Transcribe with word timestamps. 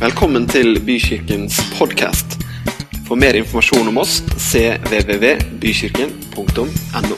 Velkommen 0.00 0.46
til 0.48 0.78
Bykirkens 0.80 1.58
podkast. 1.76 2.40
For 3.04 3.20
mer 3.20 3.36
informasjon 3.36 3.84
om 3.90 3.98
oss 4.00 4.22
cvvvbykirken.no. 4.32 7.16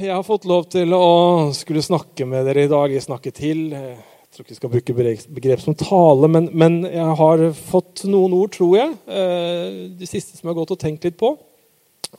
Jeg 0.00 0.10
har 0.10 0.26
fått 0.26 0.42
lov 0.50 0.66
til 0.74 0.90
å 0.90 1.54
skulle 1.54 1.86
snakke 1.86 2.26
med 2.26 2.42
dere 2.50 2.66
i 2.66 2.72
dag. 2.74 2.90
Jeg 2.90 3.06
snakker 3.06 3.30
til. 3.38 3.70
Jeg 3.70 3.94
tror 4.34 4.42
ikke 4.42 4.56
jeg 4.56 4.58
skal 4.58 4.74
bruke 4.74 4.98
begrep 5.38 5.62
som 5.62 5.78
tale, 5.78 6.26
men, 6.34 6.50
men, 6.50 6.82
jeg 6.82 7.14
har 7.22 7.46
fått 7.54 8.10
noen 8.10 8.34
ord, 8.42 8.50
tror 8.58 8.74
jeg, 8.80 8.90
eh, 9.06 9.94
de 10.02 10.06
siste 10.10 10.34
som 10.34 10.48
jeg 10.48 10.50
har 10.50 10.58
gått 10.64 10.74
og 10.74 10.82
tenkt 10.82 11.06
litt 11.06 11.14
på. 11.22 11.38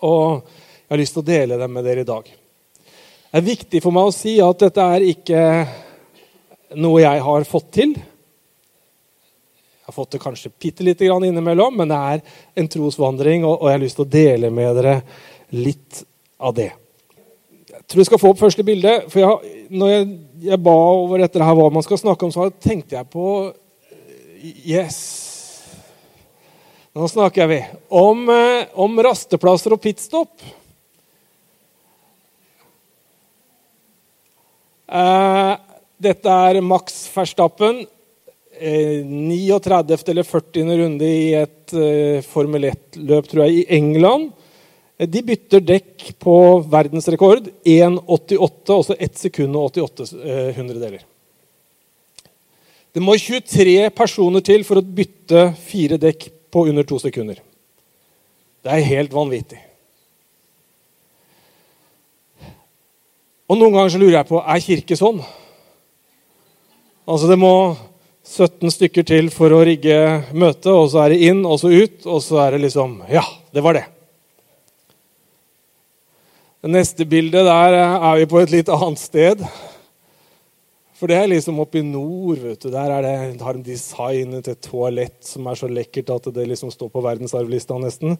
Og 0.07 0.47
jeg 0.89 0.95
har 0.95 1.01
lyst 1.03 1.13
til 1.13 1.21
å 1.21 1.27
dele 1.27 1.57
dem 1.61 1.69
med 1.69 1.83
dere 1.85 2.01
i 2.01 2.07
dag. 2.07 2.25
Det 2.25 3.37
er 3.37 3.43
viktig 3.45 3.79
for 3.83 3.93
meg 3.93 4.07
å 4.09 4.13
si 4.15 4.31
at 4.41 4.63
dette 4.63 4.81
er 4.81 5.03
ikke 5.05 5.41
noe 6.81 7.03
jeg 7.03 7.21
har 7.27 7.45
fått 7.45 7.67
til. 7.77 7.91
Jeg 7.93 9.85
har 9.85 9.93
fått 9.93 10.15
det 10.15 10.21
kanskje 10.23 10.49
bitte 10.49 10.87
lite 10.87 11.05
grann 11.05 11.27
innimellom, 11.27 11.77
men 11.77 11.93
det 11.93 11.99
er 12.15 12.25
en 12.57 12.71
trosvandring, 12.73 13.45
og, 13.45 13.69
jeg 13.69 13.77
har 13.77 13.85
lyst 13.85 14.01
til 14.01 14.07
å 14.07 14.13
dele 14.17 14.49
med 14.49 14.81
dere 14.81 14.97
litt 15.61 16.01
av 16.41 16.57
det. 16.57 16.71
Jeg 17.69 17.85
tror 17.85 18.01
jeg 18.01 18.09
skal 18.09 18.25
få 18.25 18.33
opp 18.33 18.41
første 18.41 18.65
bilde. 18.65 18.97
for 19.13 19.21
jeg, 19.21 19.65
Når 19.69 19.93
jeg, 19.93 20.11
jeg, 20.49 20.63
ba 20.65 20.77
over 20.89 21.21
dette 21.21 21.37
her, 21.37 21.57
hva 21.61 21.69
man 21.69 21.85
skal 21.85 22.01
snakke 22.01 22.25
om, 22.25 22.33
så 22.33 22.49
tenkte 22.49 22.97
jeg 22.97 23.13
på 23.13 23.53
Yes. 24.41 24.97
Nå 26.97 27.05
snakker 27.11 27.45
vi 27.47 27.65
om, 27.93 28.29
eh, 28.33 28.71
om 28.73 29.03
rasteplasser 29.03 29.75
og 29.75 29.81
pitstop. 29.83 30.41
Dette 35.99 36.35
er 36.49 36.61
Max 36.65 37.03
Verstappen. 37.13 37.83
39. 38.59 40.09
eller 40.09 40.23
40. 40.23 40.77
runde 40.81 41.07
i 41.07 41.33
et 41.37 41.73
uh, 41.77 42.19
Formel 42.27 42.69
1-løp, 42.71 43.29
tror 43.29 43.45
jeg, 43.45 43.61
i 43.61 43.77
England. 43.77 44.31
De 44.99 45.21
bytter 45.23 45.63
dekk 45.63 46.09
på 46.19 46.33
verdensrekord 46.67 47.47
1,88, 47.63 48.73
altså 48.75 48.97
1 48.99 49.21
sekund 49.21 49.55
og 49.55 49.69
88 49.79 50.11
uh, 50.17 50.49
hundredeler. 50.57 51.05
Det 52.91 53.03
må 53.05 53.15
23 53.15 53.87
personer 53.95 54.43
til 54.43 54.65
for 54.67 54.81
å 54.81 54.83
bytte 54.83 55.51
fire 55.69 55.99
dekk 56.01 56.27
på 56.51 56.65
under 56.67 56.87
to 56.89 56.99
sekunder. 56.99 57.39
Det 58.65 58.75
er 58.75 58.87
helt 58.89 59.13
vanvittig. 59.15 59.61
Og 63.49 63.57
Noen 63.57 63.73
ganger 63.73 63.93
så 63.93 64.01
lurer 64.01 64.19
jeg 64.19 64.29
på 64.29 64.41
er 64.41 64.61
kirke 64.61 64.97
sånn. 64.97 65.21
Altså 67.09 67.29
Det 67.31 67.39
må 67.41 67.53
17 68.29 68.69
stykker 68.75 69.07
til 69.09 69.31
for 69.33 69.53
å 69.55 69.63
rigge 69.65 69.95
møtet, 70.37 70.69
og 70.69 70.91
så 70.91 71.05
er 71.05 71.15
det 71.15 71.31
inn 71.31 71.41
og 71.47 71.57
så 71.61 71.71
ut, 71.73 72.03
og 72.05 72.21
så 72.21 72.43
er 72.43 72.53
det 72.53 72.67
liksom 72.67 72.99
Ja, 73.09 73.23
det 73.55 73.63
var 73.65 73.79
det. 73.79 73.87
Det 76.59 76.69
neste 76.75 77.07
bildet, 77.09 77.47
der 77.47 77.77
er 77.79 78.19
vi 78.19 78.27
på 78.29 78.41
et 78.43 78.53
litt 78.53 78.69
annet 78.69 79.01
sted. 79.01 79.41
For 80.99 81.07
det 81.07 81.15
er 81.15 81.29
liksom 81.31 81.61
oppe 81.63 81.79
i 81.79 81.85
nord. 81.87 82.41
vet 82.43 82.59
du. 82.59 82.67
Der 82.73 82.91
er 82.91 83.05
det, 83.05 83.41
har 83.41 83.55
de 83.55 83.63
designet 83.63 84.49
et 84.51 84.61
toalett 84.61 85.23
som 85.23 85.47
er 85.47 85.55
så 85.55 85.69
lekkert 85.71 86.11
at 86.11 86.27
det 86.35 86.47
liksom 86.51 86.73
står 86.75 86.91
på 86.91 87.03
verdensarvlista 87.05 87.79
nesten. 87.79 88.19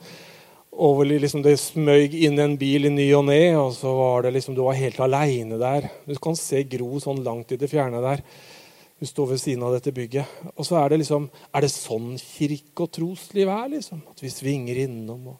Og 0.72 1.02
liksom 1.06 1.42
Det 1.44 1.58
smøg 1.60 2.14
inn 2.14 2.40
en 2.40 2.56
bil 2.58 2.86
i 2.86 2.94
ny 2.94 3.08
og 3.18 3.26
ne, 3.26 3.58
og 3.58 3.74
så 3.74 3.92
var 3.98 4.24
det 4.24 4.36
liksom, 4.36 4.56
du 4.56 4.62
var 4.64 4.78
helt 4.78 5.00
aleine 5.00 5.58
der. 5.60 5.90
Du 6.06 6.16
kan 6.22 6.38
se 6.38 6.64
Gro 6.64 7.00
sånn 7.02 7.24
langt 7.26 7.52
i 7.52 7.58
det 7.58 7.72
fjerne 7.72 8.02
der. 8.04 8.24
Hun 9.00 9.08
står 9.08 9.28
ved 9.32 9.42
siden 9.42 9.64
av 9.64 9.74
dette 9.74 9.96
bygget. 9.96 10.28
Og 10.56 10.66
så 10.68 10.78
er 10.80 10.90
det 10.90 11.02
liksom 11.02 11.30
Er 11.54 11.62
det 11.62 11.72
sånn 11.72 12.18
kirke- 12.20 12.84
og 12.84 12.92
trosliv 12.92 13.48
er? 13.48 13.70
liksom? 13.70 14.04
At 14.10 14.22
vi 14.22 14.30
svinger 14.30 14.76
innom. 14.86 15.28
og 15.28 15.38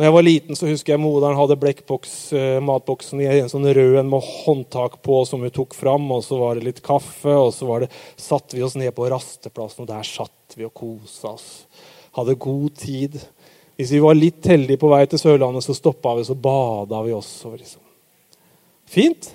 når 0.00 0.06
jeg 0.06 0.12
var 0.14 0.24
liten, 0.24 0.56
så 0.56 0.64
husker 0.64 0.94
jeg 0.94 1.00
moderen 1.02 1.36
hadde 1.36 1.58
blekkboks, 1.60 2.12
eh, 2.32 2.58
matboksen 2.64 3.20
i 3.20 3.26
en 3.26 3.50
sånn 3.52 3.66
rød 3.68 3.98
en 4.00 4.08
med 4.08 4.22
håndtak 4.24 5.02
på 5.04 5.26
som 5.28 5.42
hun 5.44 5.52
tok 5.52 5.74
fram. 5.76 6.06
Og 6.10 6.22
så 6.24 6.38
var 6.40 6.54
det 6.56 6.64
litt 6.64 6.80
kaffe, 6.80 7.28
og 7.28 7.52
så 7.52 7.68
var 7.68 7.80
det, 7.80 7.90
satte 8.16 8.56
vi 8.56 8.62
oss 8.64 8.78
ned 8.80 8.94
på 8.96 9.10
rasteplassen, 9.12 9.84
og 9.84 9.88
der 9.88 10.02
satt 10.08 10.56
vi 10.56 10.64
og 10.64 10.72
kosa 10.72 11.34
oss. 11.34 11.66
Hadde 12.16 12.38
god 12.40 12.78
tid. 12.80 13.20
Hvis 13.80 13.94
vi 13.94 14.00
var 14.04 14.18
litt 14.18 14.44
heldige 14.44 14.76
på 14.76 14.90
vei 14.92 15.06
til 15.08 15.20
Sørlandet, 15.22 15.64
så 15.64 15.72
stoppa 15.72 16.12
vi, 16.18 16.24
så 16.28 16.34
bada 16.36 16.98
vi 17.00 17.14
også. 17.16 17.54
Liksom. 17.54 17.80
Fint. 18.92 19.30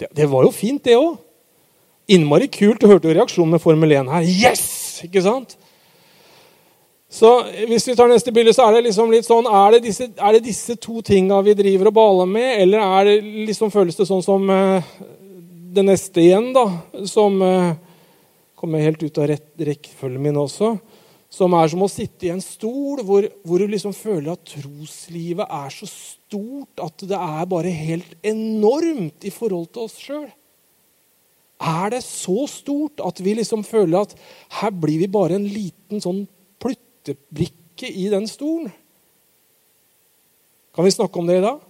Det, 0.00 0.08
det 0.10 0.26
var 0.32 0.42
jo 0.42 0.50
fint, 0.50 0.82
det 0.82 0.96
òg. 0.98 1.20
Innmari 2.10 2.48
kult. 2.50 2.82
Du 2.82 2.90
hørte 2.90 3.06
jo 3.06 3.14
reaksjonen 3.14 3.54
med 3.54 3.62
Formel 3.62 3.94
1 3.94 4.10
her. 4.10 4.26
Yes! 4.26 4.64
Ikke 5.06 5.22
sant? 5.22 5.54
Så 7.14 7.30
hvis 7.68 7.86
vi 7.86 7.94
tar 7.94 8.10
neste 8.10 8.34
bilde, 8.34 8.56
så 8.56 8.66
er 8.66 8.74
det 8.74 8.88
liksom 8.88 9.12
litt 9.14 9.26
sånn 9.28 9.46
Er 9.46 9.76
det 9.76 9.84
disse, 9.84 10.08
er 10.10 10.34
det 10.34 10.48
disse 10.48 10.74
to 10.82 10.98
tinga 11.06 11.38
vi 11.46 11.54
driver 11.54 11.92
og 11.92 11.94
baler 11.94 12.26
med, 12.26 12.48
eller 12.64 12.82
er 12.82 13.06
det 13.06 13.44
liksom, 13.52 13.70
føles 13.70 13.94
det 13.94 14.08
sånn 14.08 14.24
som 14.24 14.50
uh, 14.50 14.82
det 15.78 15.86
neste 15.86 16.24
igjen, 16.24 16.50
da? 16.56 16.64
Som 17.06 17.38
uh, 17.38 17.76
kommer 18.58 18.82
helt 18.82 19.06
ut 19.06 19.22
av 19.22 19.30
rekkefølgen 19.30 20.26
min 20.26 20.42
også. 20.42 20.74
Som 21.34 21.54
er 21.58 21.70
som 21.72 21.82
å 21.82 21.90
sitte 21.90 22.28
i 22.28 22.30
en 22.30 22.42
stol 22.42 23.02
hvor, 23.02 23.26
hvor 23.42 23.58
du 23.58 23.66
liksom 23.70 23.94
føler 23.96 24.36
at 24.36 24.44
troslivet 24.52 25.50
er 25.50 25.72
så 25.74 25.88
stort 25.90 26.82
at 26.84 27.04
det 27.10 27.18
er 27.18 27.50
bare 27.50 27.72
helt 27.74 28.14
enormt 28.22 29.26
i 29.26 29.32
forhold 29.34 29.72
til 29.74 29.88
oss 29.88 29.98
sjøl. 29.98 30.28
Er 31.64 31.90
det 31.94 32.02
så 32.06 32.46
stort 32.50 33.02
at 33.02 33.18
vi 33.24 33.34
liksom 33.38 33.64
føler 33.66 34.04
at 34.04 34.14
her 34.60 34.72
blir 34.74 35.00
vi 35.02 35.10
bare 35.10 35.38
en 35.38 35.46
liten 35.48 36.02
sånn 36.02 36.24
pluttebrikke 36.62 37.90
i 37.90 38.06
den 38.12 38.28
stolen? 38.30 38.70
Kan 40.74 40.86
vi 40.86 40.94
snakke 40.94 41.18
om 41.18 41.30
det 41.30 41.38
i 41.40 41.44
dag? 41.44 41.62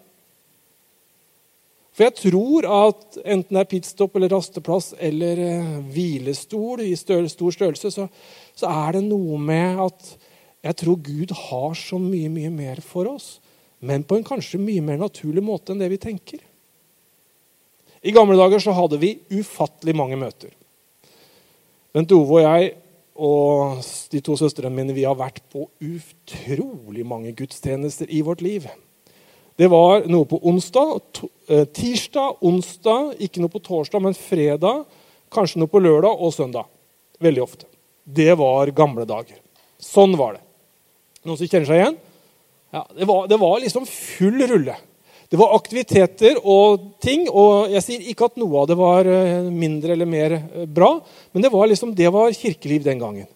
For 1.94 2.08
jeg 2.08 2.16
tror 2.18 2.66
at 2.66 3.18
enten 3.22 3.54
det 3.54 3.60
er 3.60 3.70
pitstop 3.70 4.16
eller 4.18 4.32
rasteplass 4.34 4.96
eller 4.98 5.42
eh, 5.44 5.74
hvilestol 5.94 6.82
i 6.82 6.90
stor 6.98 7.28
størrelse, 7.54 7.92
så, 7.94 8.08
så, 8.50 8.66
er 8.66 8.96
det 8.96 9.04
noe 9.06 9.38
med 9.38 9.82
at 9.84 10.08
jeg 10.64 10.78
tror 10.80 10.98
Gud 11.06 11.34
har 11.38 11.76
så 11.78 12.00
mye, 12.02 12.32
mye 12.32 12.50
mer 12.50 12.82
for 12.82 13.12
oss. 13.12 13.36
Men 13.84 14.02
på 14.02 14.18
en 14.18 14.26
kanskje 14.26 14.58
mye 14.58 14.82
mer 14.82 14.98
naturlig 14.98 15.44
måte 15.44 15.74
enn 15.74 15.82
det 15.82 15.92
vi 15.92 16.00
tenker. 16.02 16.42
I 18.04 18.12
gamle 18.12 18.36
dager 18.40 18.60
så 18.60 18.74
hadde 18.74 18.98
vi 19.00 19.14
ufattelig 19.32 19.94
mange 19.96 20.18
møter. 20.18 20.50
Bent 21.94 22.12
Ove 22.16 22.40
og 22.40 22.42
jeg 22.42 22.72
og 23.14 23.84
de 24.10 24.20
to 24.24 24.34
søstrene 24.40 24.74
mine 24.74 24.96
vi 24.96 25.04
har 25.06 25.14
vært 25.14 25.44
på 25.52 25.68
utrolig 25.78 27.04
mange 27.06 27.30
gudstjenester 27.38 28.10
i 28.10 28.24
vårt 28.26 28.42
liv. 28.42 28.66
Det 29.56 29.68
var 29.70 30.08
noe 30.10 30.26
på 30.26 30.40
onsdag, 30.42 30.96
eh, 31.48 31.64
tirsdag, 31.64 32.40
onsdag, 32.42 33.14
ikke 33.22 33.42
noe 33.42 33.52
på 33.52 33.62
torsdag, 33.62 34.02
men 34.02 34.16
fredag. 34.18 34.82
Kanskje 35.30 35.60
noe 35.62 35.70
på 35.70 35.82
lørdag 35.82 36.10
og 36.10 36.32
søndag. 36.34 36.66
Veldig 37.22 37.42
ofte. 37.42 37.68
Det 38.02 38.34
var 38.38 38.72
gamle 38.74 39.06
dager. 39.06 39.38
Sånn 39.78 40.16
var 40.18 40.34
det. 40.34 40.42
Noen 41.24 41.38
som 41.38 41.46
kjenner 41.46 41.68
seg 41.68 41.78
igjen? 41.78 42.00
Ja, 42.74 42.82
det, 42.98 43.06
var, 43.06 43.28
det 43.30 43.38
var 43.38 43.60
liksom 43.62 43.86
full 43.86 44.42
rulle. 44.50 44.74
Det 45.30 45.38
var 45.38 45.54
aktiviteter 45.54 46.40
og 46.42 46.98
ting. 47.02 47.28
og 47.30 47.70
Jeg 47.70 47.84
sier 47.86 48.08
ikke 48.10 48.26
at 48.26 48.40
noe 48.40 48.64
av 48.64 48.66
det 48.70 48.76
var 48.78 49.06
eh, 49.06 49.46
mindre 49.50 49.94
eller 49.94 50.10
mer 50.10 50.34
eh, 50.34 50.66
bra, 50.66 50.96
men 51.32 51.46
det 51.46 51.52
var, 51.54 51.68
liksom, 51.70 51.94
det 51.94 52.10
var 52.10 52.34
kirkeliv 52.34 52.82
den 52.82 52.98
gangen. 52.98 53.30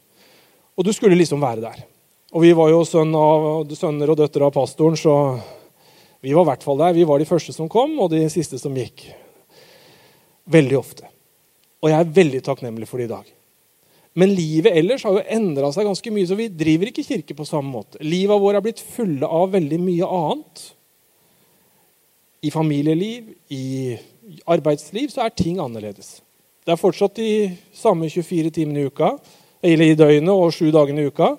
Og 0.74 0.86
du 0.86 0.92
skulle 0.92 1.18
liksom 1.18 1.40
være 1.42 1.62
der. 1.62 1.86
Og 2.34 2.42
vi 2.42 2.50
var 2.58 2.74
jo 2.74 2.82
sønn 2.84 3.14
av, 3.16 3.70
sønner 3.78 4.10
og 4.10 4.18
døtre 4.18 4.50
av 4.50 4.52
pastoren, 4.58 4.98
så 4.98 5.14
vi 6.24 6.34
var 6.34 6.44
i 6.44 6.50
hvert 6.50 6.64
fall 6.66 6.80
der. 6.80 6.96
Vi 6.96 7.06
var 7.06 7.20
de 7.20 7.28
første 7.28 7.54
som 7.54 7.70
kom, 7.70 7.94
og 8.02 8.10
de 8.12 8.24
siste 8.32 8.58
som 8.58 8.74
gikk. 8.76 9.06
Veldig 10.50 10.78
ofte. 10.78 11.08
Og 11.82 11.92
jeg 11.92 11.98
er 11.98 12.16
veldig 12.16 12.40
takknemlig 12.46 12.88
for 12.90 12.98
det 12.98 13.06
i 13.06 13.12
dag. 13.12 13.34
Men 14.18 14.32
livet 14.34 14.74
ellers 14.74 15.04
har 15.06 15.14
jo 15.14 15.26
endra 15.30 15.70
seg 15.74 15.86
ganske 15.86 16.10
mye, 16.10 16.26
så 16.26 16.38
vi 16.38 16.48
driver 16.50 16.90
ikke 16.90 17.06
kirke 17.06 17.36
på 17.38 17.46
samme 17.46 17.70
måte. 17.70 18.00
Livet 18.02 18.40
vårt 18.42 18.58
er 18.58 18.64
blitt 18.64 18.82
fulle 18.82 19.28
av 19.28 19.52
veldig 19.52 19.78
mye 19.82 20.08
annet 20.18 20.64
i 22.42 22.50
familieliv, 22.54 23.30
i 23.54 23.96
arbeidsliv, 24.46 25.10
så 25.12 25.24
er 25.24 25.36
ting 25.38 25.58
annerledes. 25.62 26.18
Det 26.66 26.74
er 26.74 26.80
fortsatt 26.80 27.16
de 27.18 27.30
samme 27.74 28.10
24 28.10 28.52
timene 28.58 28.82
i 28.82 28.90
uka, 28.90 29.14
eller 29.64 29.90
i 29.90 29.98
døgnet 29.98 30.34
og 30.34 30.52
sju 30.54 30.68
dagene 30.74 31.02
i 31.04 31.10
uka, 31.10 31.32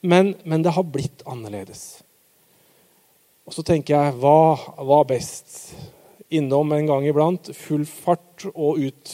men, 0.00 0.34
men, 0.44 0.62
det 0.62 0.72
har 0.76 0.86
blitt 0.86 1.24
annerledes. 1.26 1.97
Og 3.48 3.54
så 3.56 3.64
tenker 3.64 3.94
jeg 3.96 4.16
hva 4.20 4.58
var 4.84 5.06
best? 5.08 5.72
Innom 6.28 6.68
en 6.76 6.88
gang 6.90 7.06
iblant, 7.08 7.48
full 7.56 7.86
fart 7.88 8.44
og 8.50 8.76
ut 8.76 9.12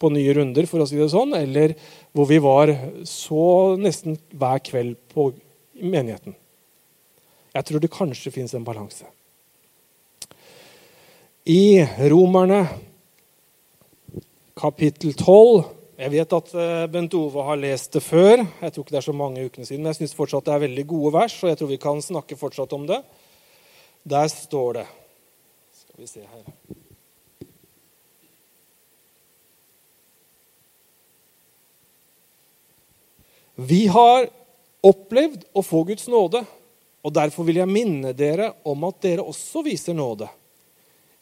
på 0.00 0.08
nye 0.14 0.32
runder, 0.38 0.64
for 0.64 0.80
å 0.80 0.86
si 0.88 0.96
det 0.96 1.10
sånn, 1.12 1.34
eller 1.36 1.74
hvor 2.16 2.30
vi 2.30 2.38
var 2.40 2.72
så 3.04 3.74
nesten 3.76 4.16
hver 4.32 4.62
kveld 4.64 4.96
på 5.12 5.28
menigheten. 5.76 6.32
Jeg 7.52 7.68
tror 7.68 7.82
det 7.84 7.92
kanskje 7.92 8.32
fins 8.32 8.56
en 8.56 8.64
balanse. 8.64 9.04
I 11.44 11.84
Romerne 12.08 12.62
kapittel 14.56 15.12
12 15.12 15.66
Jeg 16.00 16.10
vet 16.14 16.32
at 16.34 16.54
eh, 16.56 16.86
Bent 16.90 17.12
Ove 17.14 17.44
har 17.46 17.60
lest 17.60 17.92
det 17.94 18.00
før. 18.02 18.40
Jeg 18.40 18.72
tror 18.72 18.82
ikke 18.82 18.94
det 18.96 18.98
er 18.98 19.06
så 19.06 19.12
mange 19.14 19.44
ukene 19.44 19.68
siden, 19.68 19.84
men 19.84 19.92
jeg 19.92 20.00
syns 20.00 20.16
fortsatt 20.16 20.48
det 20.48 20.56
er 20.56 20.64
veldig 20.64 20.84
gode 20.90 21.12
vers, 21.14 21.36
og 21.44 21.52
jeg 21.52 21.60
tror 21.60 21.70
vi 21.70 21.78
kan 21.84 22.00
snakke 22.02 22.38
fortsatt 22.40 22.72
om 22.74 22.88
det. 22.88 22.98
Der 24.04 24.28
står 24.28 24.72
det 24.80 24.86
Skal 25.72 26.00
vi 26.02 26.06
se 26.06 26.20
her 26.20 26.44
Vi 33.54 33.84
har 33.86 34.26
opplevd 34.82 35.44
å 35.54 35.62
få 35.62 35.84
Guds 35.86 36.08
nåde, 36.10 36.40
og 37.06 37.12
derfor 37.14 37.46
vil 37.46 37.60
jeg 37.60 37.70
minne 37.70 38.10
dere 38.16 38.48
om 38.66 38.82
at 38.88 38.98
dere 39.04 39.22
også 39.22 39.62
viser 39.62 39.94
nåde. 39.94 40.26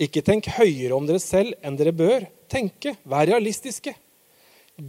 Ikke 0.01 0.23
tenk 0.25 0.49
høyere 0.57 0.97
om 0.97 1.05
dere 1.07 1.21
selv 1.21 1.53
enn 1.61 1.77
dere 1.77 1.93
bør 1.93 2.25
tenke. 2.51 2.95
Vær 3.05 3.29
realistiske. 3.29 3.93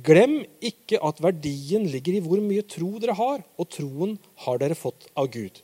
Glem 0.07 0.39
ikke 0.63 1.01
at 1.03 1.19
verdien 1.21 1.83
ligger 1.91 2.15
i 2.15 2.23
hvor 2.23 2.39
mye 2.39 2.63
tro 2.63 2.93
dere 3.03 3.17
har, 3.19 3.43
og 3.59 3.69
troen 3.75 4.15
har 4.47 4.63
dere 4.63 4.79
fått 4.79 5.09
av 5.11 5.27
Gud. 5.35 5.59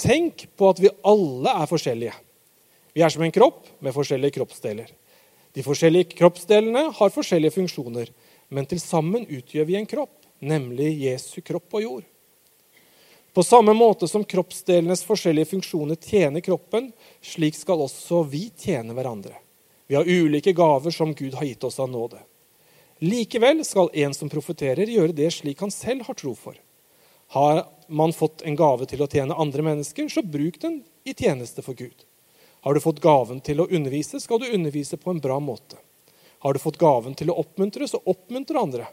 Tenk 0.00 0.46
på 0.56 0.70
at 0.72 0.80
vi 0.80 0.88
alle 1.04 1.52
er 1.62 1.68
forskjellige. 1.68 2.14
Vi 2.96 3.02
er 3.04 3.12
som 3.12 3.22
en 3.22 3.34
kropp 3.34 3.66
med 3.84 3.94
forskjellige 3.94 4.38
kroppsdeler. 4.38 4.88
De 5.52 5.64
forskjellige 5.66 6.14
kroppsdelene 6.16 6.86
har 6.96 7.12
forskjellige 7.12 7.56
funksjoner, 7.58 8.08
men 8.48 8.66
til 8.70 8.80
sammen 8.80 9.26
utgjør 9.28 9.68
vi 9.68 9.76
en 9.78 9.88
kropp, 9.90 10.14
nemlig 10.40 10.94
Jesu 11.04 11.42
kropp 11.44 11.68
på 11.70 11.82
jord. 11.84 12.06
På 13.34 13.44
samme 13.46 13.74
måte 13.76 14.08
som 14.10 14.24
kroppsdelenes 14.26 15.04
forskjellige 15.06 15.52
funksjoner 15.52 16.00
tjener 16.02 16.42
kroppen, 16.42 16.90
slik 17.22 17.54
skal 17.54 17.84
også 17.84 18.24
vi 18.26 18.48
tjene 18.58 18.96
hverandre. 18.96 19.36
Vi 19.86 19.98
har 19.98 20.08
ulike 20.08 20.54
gaver 20.56 20.94
som 20.94 21.12
Gud 21.14 21.36
har 21.38 21.46
gitt 21.46 21.64
oss 21.66 21.78
av 21.82 21.90
nåde. 21.90 22.18
Likevel 23.00 23.62
skal 23.64 23.90
en 24.02 24.14
som 24.14 24.30
profeterer, 24.32 24.90
gjøre 24.90 25.14
det 25.16 25.30
slik 25.34 25.62
han 25.62 25.70
selv 25.74 26.08
har 26.08 26.18
tro 26.18 26.34
for. 26.38 26.58
Har 27.36 27.62
man 27.90 28.14
fått 28.14 28.42
en 28.46 28.56
gave 28.56 28.86
til 28.88 29.02
å 29.02 29.08
tjene 29.10 29.36
andre 29.36 29.64
mennesker, 29.66 30.08
så 30.08 30.22
bruk 30.22 30.60
den 30.62 30.80
i 31.04 31.14
tjeneste 31.14 31.62
for 31.66 31.74
Gud. 31.78 32.06
Har 32.64 32.76
du 32.76 32.80
fått 32.80 33.00
gaven 33.04 33.40
til 33.44 33.62
å 33.62 33.68
undervise, 33.68 34.20
skal 34.20 34.40
du 34.40 34.50
undervise 34.50 34.98
på 35.00 35.12
en 35.12 35.20
bra 35.22 35.38
måte. 35.40 35.78
Har 36.44 36.54
du 36.56 36.60
fått 36.60 36.80
gaven 36.80 37.16
til 37.16 37.32
å 37.32 37.38
oppmuntre, 37.42 37.88
så 37.88 38.00
oppmuntre 38.08 38.60
andre. 38.60 38.88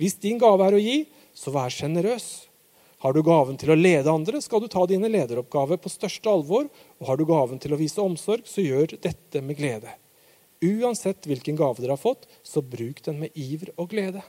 Hvis 0.00 0.18
din 0.20 0.38
gave 0.40 0.64
er 0.64 0.76
å 0.76 0.80
gi, 0.80 1.02
så 1.36 1.52
vær 1.52 1.72
sjenerøs. 1.72 2.46
Har 3.04 3.12
du 3.12 3.22
gaven 3.24 3.58
til 3.60 3.72
å 3.72 3.76
lede 3.76 4.12
andre, 4.12 4.40
skal 4.44 4.62
du 4.64 4.68
ta 4.72 4.86
dine 4.88 5.08
lederoppgaver 5.12 5.80
på 5.80 5.92
største 5.92 6.32
alvor. 6.32 6.68
Og 7.00 7.10
har 7.10 7.20
du 7.20 7.26
gaven 7.28 7.60
til 7.60 7.76
å 7.76 7.80
vise 7.80 8.00
omsorg, 8.04 8.48
så 8.48 8.64
gjør 8.64 8.96
dette 9.04 9.42
med 9.44 9.58
glede. 9.58 9.92
Uansett 10.64 11.28
hvilken 11.28 11.56
gave 11.58 11.82
dere 11.82 11.96
har 11.96 12.00
fått, 12.00 12.24
så 12.44 12.64
bruk 12.64 13.02
den 13.04 13.20
med 13.20 13.36
iver 13.36 13.74
og 13.76 13.92
glede. 13.92 14.24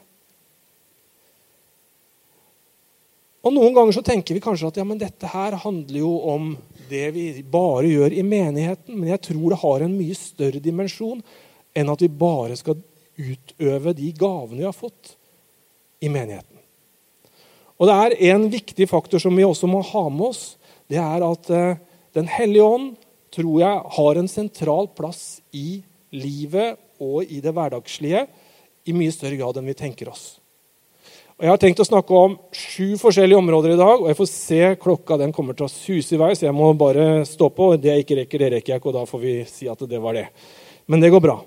Og 3.48 3.54
Noen 3.56 3.72
ganger 3.72 3.96
så 3.96 4.04
tenker 4.04 4.36
vi 4.36 4.44
kanskje 4.44 4.68
at 4.68 4.78
ja, 4.82 4.84
men 4.84 5.00
dette 5.00 5.30
her 5.32 5.56
handler 5.62 6.02
jo 6.02 6.12
om 6.28 6.50
det 6.90 7.06
vi 7.16 7.30
bare 7.48 7.88
gjør 7.88 8.16
i 8.20 8.24
menigheten. 8.28 8.98
Men 8.98 9.14
jeg 9.14 9.24
tror 9.30 9.54
det 9.54 9.60
har 9.62 9.86
en 9.86 9.96
mye 9.96 10.18
større 10.20 10.60
dimensjon 10.64 11.22
enn 11.78 11.92
at 11.94 12.04
vi 12.04 12.10
bare 12.12 12.58
skal 12.60 12.76
utøve 13.16 13.94
de 13.96 14.12
gavene 14.20 14.60
vi 14.60 14.68
har 14.68 14.76
fått 14.76 15.14
i 16.04 16.12
menigheten. 16.12 16.60
Og 17.78 17.88
det 17.88 17.96
er 17.96 18.16
en 18.34 18.48
viktig 18.52 18.88
faktor 18.90 19.22
som 19.22 19.36
vi 19.38 19.46
også 19.48 19.70
må 19.70 19.80
ha 19.94 20.04
med 20.10 20.28
oss. 20.28 20.44
Det 20.90 21.00
er 21.00 21.24
at 21.24 21.52
eh, 21.54 21.84
Den 22.18 22.28
hellige 22.32 22.66
ånd 22.66 22.96
tror 23.36 23.60
jeg 23.62 23.82
har 23.94 24.18
en 24.18 24.30
sentral 24.32 24.88
plass 24.98 25.40
i 25.54 25.84
livet 26.10 26.80
og 27.04 27.30
i 27.30 27.38
det 27.44 27.54
hverdagslige 27.54 28.24
i 28.90 28.96
mye 28.96 29.14
større 29.14 29.38
grad 29.38 29.60
enn 29.60 29.70
vi 29.70 29.78
tenker 29.78 30.10
oss. 30.10 30.40
Og 31.38 31.46
Jeg 31.46 31.54
har 31.54 31.60
tenkt 31.62 31.82
å 31.84 31.86
snakke 31.86 32.18
om 32.18 32.32
sju 32.50 32.96
forskjellige 32.98 33.38
områder 33.38 33.76
i 33.76 33.78
dag. 33.78 34.02
og 34.02 34.08
jeg 34.10 34.18
får 34.18 34.30
se 34.32 34.62
Klokka 34.82 35.18
den 35.22 35.32
kommer 35.32 35.54
til 35.54 35.68
å 35.68 35.70
suse 35.70 36.16
i 36.16 36.18
vei, 36.18 36.34
så 36.34 36.48
jeg 36.48 36.54
må 36.54 36.72
bare 36.74 37.26
stå 37.30 37.52
på. 37.54 37.78
Det 37.78 37.92
jeg 37.92 38.06
ikke 38.06 38.18
rekker, 38.24 38.40
det 38.40 38.50
rekker 38.56 38.74
jeg 38.74 38.82
ikke, 38.82 38.90
og 38.90 38.96
da 38.98 39.06
får 39.06 39.22
vi 39.22 39.34
si 39.46 39.70
at 39.70 39.78
det 39.78 40.00
var 40.02 40.18
det. 40.18 40.26
Men 40.88 41.00
det 41.00 41.12
går 41.14 41.22
bra. 41.22 41.38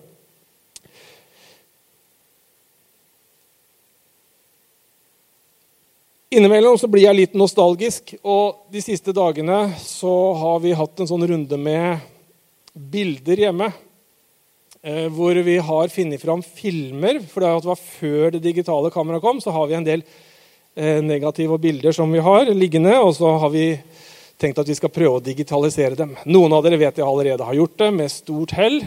Innimellom 6.31 6.79
så 6.79 6.87
blir 6.87 7.09
jeg 7.09 7.19
litt 7.19 7.35
nostalgisk, 7.35 8.15
og 8.23 8.71
de 8.71 8.79
siste 8.79 9.11
dagene 9.11 9.75
så 9.83 10.15
har 10.39 10.61
vi 10.63 10.71
hatt 10.71 11.03
en 11.03 11.11
sånn 11.11 11.27
runde 11.27 11.59
med 11.59 11.99
bilder 12.79 13.49
hjemme. 13.49 13.73
Eh, 14.83 15.11
hvor 15.13 15.37
vi 15.45 15.59
har 15.61 15.89
funnet 15.93 16.23
fram 16.23 16.43
filmer. 16.43 17.21
For 17.29 17.45
det 17.45 17.69
var 17.69 17.81
før 17.81 18.31
det 18.33 18.45
digitale 18.47 18.91
kameraet 18.93 19.25
kom, 19.25 19.41
så 19.41 19.53
har 19.53 19.67
vi 19.69 19.77
en 19.77 19.85
del 19.85 20.05
eh, 20.75 21.03
negative 21.05 21.59
bilder 21.61 21.93
som 21.93 22.13
vi 22.13 22.23
har 22.25 22.49
liggende. 22.55 22.95
Og 23.05 23.13
så 23.19 23.35
har 23.43 23.53
vi 23.53 23.75
tenkt 24.41 24.63
at 24.63 24.69
vi 24.69 24.79
skal 24.79 24.93
prøve 24.93 25.19
å 25.19 25.25
digitalisere 25.25 25.99
dem. 25.99 26.15
Noen 26.33 26.57
av 26.57 26.65
dere 26.65 26.81
vet 26.81 26.97
jeg 26.97 27.05
allerede 27.05 27.45
har 27.45 27.59
gjort 27.59 27.77
det, 27.83 27.91
med 27.99 28.13
stort 28.13 28.55
hell. 28.57 28.81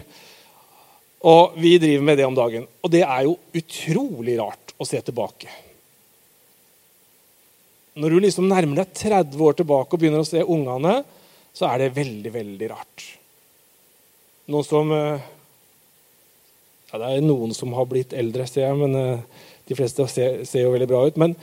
Og 1.30 1.54
vi 1.62 1.76
driver 1.78 2.08
med 2.10 2.18
det 2.18 2.26
om 2.26 2.40
dagen. 2.40 2.66
Og 2.82 2.92
det 2.92 3.04
er 3.06 3.28
jo 3.28 3.38
utrolig 3.54 4.40
rart 4.42 4.74
å 4.82 4.88
se 4.90 4.98
tilbake. 5.06 5.52
Når 8.02 8.10
du 8.10 8.24
liksom 8.24 8.50
nærmer 8.50 8.82
deg 8.82 8.98
30 8.98 9.46
år 9.46 9.62
tilbake 9.62 9.94
og 9.94 10.02
begynner 10.02 10.26
å 10.26 10.26
se 10.26 10.42
ungene, 10.42 11.04
så 11.54 11.70
er 11.70 11.84
det 11.84 11.94
veldig, 11.94 12.34
veldig 12.34 12.70
rart. 12.72 13.06
Noen 14.50 14.66
som 14.66 14.90
eh, 14.92 15.30
ja, 16.94 17.00
Det 17.02 17.10
er 17.10 17.26
noen 17.26 17.56
som 17.58 17.74
har 17.74 17.88
blitt 17.90 18.14
eldre, 18.14 18.46
ser 18.46 18.68
jeg, 18.68 18.78
men 18.78 18.94
uh, 18.94 19.44
de 19.66 19.78
fleste 19.78 20.06
ser, 20.12 20.44
ser 20.46 20.68
jo 20.68 20.74
veldig 20.76 20.90
bra 20.92 21.04
ut. 21.10 21.18
Men, 21.18 21.34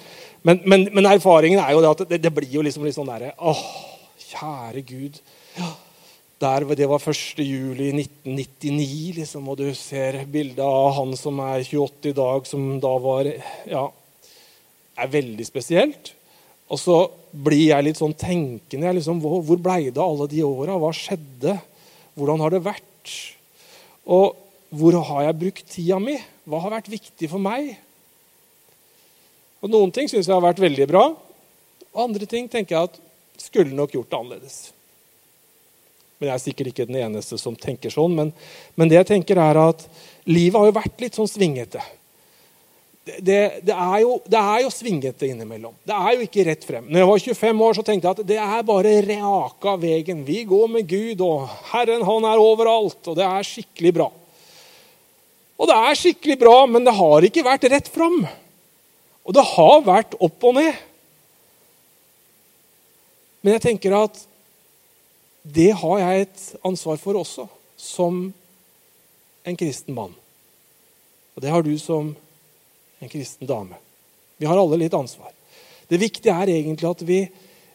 men, 0.47 0.61
men, 0.62 0.88
men, 0.94 1.08
erfaringen 1.11 1.58
er 1.58 1.75
jo 1.75 1.82
det 1.82 1.91
at 1.91 2.05
det, 2.12 2.20
det 2.23 2.35
blir 2.37 2.52
jo 2.52 2.62
liksom 2.64 2.87
litt 2.87 2.97
sånn 2.97 3.11
derre 3.11 3.32
Åh, 3.37 3.64
kjære 4.31 4.85
Gud. 4.87 5.19
Der, 6.41 6.64
det 6.79 6.87
var 6.88 7.02
1. 7.02 7.43
juli 7.44 7.91
1999, 7.93 9.17
liksom, 9.19 9.49
og 9.50 9.58
du 9.61 9.67
ser 9.76 10.23
bildet 10.31 10.62
av 10.64 10.94
han 10.97 11.12
som 11.19 11.43
er 11.44 11.67
28 11.67 12.12
i 12.12 12.17
dag, 12.17 12.47
som 12.49 12.70
da 12.81 12.94
var 13.02 13.29
Ja, 13.69 13.88
er 15.00 15.12
veldig 15.12 15.44
spesielt. 15.49 16.14
Og 16.70 16.79
så 16.79 16.97
blir 17.35 17.73
jeg 17.73 17.85
litt 17.88 17.99
sånn 17.99 18.14
tenkende. 18.14 18.94
Liksom, 18.97 19.19
hvor 19.20 19.43
hvor 19.44 19.58
blei 19.61 19.91
det 19.91 19.99
av 19.99 20.14
alle 20.14 20.31
de 20.31 20.44
åra? 20.47 20.79
Hva 20.79 20.93
skjedde? 20.94 21.56
Hvordan 22.14 22.44
har 22.44 22.55
det 22.55 22.62
vært? 22.62 23.14
Og 24.07 24.38
hvor 24.71 24.95
har 25.09 25.25
jeg 25.27 25.39
brukt 25.41 25.71
tida 25.71 25.99
mi? 26.03 26.17
Hva 26.47 26.61
har 26.65 26.77
vært 26.77 26.91
viktig 26.93 27.31
for 27.31 27.43
meg? 27.43 27.73
Og 29.61 29.73
Noen 29.73 29.93
ting 29.95 30.09
syns 30.09 30.29
jeg 30.29 30.35
har 30.35 30.45
vært 30.45 30.62
veldig 30.62 30.87
bra. 30.91 31.07
Og 31.91 32.05
andre 32.05 32.29
ting 32.31 32.47
tenker 32.49 32.77
jeg 32.77 32.91
at 32.91 33.00
skulle 33.41 33.75
nok 33.75 33.97
gjort 33.97 34.11
det 34.11 34.21
annerledes. 34.21 34.59
Men 36.19 36.29
Jeg 36.29 36.35
er 36.35 36.45
sikkert 36.45 36.71
ikke 36.71 36.87
den 36.87 37.00
eneste 37.00 37.39
som 37.41 37.57
tenker 37.57 37.93
sånn. 37.93 38.15
Men, 38.17 38.35
men 38.77 38.91
det 38.91 39.00
jeg 39.00 39.11
tenker 39.15 39.41
er 39.41 39.59
at 39.59 39.87
livet 40.29 40.59
har 40.61 40.69
jo 40.71 40.79
vært 40.79 41.03
litt 41.03 41.19
sånn 41.19 41.31
svingete 41.31 41.83
det, 43.19 43.61
det, 43.65 43.75
er 43.75 43.99
jo, 44.05 44.19
det, 44.29 44.39
er 44.39 44.61
jo, 44.65 44.71
svingete 44.71 45.27
innimellom. 45.31 45.75
Det 45.89 45.97
er 45.97 46.15
jo 46.15 46.27
ikke 46.27 46.45
rett 46.47 46.67
frem. 46.67 46.87
Når 46.87 47.00
jeg 47.00 47.09
var 47.09 47.23
25 47.25 47.62
år, 47.67 47.77
så 47.77 47.85
tenkte 47.87 48.07
jeg 48.07 48.19
at 48.19 48.29
det 48.29 48.39
er 48.43 48.67
bare 48.69 48.93
reaka 49.07 49.75
veien. 49.81 50.21
Vi 50.27 50.43
går 50.49 50.69
med 50.77 50.89
Gud, 50.91 51.25
og 51.25 51.49
Herren 51.73 52.05
han 52.07 52.29
er 52.29 52.43
overalt, 52.43 53.00
og 53.09 53.17
det 53.19 53.27
er 53.27 53.49
skikkelig 53.49 53.95
bra. 53.97 54.09
Og 55.61 55.69
det 55.69 55.76
er 55.76 55.99
skikkelig 55.99 56.38
bra, 56.40 56.55
men 56.64 56.87
det 56.87 56.97
har 56.97 57.26
ikke 57.26 57.45
vært 57.45 57.67
rett 57.69 57.88
fram. 57.93 58.23
Og 59.29 59.37
det 59.37 59.45
har 59.52 59.83
vært 59.85 60.17
opp 60.17 60.47
og 60.49 60.57
ned. 60.57 60.73
Men 63.45 63.57
jeg 63.57 63.64
tenker 63.67 63.97
at 63.99 64.23
det 65.45 65.71
har 65.83 66.00
jeg 66.00 66.25
et 66.25 66.47
ansvar 66.69 66.97
for 67.00 67.21
også, 67.21 67.47
som 67.76 68.26
en 69.45 69.61
kristen 69.61 69.97
mann. 69.97 70.17
Og 71.37 71.45
det 71.45 71.52
har 71.52 71.64
du 71.64 71.73
som 71.81 72.14
en 73.00 73.12
kristen 73.12 73.49
dame. 73.49 73.76
Vi 74.40 74.49
har 74.49 74.57
alle 74.61 74.81
litt 74.81 74.97
ansvar. 74.97 75.33
Det 75.88 76.00
viktige 76.00 76.33
er 76.33 76.52
egentlig 76.52 76.88
at 76.88 77.05
vi, 77.05 77.21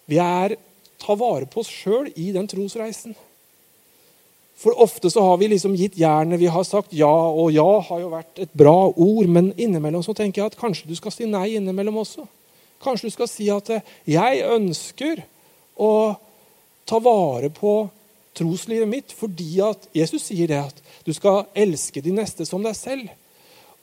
vi 0.10 0.20
er, 0.22 0.58
tar 1.02 1.18
vare 1.22 1.50
på 1.50 1.62
oss 1.62 1.70
sjøl 1.70 2.10
i 2.16 2.32
den 2.34 2.50
trosreisen. 2.50 3.14
For 4.56 4.76
ofte 4.82 5.10
så 5.12 5.22
har 5.22 5.38
vi 5.38 5.50
liksom 5.52 5.76
gitt 5.76 5.98
jernet. 6.00 6.40
Vi 6.40 6.48
har 6.48 6.64
sagt 6.64 6.94
ja, 6.96 7.12
og 7.12 7.52
ja 7.52 7.68
har 7.90 8.00
jo 8.00 8.12
vært 8.14 8.40
et 8.46 8.54
bra 8.56 8.88
ord. 8.88 9.28
Men 9.28 9.52
innimellom 9.58 10.04
så 10.06 10.16
tenker 10.16 10.42
jeg 10.42 10.54
at 10.54 10.60
kanskje 10.60 10.88
du 10.88 10.96
skal 10.96 11.14
si 11.14 11.28
nei 11.28 11.58
innimellom 11.58 12.00
også. 12.06 12.24
Kanskje 12.84 13.10
du 13.10 13.16
skal 13.16 13.30
si 13.32 13.50
at 13.52 13.70
eh, 13.74 13.84
jeg 14.08 14.46
ønsker 14.48 15.22
å 15.76 15.92
ta 16.88 17.02
vare 17.04 17.50
på 17.52 17.76
troslivet 18.36 18.88
mitt 18.88 19.14
fordi 19.16 19.62
at 19.64 19.88
Jesus 19.96 20.28
sier 20.28 20.50
det 20.52 20.60
at 20.60 20.82
du 21.08 21.12
skal 21.16 21.46
elske 21.56 22.04
de 22.04 22.14
neste 22.16 22.48
som 22.48 22.64
deg 22.64 22.76
selv. 22.78 23.12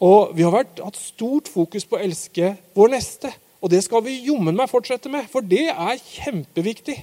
Og 0.03 0.33
Vi 0.35 0.43
har 0.43 0.55
vært, 0.55 0.81
hatt 0.83 0.99
stort 0.99 1.53
fokus 1.53 1.85
på 1.87 1.99
å 1.99 2.03
elske 2.03 2.55
vår 2.75 2.95
neste. 2.97 3.31
Og 3.63 3.71
det 3.71 3.85
skal 3.85 4.03
vi 4.03 4.25
jommen 4.27 4.57
meg 4.59 4.71
fortsette 4.73 5.11
med, 5.13 5.29
for 5.31 5.45
det 5.47 5.69
er 5.71 6.01
kjempeviktig. 6.01 6.97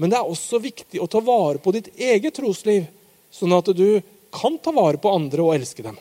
Men 0.00 0.08
det 0.12 0.16
er 0.16 0.30
også 0.30 0.62
viktig 0.62 1.02
å 1.02 1.10
ta 1.10 1.20
vare 1.20 1.60
på 1.60 1.74
ditt 1.76 1.90
eget 2.00 2.38
trosliv 2.38 2.86
sånn 3.34 3.54
at 3.56 3.72
du 3.76 4.00
kan 4.34 4.58
ta 4.62 4.72
vare 4.74 5.00
på 5.00 5.12
andre 5.12 5.42
og 5.44 5.56
elske 5.56 5.84
dem. 5.86 5.98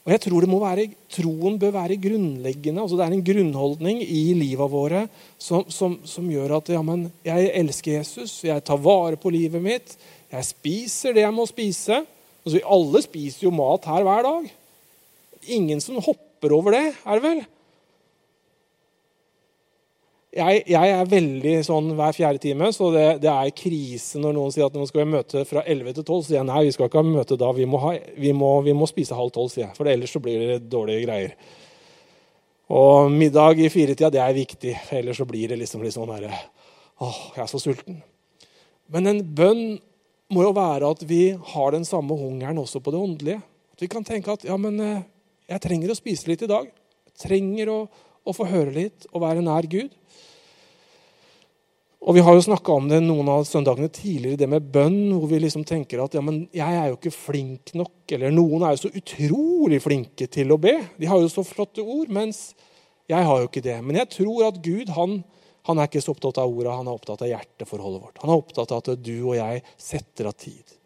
Og 0.00 0.14
jeg 0.14 0.22
tror 0.24 0.42
det 0.42 0.48
må 0.50 0.58
være, 0.62 0.86
Troen 1.12 1.58
bør 1.60 1.74
være 1.74 1.98
grunnleggende. 2.00 2.80
altså 2.80 2.96
Det 2.96 3.04
er 3.04 3.16
en 3.16 3.26
grunnholdning 3.26 4.00
i 4.02 4.32
livet 4.34 4.72
våre 4.72 5.04
som, 5.38 5.66
som, 5.68 5.98
som 6.08 6.30
gjør 6.32 6.56
at 6.56 6.72
ja, 6.72 6.80
men, 6.82 7.04
jeg 7.26 7.52
elsker 7.60 7.98
Jesus, 7.98 8.40
jeg 8.48 8.64
tar 8.64 8.80
vare 8.80 9.20
på 9.20 9.30
livet 9.30 9.62
mitt, 9.62 9.94
jeg 10.30 10.48
spiser 10.48 11.14
det 11.14 11.26
jeg 11.26 11.36
må 11.36 11.44
spise. 11.46 12.00
Altså, 12.40 12.62
alle 12.64 13.04
spiser 13.04 13.46
jo 13.46 13.54
mat 13.54 13.86
her 13.90 14.06
hver 14.06 14.24
dag. 14.24 14.50
Ingen 15.52 15.84
som 15.84 16.00
hopper 16.00 16.56
over 16.56 16.74
det, 16.74 16.84
er 17.04 17.20
det 17.20 17.26
vel? 17.26 17.42
Jeg, 20.30 20.60
jeg, 20.70 20.90
er 20.94 21.08
veldig 21.10 21.52
sånn 21.66 21.88
hver 21.98 22.14
fjerde 22.14 22.38
time, 22.42 22.68
så 22.70 22.92
det, 22.94 23.06
det, 23.24 23.30
er 23.32 23.54
krise 23.56 24.20
når 24.22 24.36
noen 24.36 24.52
sier 24.54 24.68
at 24.68 24.76
nå 24.78 24.84
skal 24.86 25.02
vi 25.02 25.16
møte 25.16 25.42
fra 25.48 25.64
11 25.64 25.96
til 25.96 26.04
12. 26.04 26.20
Så 26.20 26.28
sier 26.28 26.38
jeg 26.38 26.46
nei, 26.46 26.60
vi 26.68 26.74
skal 26.76 26.86
ikke 26.86 27.02
ha 27.02 27.08
møte 27.08 27.38
da. 27.40 27.48
Vi 27.56 27.66
må, 27.66 27.80
ha, 27.82 27.96
vi 28.14 28.30
må, 28.36 28.52
vi 28.62 28.74
må 28.76 28.86
spise 28.86 29.18
halv 29.18 29.32
tolv, 29.34 29.50
sier 29.50 29.66
jeg. 29.66 29.74
For 29.78 29.90
ellers 29.90 30.14
så 30.14 30.22
blir 30.22 30.44
det 30.52 30.60
dårlige 30.70 31.02
greier. 31.08 31.34
Og 32.70 33.10
middag 33.10 33.58
i 33.58 33.66
firetida, 33.74 34.12
det 34.14 34.22
er 34.22 34.36
viktig. 34.36 34.76
For 34.86 35.00
ellers 35.00 35.18
så 35.18 35.26
blir 35.26 35.50
det 35.50 35.58
liksom 35.58 35.82
litt 35.82 35.96
sånn 35.96 36.12
herre 36.14 36.30
Åh, 37.00 37.20
jeg 37.34 37.42
er 37.42 37.48
så 37.48 37.58
sulten. 37.58 38.02
Men 38.92 39.08
en 39.08 39.22
bønn 39.24 39.62
må 40.30 40.44
jo 40.44 40.52
være 40.54 40.90
at 40.94 41.02
vi 41.08 41.32
har 41.54 41.72
den 41.74 41.86
samme 41.88 42.14
hungeren 42.14 42.60
også 42.60 42.82
på 42.84 42.92
det 42.94 43.00
åndelige. 43.00 43.40
At 43.74 43.82
vi 43.82 43.88
kan 43.90 44.06
tenke 44.06 44.34
at 44.36 44.44
ja, 44.46 44.58
men 44.60 44.76
eh, 44.84 45.06
jeg 45.50 45.64
trenger 45.64 45.90
å 45.90 45.98
spise 45.98 46.28
litt 46.30 46.44
i 46.44 46.50
dag. 46.50 46.68
Jeg 47.08 47.16
trenger 47.24 47.72
å, 47.72 47.78
å 48.22 48.34
få 48.36 48.46
høre 48.46 48.74
litt 48.76 49.08
og 49.10 49.24
være 49.24 49.42
nær 49.42 49.66
Gud. 49.70 49.96
Og 52.00 52.16
Vi 52.16 52.22
har 52.24 52.32
jo 52.32 52.42
snakka 52.42 52.72
om 52.72 52.86
det 52.88 53.02
noen 53.04 53.28
av 53.28 53.42
søndagene 53.44 53.90
tidligere, 53.92 54.38
det 54.40 54.48
med 54.48 54.70
bønn, 54.72 55.10
hvor 55.12 55.28
vi 55.28 55.42
liksom 55.42 55.66
tenker 55.68 56.00
at 56.00 56.14
ja, 56.16 56.22
men 56.24 56.46
jeg 56.56 56.78
er 56.78 56.88
jo 56.88 56.96
ikke 56.96 57.12
flink 57.12 57.74
nok. 57.76 57.92
Eller 58.16 58.32
noen 58.32 58.64
er 58.64 58.72
jo 58.72 58.86
så 58.86 58.92
utrolig 58.96 59.82
flinke 59.84 60.30
til 60.32 60.54
å 60.54 60.58
be. 60.60 60.78
De 60.96 61.10
har 61.10 61.20
jo 61.20 61.28
så 61.28 61.44
flotte 61.44 61.84
ord, 61.84 62.08
mens 62.08 62.54
jeg 63.10 63.28
har 63.28 63.42
jo 63.42 63.50
ikke 63.50 63.64
det. 63.68 63.76
Men 63.84 64.00
jeg 64.00 64.12
tror 64.16 64.46
at 64.48 64.62
Gud 64.64 64.94
han, 64.96 65.18
han 65.68 65.78
er 65.82 65.90
ikke 65.90 66.00
så 66.00 66.14
opptatt 66.16 66.40
av 66.40 66.48
orda, 66.48 66.78
han 66.80 66.88
er 66.88 66.96
opptatt 66.96 67.26
av 67.26 67.32
hjerteforholdet 67.34 68.04
vårt. 68.06 68.20
Han 68.24 68.32
er 68.32 68.44
opptatt 68.46 68.72
av 68.72 68.80
at 68.80 69.04
du 69.04 69.16
og 69.18 69.36
jeg 69.36 69.64
setter 69.76 70.32
av 70.32 70.38
tid. 70.40 70.79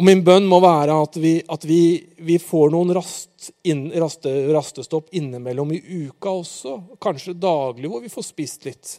Og 0.00 0.04
Min 0.08 0.22
bønn 0.24 0.46
må 0.48 0.62
være 0.64 0.94
at 0.96 1.16
vi, 1.20 1.34
at 1.44 1.64
vi, 1.68 1.82
vi 2.24 2.38
får 2.40 2.70
noen 2.72 2.94
rast, 2.96 3.50
inn, 3.68 3.90
raste, 4.00 4.30
rastestopp 4.48 5.10
innimellom 5.12 5.74
i 5.76 5.80
uka 6.06 6.32
også. 6.38 6.78
Kanskje 7.04 7.34
daglig, 7.36 7.90
hvor 7.92 8.00
vi 8.00 8.08
får 8.08 8.24
spist 8.30 8.64
litt. 8.64 8.94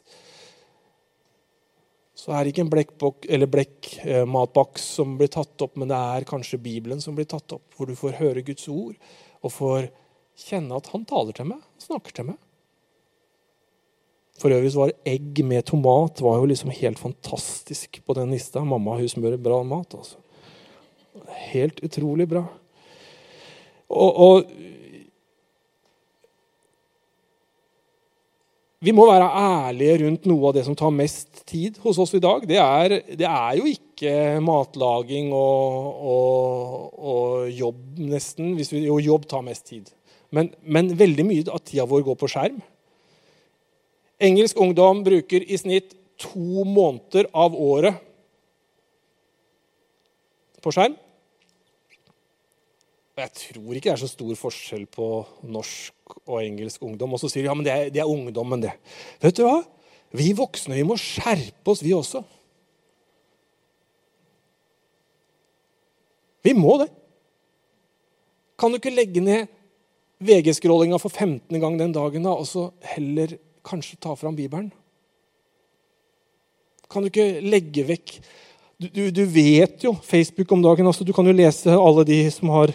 Så 2.14 2.36
er 2.38 2.46
det 2.46 2.54
ikke 2.54 2.68
en 2.68 2.70
blekkbok, 2.70 3.26
eller 3.34 3.50
blekkmatboks 3.50 4.86
eh, 4.86 4.94
som 5.00 5.18
blir 5.18 5.34
tatt 5.34 5.66
opp, 5.66 5.74
men 5.82 5.90
det 5.90 5.98
er 5.98 6.30
kanskje 6.30 6.62
Bibelen 6.62 7.02
som 7.02 7.18
blir 7.18 7.26
tatt 7.26 7.58
opp, 7.58 7.66
hvor 7.74 7.90
du 7.90 7.98
får 7.98 8.20
høre 8.22 8.46
Guds 8.46 8.70
ord 8.70 8.94
og 9.42 9.58
får 9.58 9.90
kjenne 10.38 10.78
at 10.78 10.94
han 10.94 11.10
taler 11.10 11.34
til 11.34 11.50
meg, 11.50 11.66
snakker 11.82 12.14
til 12.14 12.30
meg. 12.30 12.42
For 14.38 14.54
øvrig 14.54 14.78
var 14.78 14.94
egg 15.02 15.42
med 15.50 15.66
tomat 15.66 16.22
var 16.22 16.38
jo 16.38 16.50
liksom 16.54 16.70
helt 16.78 17.02
fantastisk 17.02 18.04
på 18.06 18.22
den 18.22 18.38
lista. 18.38 18.62
Mamma 18.62 19.02
hun 19.02 19.10
smører 19.10 19.42
bra 19.42 19.64
mat. 19.66 19.98
altså. 19.98 20.22
Helt 21.52 21.82
utrolig 21.84 22.28
bra. 22.30 22.46
Og, 23.92 24.12
og, 24.26 24.52
Vi 28.82 28.90
må 28.98 29.04
være 29.06 29.28
ærlige 29.38 30.00
rundt 30.02 30.24
noe 30.26 30.48
av 30.50 30.56
det 30.56 30.64
som 30.66 30.74
tar 30.74 30.90
mest 30.90 31.44
tid 31.46 31.76
hos 31.84 32.00
oss 32.02 32.16
i 32.18 32.22
dag. 32.24 32.48
Det 32.50 32.58
er, 32.58 32.96
det 33.14 33.28
er 33.30 33.60
jo 33.60 33.68
ikke 33.70 34.40
matlaging 34.42 35.28
og, 35.38 36.00
og, 36.14 36.88
og 36.98 37.52
jobb, 37.54 37.84
nesten. 38.10 38.56
Vi, 38.58 38.66
jo, 38.88 38.96
jobb 38.98 39.28
tar 39.30 39.46
mest 39.46 39.68
tid. 39.70 39.92
Men, 40.34 40.50
men 40.66 40.90
veldig 40.98 41.28
mye 41.28 41.46
av 41.54 41.62
tida 41.62 41.86
vår 41.86 42.08
går 42.08 42.18
på 42.24 42.32
skjerm. 42.34 42.58
Engelsk 44.18 44.58
ungdom 44.66 45.06
bruker 45.06 45.46
i 45.46 45.62
snitt 45.62 45.94
to 46.22 46.66
måneder 46.66 47.30
av 47.38 47.54
året 47.54 48.02
på 50.62 50.74
skjerm. 50.76 50.98
Og 53.12 53.24
jeg 53.26 53.34
tror 53.38 53.76
ikke 53.76 53.90
det 53.90 53.94
er 53.94 54.02
så 54.02 54.10
stor 54.10 54.38
forskjell 54.40 54.86
på 54.92 55.08
norsk 55.52 56.16
og 56.24 56.38
engelsk 56.40 56.84
ungdom. 56.88 57.16
Og 57.16 57.22
så 57.22 57.30
sier 57.32 57.44
de 57.44 57.52
ja, 57.52 57.56
men 57.58 57.68
det 57.68 57.74
er, 57.74 57.90
det 57.94 58.04
er 58.04 58.10
ungdommen, 58.10 58.64
det. 58.64 58.72
Vet 59.24 59.38
du 59.38 59.44
hva? 59.46 59.60
Vi 60.16 60.32
voksne 60.36 60.76
vi 60.76 60.88
må 60.88 60.98
skjerpe 61.00 61.72
oss, 61.72 61.84
vi 61.84 61.94
også. 61.96 62.24
Vi 66.42 66.56
må 66.58 66.78
det. 66.82 66.90
Kan 68.60 68.74
du 68.74 68.80
ikke 68.80 68.94
legge 68.94 69.22
ned 69.24 69.50
VG-scrollinga 70.22 71.00
for 71.02 71.10
15. 71.10 71.60
gang 71.62 71.78
den 71.80 71.94
dagen 71.96 72.26
da, 72.26 72.34
og 72.38 72.48
så 72.50 72.70
heller 72.94 73.36
kanskje 73.66 74.00
ta 74.02 74.14
fram 74.18 74.38
Bibelen? 74.38 74.72
Kan 76.92 77.04
du 77.04 77.10
ikke 77.10 77.42
legge 77.42 77.86
vekk 77.88 78.18
du, 78.90 79.12
du, 79.14 79.22
vet 79.30 79.84
jo 79.86 79.94
Facebook 80.06 80.52
om 80.52 80.64
dagen. 80.64 80.88
Altså, 80.90 81.06
du 81.06 81.14
kan 81.14 81.28
jo 81.28 81.36
lese 81.36 81.74
alle 81.76 82.06
de 82.08 82.24
som 82.34 82.50
har 82.56 82.74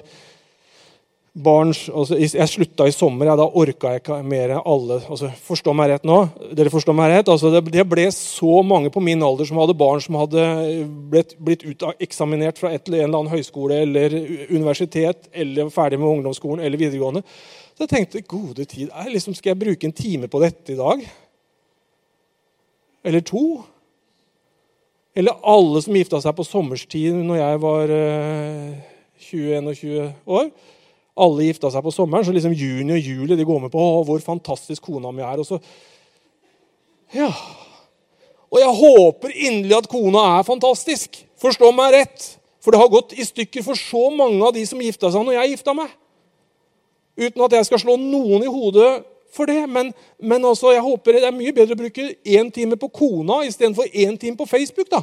barns 1.36 1.82
altså, 1.92 2.16
Jeg 2.16 2.48
slutta 2.48 2.86
i 2.88 2.94
sommer. 2.94 3.28
Ja, 3.28 3.34
da 3.38 3.46
orka 3.46 3.92
jeg 3.92 4.02
ikke 4.02 4.20
mer 4.24 4.54
alle. 4.60 5.00
Altså, 5.02 5.32
forstå 5.48 5.74
meg 5.76 5.90
rett 5.92 6.06
nå. 6.08 6.20
Dere 6.56 6.72
forstår 6.72 6.96
meg 6.96 7.12
rett? 7.12 7.32
Altså, 7.32 7.50
det, 7.52 7.64
det, 7.74 7.84
ble 7.90 8.06
så 8.14 8.62
mange 8.66 8.92
på 8.94 9.02
min 9.04 9.22
alder 9.26 9.48
som 9.48 9.60
hadde 9.60 9.76
barn 9.78 10.02
som 10.04 10.18
hadde 10.20 10.46
blitt, 11.12 11.36
blitt 11.42 11.66
uteksaminert 11.66 12.62
fra 12.62 12.72
et, 12.72 12.86
en 12.88 12.94
eller 12.94 13.12
annen 13.12 13.34
høyskole 13.34 13.82
eller 13.84 14.16
universitet 14.54 15.30
eller 15.34 15.72
ferdig 15.74 16.00
med 16.00 16.12
ungdomsskolen 16.14 16.64
eller 16.64 16.80
videregående. 16.80 17.24
Så 17.76 17.84
jeg 17.84 17.92
tenkte 17.92 18.24
gode 18.24 18.64
tid, 18.64 18.88
liksom, 19.12 19.34
skal 19.36 19.52
jeg 19.52 19.64
bruke 19.66 19.88
en 19.88 19.96
time 19.96 20.30
på 20.32 20.40
dette 20.40 20.72
i 20.72 20.78
dag? 20.78 21.02
Eller 23.06 23.26
to? 23.26 23.64
Eller 25.16 25.38
alle 25.48 25.80
som 25.80 25.96
gifta 25.96 26.20
seg 26.20 26.34
på 26.36 26.44
sommerstid 26.44 27.16
når 27.24 27.38
jeg 27.40 27.60
var 27.62 27.92
eh, 27.96 28.72
21 29.30 29.70
år. 30.28 30.50
Alle 31.16 31.46
gifta 31.46 31.70
seg 31.72 31.84
på 31.86 31.92
sommeren, 31.94 32.26
så 32.26 32.34
liksom 32.36 32.52
juni 32.52 32.92
og 32.98 33.00
juli 33.00 33.38
de 33.38 33.46
går 33.48 33.62
med 33.62 33.72
på 33.72 33.80
å, 33.80 34.02
hvor 34.04 34.20
fantastisk 34.20 34.84
kona 34.90 35.14
mi 35.16 35.24
er. 35.24 35.40
Og 35.40 35.48
så, 35.48 35.56
ja. 37.16 37.30
Og 38.52 38.60
jeg 38.60 38.74
håper 38.82 39.32
inderlig 39.32 39.78
at 39.78 39.88
kona 39.88 40.26
er 40.36 40.44
fantastisk. 40.48 41.22
Forstå 41.40 41.72
meg 41.72 41.96
rett. 41.96 42.26
For 42.60 42.74
det 42.74 42.82
har 42.82 42.92
gått 42.92 43.16
i 43.16 43.24
stykker 43.24 43.64
for 43.64 43.78
så 43.78 44.10
mange 44.12 44.42
av 44.44 44.52
de 44.52 44.66
som 44.68 44.80
gifta 44.82 45.08
seg 45.14 45.24
når 45.24 45.38
jeg 45.38 45.54
gifta 45.54 45.72
meg. 45.78 45.88
Uten 47.16 47.44
at 47.46 47.56
jeg 47.56 47.68
skal 47.70 47.80
slå 47.80 47.96
noen 47.96 48.44
i 48.44 48.52
hodet 48.52 48.90
for 49.34 49.50
det. 49.50 49.62
Men, 49.70 49.92
men 50.18 50.46
altså, 50.46 50.72
jeg 50.74 50.84
håper 50.84 51.18
det 51.18 51.26
er 51.28 51.36
mye 51.36 51.54
bedre 51.56 51.76
å 51.76 51.82
bruke 51.82 52.08
én 52.24 52.50
time 52.54 52.78
på 52.80 52.90
kona 52.94 53.42
istedenfor 53.48 53.90
én 53.92 54.18
time 54.20 54.38
på 54.38 54.48
Facebook. 54.50 54.90
da. 54.92 55.02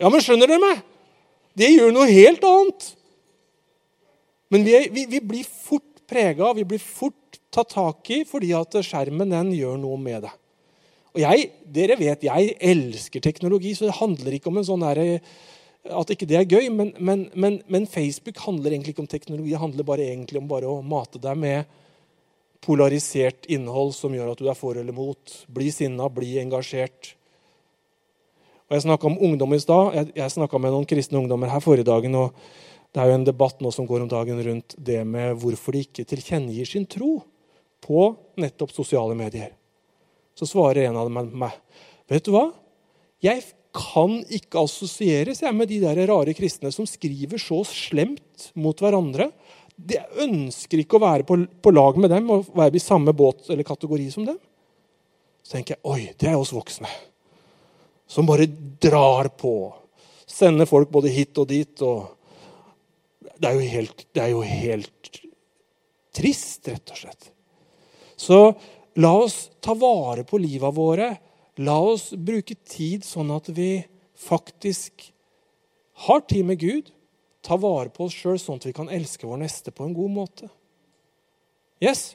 Ja, 0.00 0.10
men 0.10 0.22
skjønner 0.24 0.50
dere 0.50 0.62
meg? 0.62 0.82
Det 1.58 1.68
gjør 1.68 1.92
noe 1.94 2.08
helt 2.08 2.44
annet. 2.48 2.92
Men 4.52 4.64
vi, 4.66 4.76
vi, 4.92 5.06
vi 5.08 5.20
blir 5.24 5.48
fort 5.48 6.02
prega, 6.08 6.52
vi 6.56 6.64
blir 6.68 6.80
fort 6.82 7.38
tatt 7.52 7.72
tak 7.72 8.08
i 8.12 8.22
fordi 8.28 8.52
at 8.56 8.76
skjermen 8.84 9.32
den 9.32 9.52
gjør 9.56 9.78
noe 9.80 9.98
med 10.00 10.24
det. 10.26 10.32
Og 11.12 11.20
jeg, 11.20 11.48
Dere 11.68 11.96
vet 12.00 12.24
jeg 12.24 12.54
elsker 12.56 13.20
teknologi, 13.24 13.74
så 13.76 13.88
det 13.88 13.98
handler 13.98 14.36
ikke 14.36 14.48
om 14.48 14.60
en 14.60 14.66
sånn 14.66 14.84
der, 14.84 15.20
at 15.92 16.12
ikke 16.14 16.28
det 16.28 16.38
er 16.40 16.48
gøy. 16.48 16.70
Men, 16.72 16.92
men, 16.96 17.26
men, 17.36 17.58
men, 17.68 17.88
Facebook 17.90 18.40
handler 18.46 18.72
egentlig 18.72 18.94
ikke 18.94 19.04
om 19.04 19.10
teknologi. 19.12 19.52
Det 19.52 19.60
handler 19.60 19.88
bare 19.88 20.06
egentlig 20.08 20.40
om 20.40 20.48
bare 20.48 20.70
å 20.70 20.80
mate 20.84 21.20
deg 21.20 21.36
med 21.42 21.78
polarisert 22.62 23.48
innhold 23.50 23.94
som 23.96 24.14
gjør 24.14 24.32
at 24.32 24.42
du 24.42 24.48
er 24.50 24.58
for 24.58 24.78
eller 24.78 24.94
mot. 24.94 25.34
Bli 25.52 25.70
sinna, 25.74 26.08
bli 26.12 26.36
engasjert. 26.42 27.14
Og 28.68 28.76
Jeg 28.76 28.84
snakka 28.86 29.08
om 29.10 29.18
ungdom 29.20 29.54
i 29.56 29.60
stad. 29.60 29.94
Jeg, 29.98 30.12
jeg 30.16 30.34
snakka 30.36 30.60
med 30.62 30.74
noen 30.74 30.88
kristne 30.88 31.18
ungdommer 31.20 31.50
her 31.52 31.64
forrige 31.64 31.88
dagen. 31.90 32.14
og 32.16 32.36
Det 32.94 33.02
er 33.02 33.10
jo 33.10 33.18
en 33.18 33.26
debatt 33.28 33.60
nå 33.60 33.72
som 33.74 33.88
går 33.88 34.04
om 34.04 34.12
dagen 34.12 34.40
rundt 34.46 34.76
det 34.78 35.02
med 35.06 35.36
hvorfor 35.42 35.74
de 35.74 35.82
ikke 35.84 36.06
tilkjennegir 36.08 36.68
sin 36.68 36.86
tro 36.86 37.18
på 37.82 38.12
nettopp 38.38 38.72
sosiale 38.72 39.16
medier. 39.18 39.50
Så 40.38 40.48
svarer 40.48 40.86
en 40.86 40.96
av 40.96 41.10
dem 41.10 41.34
meg. 41.42 41.58
Vet 42.08 42.24
du 42.24 42.32
hva? 42.32 42.46
Jeg 43.22 43.42
kan 43.72 44.20
ikke 44.28 44.62
assosieres 44.62 45.40
med 45.52 45.70
de 45.70 45.80
der 45.82 45.98
rare 46.08 46.34
kristne 46.36 46.72
som 46.74 46.86
skriver 46.88 47.40
så 47.40 47.62
slemt 47.66 48.50
mot 48.54 48.76
hverandre 48.78 49.30
de 49.76 49.98
ønsker 50.22 50.82
ikke 50.82 50.98
å 50.98 51.02
være 51.02 51.26
på, 51.26 51.38
på, 51.62 51.72
lag 51.74 51.98
med 52.00 52.12
dem 52.12 52.28
og 52.34 52.50
være 52.56 52.78
i 52.78 52.82
samme 52.82 53.14
båt 53.16 53.48
eller 53.50 53.66
kategori 53.66 54.08
som 54.12 54.26
dem. 54.28 54.38
Så 55.42 55.56
tenker 55.56 55.76
jeg 55.76 55.88
oi, 55.88 56.02
det 56.18 56.30
er 56.30 56.38
oss 56.38 56.52
voksne. 56.54 56.90
Som 58.06 58.28
bare 58.28 58.46
drar 58.82 59.32
på. 59.38 59.72
Sender 60.28 60.68
folk 60.68 60.92
både 60.92 61.10
hit 61.12 61.38
og 61.40 61.48
dit. 61.50 61.82
og 61.82 63.24
Det 63.40 63.48
er 63.48 63.56
jo 63.56 63.72
helt, 63.74 64.06
det 64.12 64.22
er 64.22 64.32
jo 64.34 64.44
helt 64.46 65.20
trist, 66.12 66.68
rett 66.68 66.92
og 66.92 67.02
slett. 67.02 67.32
Så 68.20 68.40
la 69.02 69.12
oss 69.24 69.48
ta 69.64 69.74
vare 69.74 70.26
på 70.28 70.38
liva 70.38 70.70
våre 70.70 71.14
La 71.60 71.74
oss 71.84 72.12
bruke 72.16 72.54
tid 72.64 73.04
sånn 73.04 73.28
at 73.34 73.50
vi 73.52 73.82
faktisk 74.16 75.10
har 76.06 76.22
tid 76.24 76.46
med 76.48 76.62
Gud, 76.62 76.86
tar 77.42 77.60
vare 77.62 77.90
på 77.92 78.06
oss 78.06 78.16
sjøl, 78.16 78.38
sånn 78.40 78.60
at 78.60 78.66
vi 78.68 78.74
kan 78.76 78.90
elske 78.92 79.26
vår 79.26 79.42
neste 79.42 79.74
på 79.74 79.86
en 79.86 79.94
god 79.96 80.12
måte. 80.14 80.50
Yes? 81.82 82.12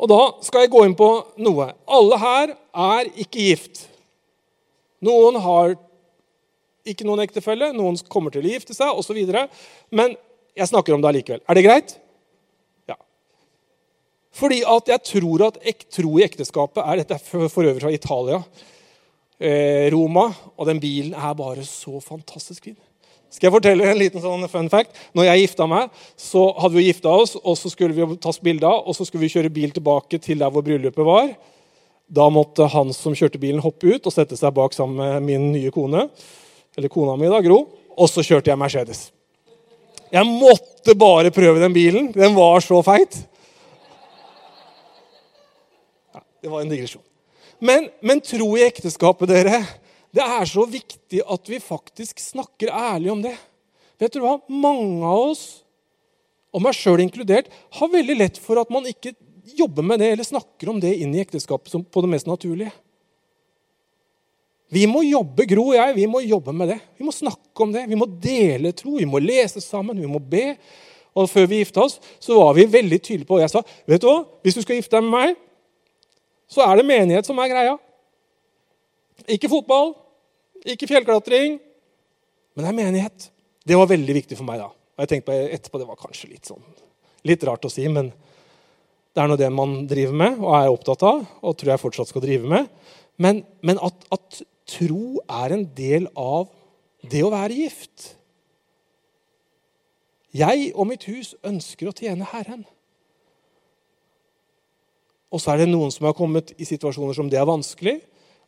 Og 0.00 0.08
da 0.08 0.20
skal 0.44 0.64
jeg 0.64 0.72
gå 0.72 0.82
inn 0.86 0.96
på 0.96 1.08
noe. 1.44 1.70
Alle 1.88 2.18
her 2.20 2.52
er 2.72 3.08
ikke 3.20 3.50
gift. 3.50 3.86
Noen 5.04 5.36
har 5.40 5.74
ikke 6.88 7.04
noen 7.04 7.22
ektefelle, 7.24 7.72
noen 7.76 7.98
kommer 8.12 8.32
til 8.32 8.44
å 8.44 8.52
gifte 8.52 8.76
seg 8.76 8.96
osv. 8.96 9.18
Men 9.92 10.16
jeg 10.56 10.70
snakker 10.70 10.96
om 10.96 11.04
det 11.04 11.10
allikevel. 11.10 11.42
Er 11.44 11.56
det 11.56 11.64
greit? 11.66 11.94
Ja. 12.88 12.96
Fordi 14.36 14.62
at 14.64 14.92
jeg 14.92 15.04
tror 15.12 15.46
at 15.50 15.60
ek, 15.68 15.86
tro 15.92 16.16
i 16.18 16.26
ekteskapet 16.26 16.84
er 16.84 17.02
Dette 17.02 17.18
er 17.18 17.48
for 17.52 17.64
øvrig 17.64 17.84
fra 17.84 17.92
Italia. 17.92 18.40
Eh, 19.40 19.88
Roma. 19.92 20.30
Og 20.56 20.68
den 20.68 20.80
bilen 20.80 21.16
er 21.16 21.36
bare 21.36 21.64
så 21.68 22.00
fantastisk 22.04 22.68
fin. 22.68 22.80
Skal 23.30 23.46
jeg 23.46 23.54
fortelle 23.54 23.86
en 23.86 23.98
liten 23.98 24.22
sånn 24.22 24.42
fun 24.50 24.68
fact? 24.72 24.96
Når 25.14 25.28
jeg 25.28 25.44
gifta 25.44 25.66
meg, 25.70 25.92
så 26.18 26.48
hadde 26.58 26.74
vi 26.74 26.88
gifta 26.88 27.12
oss, 27.14 27.36
og 27.38 27.54
så 27.58 27.70
skulle 27.70 27.94
vi 27.94 28.18
tas 28.22 28.40
bilde 28.42 28.66
av, 28.66 28.82
og 28.90 28.96
så 28.96 29.06
skulle 29.06 29.22
vi 29.22 29.30
kjøre 29.36 29.52
bil 29.54 29.70
tilbake 29.76 30.18
til 30.22 30.42
der 30.42 30.50
hvor 30.50 30.66
bryllupet 30.66 31.06
var. 31.06 31.30
Da 32.10 32.26
måtte 32.32 32.66
han 32.72 32.90
som 32.96 33.14
kjørte 33.14 33.38
bilen, 33.38 33.62
hoppe 33.62 33.94
ut 33.94 34.08
og 34.08 34.14
sette 34.14 34.38
seg 34.38 34.50
bak 34.56 34.74
sammen 34.74 34.98
med 34.98 35.28
min 35.28 35.52
nye 35.54 35.70
kone. 35.74 36.08
Eller 36.74 36.90
kona 36.90 37.14
mi, 37.18 37.30
da, 37.30 37.38
Gro. 37.44 37.62
Og 37.94 38.10
så 38.10 38.24
kjørte 38.26 38.50
jeg 38.50 38.58
Mercedes. 38.58 39.04
Jeg 40.10 40.26
måtte 40.26 40.96
bare 40.98 41.30
prøve 41.30 41.62
den 41.62 41.74
bilen. 41.74 42.10
Den 42.16 42.34
var 42.34 42.58
så 42.66 42.80
feit. 42.82 43.14
Ja, 46.10 46.24
det 46.42 46.50
var 46.50 46.64
en 46.64 46.72
digresjon. 46.72 47.04
Men, 47.62 47.86
men 48.02 48.22
tro 48.24 48.48
i 48.56 48.64
ekteskapet, 48.66 49.30
dere, 49.30 49.60
det 50.14 50.26
er 50.26 50.46
så 50.48 50.66
viktig 50.66 51.22
at 51.22 51.50
vi 51.50 51.60
faktisk 51.62 52.18
snakker 52.22 52.72
ærlig 52.74 53.12
om 53.12 53.22
det. 53.22 53.36
Vet 54.00 54.14
du 54.16 54.22
hva? 54.24 54.38
Mange 54.48 55.06
av 55.06 55.30
oss, 55.30 55.44
og 56.50 56.64
meg 56.64 56.74
sjøl 56.74 57.02
inkludert, 57.04 57.50
har 57.78 57.92
veldig 57.92 58.16
lett 58.18 58.40
for 58.42 58.58
at 58.58 58.72
man 58.74 58.88
ikke 58.90 59.14
jobber 59.56 59.86
med 59.86 60.00
det 60.02 60.12
eller 60.14 60.26
snakker 60.26 60.70
om 60.72 60.80
det 60.82 60.96
inn 60.98 61.12
i 61.14 61.22
ekteskapet 61.22 61.74
på 61.90 62.02
det 62.02 62.10
mest 62.10 62.30
naturlige. 62.30 62.72
Vi 64.70 64.84
må 64.86 65.02
jobbe, 65.02 65.46
Gro 65.50 65.64
og 65.72 65.74
jeg, 65.74 65.94
vi 65.96 66.06
må 66.06 66.20
jobbe 66.22 66.54
med 66.54 66.70
det. 66.70 66.78
Vi 66.98 67.06
må 67.06 67.14
snakke 67.14 67.64
om 67.64 67.72
det. 67.74 67.88
Vi 67.90 67.98
må 67.98 68.06
dele 68.22 68.70
tro, 68.76 68.94
vi 69.00 69.08
må 69.08 69.18
lese 69.18 69.62
sammen, 69.62 69.98
vi 69.98 70.10
må 70.10 70.20
be. 70.22 70.54
Og 71.18 71.26
Før 71.30 71.48
vi 71.50 71.58
gifta 71.58 71.82
oss, 71.82 71.98
så 72.22 72.38
var 72.38 72.54
vi 72.54 72.68
veldig 72.70 73.00
tydelige 73.02 73.26
på 73.26 73.40
og 73.40 73.42
Jeg 73.42 73.50
sa 73.50 73.64
vet 73.90 74.02
du 74.02 74.06
hva, 74.06 74.20
hvis 74.46 74.54
du 74.54 74.62
skal 74.62 74.78
gifte 74.78 74.94
deg 74.94 75.06
med 75.06 75.14
meg, 75.16 75.40
så 76.50 76.62
er 76.66 76.78
det 76.78 76.86
menighet 76.86 77.26
som 77.26 77.38
er 77.42 77.50
greia. 77.50 77.74
Ikke 79.30 79.50
fotball, 79.50 79.94
ikke 80.66 80.88
fjellklatring, 80.90 81.58
men 82.54 82.64
det 82.64 82.70
er 82.70 82.76
menighet. 82.76 83.28
Det 83.66 83.76
var 83.78 83.90
veldig 83.90 84.16
viktig 84.16 84.38
for 84.38 84.48
meg 84.48 84.60
da. 84.60 84.70
Og 84.70 85.04
jeg 85.04 85.12
tenkte 85.12 85.30
på 85.30 85.36
etterpå, 85.54 85.78
Det 85.80 85.88
var 85.88 86.00
kanskje 86.00 86.30
litt, 86.32 86.48
sånn, 86.48 86.64
litt 87.24 87.44
rart 87.46 87.64
å 87.64 87.72
si, 87.72 87.86
men 87.88 88.10
det 89.14 89.22
er 89.22 89.30
nå 89.30 89.36
det 89.38 89.50
man 89.52 89.86
driver 89.90 90.16
med 90.16 90.40
og 90.42 90.54
er 90.54 90.70
opptatt 90.70 91.02
av, 91.06 91.22
og 91.42 91.56
tror 91.58 91.72
jeg 91.72 91.82
fortsatt 91.82 92.10
skal 92.10 92.24
drive 92.24 92.50
med. 92.50 92.68
Men, 93.20 93.44
men 93.62 93.80
at, 93.82 94.06
at, 94.14 94.42
tro 94.70 95.18
er 95.26 95.50
en 95.50 95.64
del 95.74 96.04
av 96.14 96.50
det 97.10 97.24
å 97.26 97.32
være 97.32 97.56
gift. 97.58 98.12
Jeg 100.30 100.68
og 100.76 100.86
mitt 100.86 101.08
hus 101.10 101.32
ønsker 101.42 101.90
å 101.90 101.94
tjene 101.96 102.28
Herren. 102.30 102.62
Og 105.30 105.42
så 105.42 105.52
er 105.52 105.62
det 105.62 105.72
noen 105.72 105.90
som 105.94 106.06
har 106.06 106.14
kommet 106.14 106.52
i 106.54 106.68
situasjoner 106.68 107.18
som 107.18 107.26
det 107.30 107.40
er 107.40 107.50
vanskelig, 107.50 107.96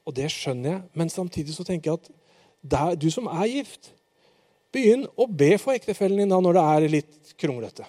og 0.07 0.15
det 0.17 0.29
skjønner 0.33 0.75
jeg. 0.75 0.83
Men 0.99 1.13
samtidig 1.13 1.55
så 1.57 1.67
tenker 1.67 1.93
jeg 1.93 2.01
at 2.01 2.13
der, 2.63 2.95
du 2.99 3.09
som 3.11 3.29
er 3.31 3.51
gift, 3.51 3.93
begynn 4.73 5.05
å 5.21 5.27
be 5.29 5.55
for 5.61 5.75
ektefellen 5.75 6.23
din 6.23 6.33
da 6.33 6.39
når 6.41 6.57
det 6.57 6.65
er 6.73 6.95
litt 6.97 7.35
kronglete. 7.41 7.87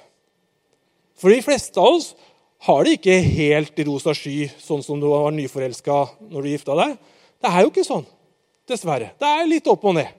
For 1.19 1.32
de 1.32 1.43
fleste 1.45 1.80
av 1.80 1.99
oss 1.99 2.12
har 2.67 2.84
det 2.84 2.97
ikke 2.97 3.15
helt 3.38 3.80
i 3.80 3.86
rosa 3.88 4.13
sky, 4.15 4.47
sånn 4.60 4.84
som 4.84 4.99
du 4.99 5.08
var 5.12 5.34
nyforelska 5.36 5.99
når 6.32 6.43
du 6.43 6.52
gifta 6.52 6.76
deg. 6.80 6.97
Det 7.43 7.52
er 7.52 7.63
jo 7.63 7.71
ikke 7.71 7.88
sånn, 7.88 8.06
dessverre. 8.69 9.12
Det 9.19 9.30
er 9.30 9.49
litt 9.49 9.67
opp 9.71 9.84
og 9.88 9.97
ned. 9.97 10.12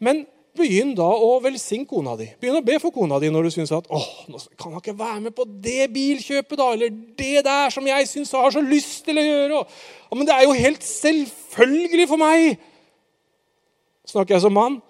Men 0.00 0.24
begynn 0.56 0.92
da 0.98 1.06
å 1.06 1.30
velsigne 1.42 1.86
kona 1.88 2.16
di. 2.18 2.26
Begynn 2.40 2.58
å 2.58 2.64
be 2.64 2.78
for 2.82 2.94
kona 2.94 3.20
di 3.22 3.30
når 3.32 3.46
du 3.46 3.52
syns 3.54 3.72
at 3.74 3.86
åh, 3.92 4.08
nå 4.30 4.40
kan 4.58 4.74
jeg 4.74 4.82
ikke 4.82 4.98
være 4.98 5.20
med 5.26 5.34
på 5.36 5.46
det 5.46 5.86
bilkjøpet, 5.94 6.56
da, 6.58 6.68
eller 6.74 6.92
det 7.18 7.44
der 7.46 7.74
som 7.74 7.86
jeg 7.86 8.08
syns 8.10 8.34
har 8.36 8.50
så 8.54 8.62
lyst 8.64 9.04
til 9.06 9.20
å 9.20 9.24
gjøre. 9.24 9.60
Og, 9.62 10.18
men 10.18 10.28
det 10.28 10.36
er 10.36 10.46
jo 10.46 10.56
helt 10.58 10.86
selvfølgelig 10.86 12.08
for 12.10 12.22
meg! 12.22 12.56
Snakker 14.10 14.36
jeg 14.36 14.44
som 14.46 14.56
mann. 14.56 14.80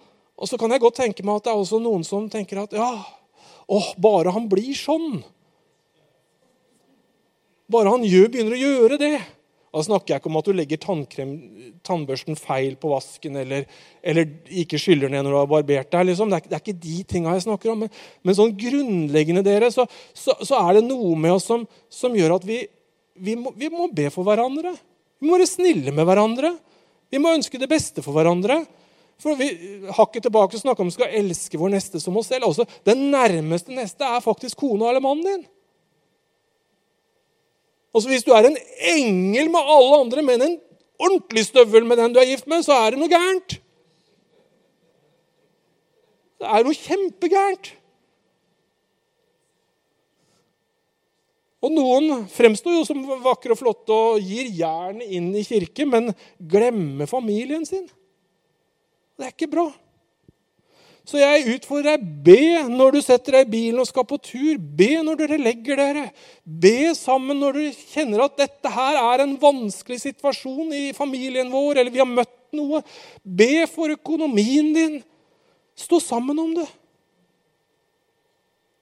Og 0.41 0.49
så 0.49 0.57
kan 0.57 0.73
jeg 0.73 0.81
godt 0.81 0.97
tenke 1.03 1.25
meg 1.27 1.41
at 1.41 1.49
det 1.49 1.53
er 1.53 1.61
også 1.61 1.83
noen 1.83 2.07
som 2.07 2.31
tenker 2.33 2.63
at 2.63 2.73
ja, 2.73 2.89
åh, 3.69 3.91
bare 4.01 4.33
han 4.33 4.49
blir 4.49 4.73
sånn. 4.79 5.21
Bare 7.71 7.93
han 7.93 8.07
gjør, 8.07 8.31
begynner 8.33 8.57
å 8.57 8.63
gjøre 8.65 8.99
det. 9.01 9.19
Da 9.71 9.83
snakker 9.87 10.11
jeg 10.11 10.19
ikke 10.19 10.31
om 10.33 10.39
at 10.41 10.49
du 10.49 10.55
legger 10.59 10.81
tannbørsten 11.87 12.39
feil 12.39 12.73
på 12.81 12.91
vasken 12.91 13.37
eller, 13.39 13.69
eller, 14.03 14.33
ikke 14.63 14.81
skyller 14.83 15.13
ned 15.13 15.23
når 15.23 15.31
du 15.31 15.39
har 15.39 15.51
barbert 15.53 15.93
deg. 15.95 16.09
Liksom. 16.09 16.33
Det, 16.33 16.41
er, 16.41 16.49
det, 16.51 16.57
er, 16.57 16.65
ikke 16.65 16.83
de 16.87 16.97
tinga 17.13 17.35
jeg 17.37 17.45
snakker 17.45 17.71
om. 17.71 17.85
Men, 17.85 17.93
men 18.27 18.39
sånn 18.39 18.57
grunnleggende 18.59 19.45
dere, 19.47 19.69
så, 19.71 19.87
så, 20.11 20.35
så, 20.43 20.59
er 20.59 20.81
det 20.81 20.89
noe 20.89 21.15
med 21.15 21.37
oss 21.37 21.47
som, 21.53 21.63
som 21.87 22.19
gjør 22.19 22.35
at 22.41 22.49
vi, 22.49 22.65
vi, 23.15 23.37
må, 23.39 23.55
vi, 23.55 23.71
må, 23.71 23.87
be 23.95 24.09
for 24.11 24.27
hverandre. 24.27 24.75
Vi 25.23 25.31
må 25.31 25.39
være 25.39 25.53
snille 25.53 25.95
med 25.95 26.09
hverandre. 26.09 26.51
Vi 27.15 27.23
må 27.23 27.37
ønske 27.39 27.63
det 27.63 27.71
beste 27.71 28.03
for 28.03 28.19
hverandre. 28.19 28.65
For 29.23 29.39
vi 29.39 29.53
Hakket 29.95 30.27
tilbake 30.27 30.59
snakker 30.59 30.83
om 30.83 30.91
vi 30.91 30.97
skal 30.99 31.15
elske 31.21 31.61
vår 31.61 31.77
neste 31.77 32.03
som 32.03 32.19
oss 32.19 32.33
selv. 32.33 32.51
Også, 32.51 32.67
den 32.89 33.07
nærmeste 33.15 33.71
neste 33.77 34.03
er 34.03 34.25
faktisk 34.25 34.65
kona 34.65 34.91
eller 34.91 35.05
mannen 35.05 35.31
din. 35.31 35.49
Altså 37.95 38.09
Hvis 38.09 38.27
du 38.27 38.33
er 38.35 38.47
en 38.47 38.59
engel 38.97 39.51
med 39.51 39.73
alle 39.75 39.99
andre, 40.05 40.23
men 40.23 40.45
en 40.45 40.57
ordentlig 41.01 41.47
støvel 41.49 41.87
med 41.89 41.99
den 41.99 42.15
du 42.15 42.21
er 42.21 42.29
gift 42.29 42.47
med, 42.51 42.63
så 42.63 42.77
er 42.77 42.93
det 42.93 43.01
noe 43.01 43.11
gærent. 43.11 43.59
Det 46.41 46.49
er 46.49 46.65
noe 46.65 46.77
kjempegærent. 46.77 47.75
Og 51.61 51.73
Noen 51.75 52.25
fremstår 52.33 52.79
jo 52.79 52.85
som 52.89 53.03
vakre 53.21 53.53
og 53.53 53.61
flotte 53.61 53.93
og 53.93 54.23
gir 54.25 54.49
jernet 54.57 55.11
inn 55.13 55.29
i 55.37 55.45
kirke, 55.45 55.85
men 55.85 56.09
glemmer 56.41 57.11
familien 57.11 57.67
sin. 57.69 57.85
Det 59.21 59.27
er 59.27 59.35
ikke 59.35 59.51
bra. 59.53 59.67
Så 61.11 61.19
jeg 61.19 61.57
utfordrer 61.57 61.99
deg, 61.99 62.11
be 62.23 62.43
når 62.71 62.95
du 62.95 63.01
setter 63.03 63.35
deg 63.35 63.49
i 63.49 63.51
bilen 63.51 63.83
og 63.83 63.89
skal 63.89 64.05
på 64.07 64.19
tur. 64.23 64.59
Be 64.61 64.93
når 65.03 65.25
dere 65.25 65.39
legger 65.43 65.81
dere. 65.81 66.05
Be 66.45 66.93
sammen 66.95 67.41
når 67.43 67.59
du 67.59 67.81
kjenner 67.91 68.23
at 68.29 68.37
dette 68.39 68.71
her 68.71 68.99
er 69.01 69.25
en 69.25 69.33
vanskelig 69.43 69.99
situasjon 70.05 70.71
i 70.77 70.85
familien 70.95 71.51
vår, 71.51 71.81
eller 71.81 71.91
vi 71.91 72.03
har 72.03 72.07
møtt 72.07 72.37
noe. 72.55 72.85
Be 73.25 73.67
for 73.73 73.91
økonomien 73.91 74.71
din. 74.77 75.01
Stå 75.75 75.99
sammen 76.05 76.39
om 76.39 76.55
det. 76.61 76.69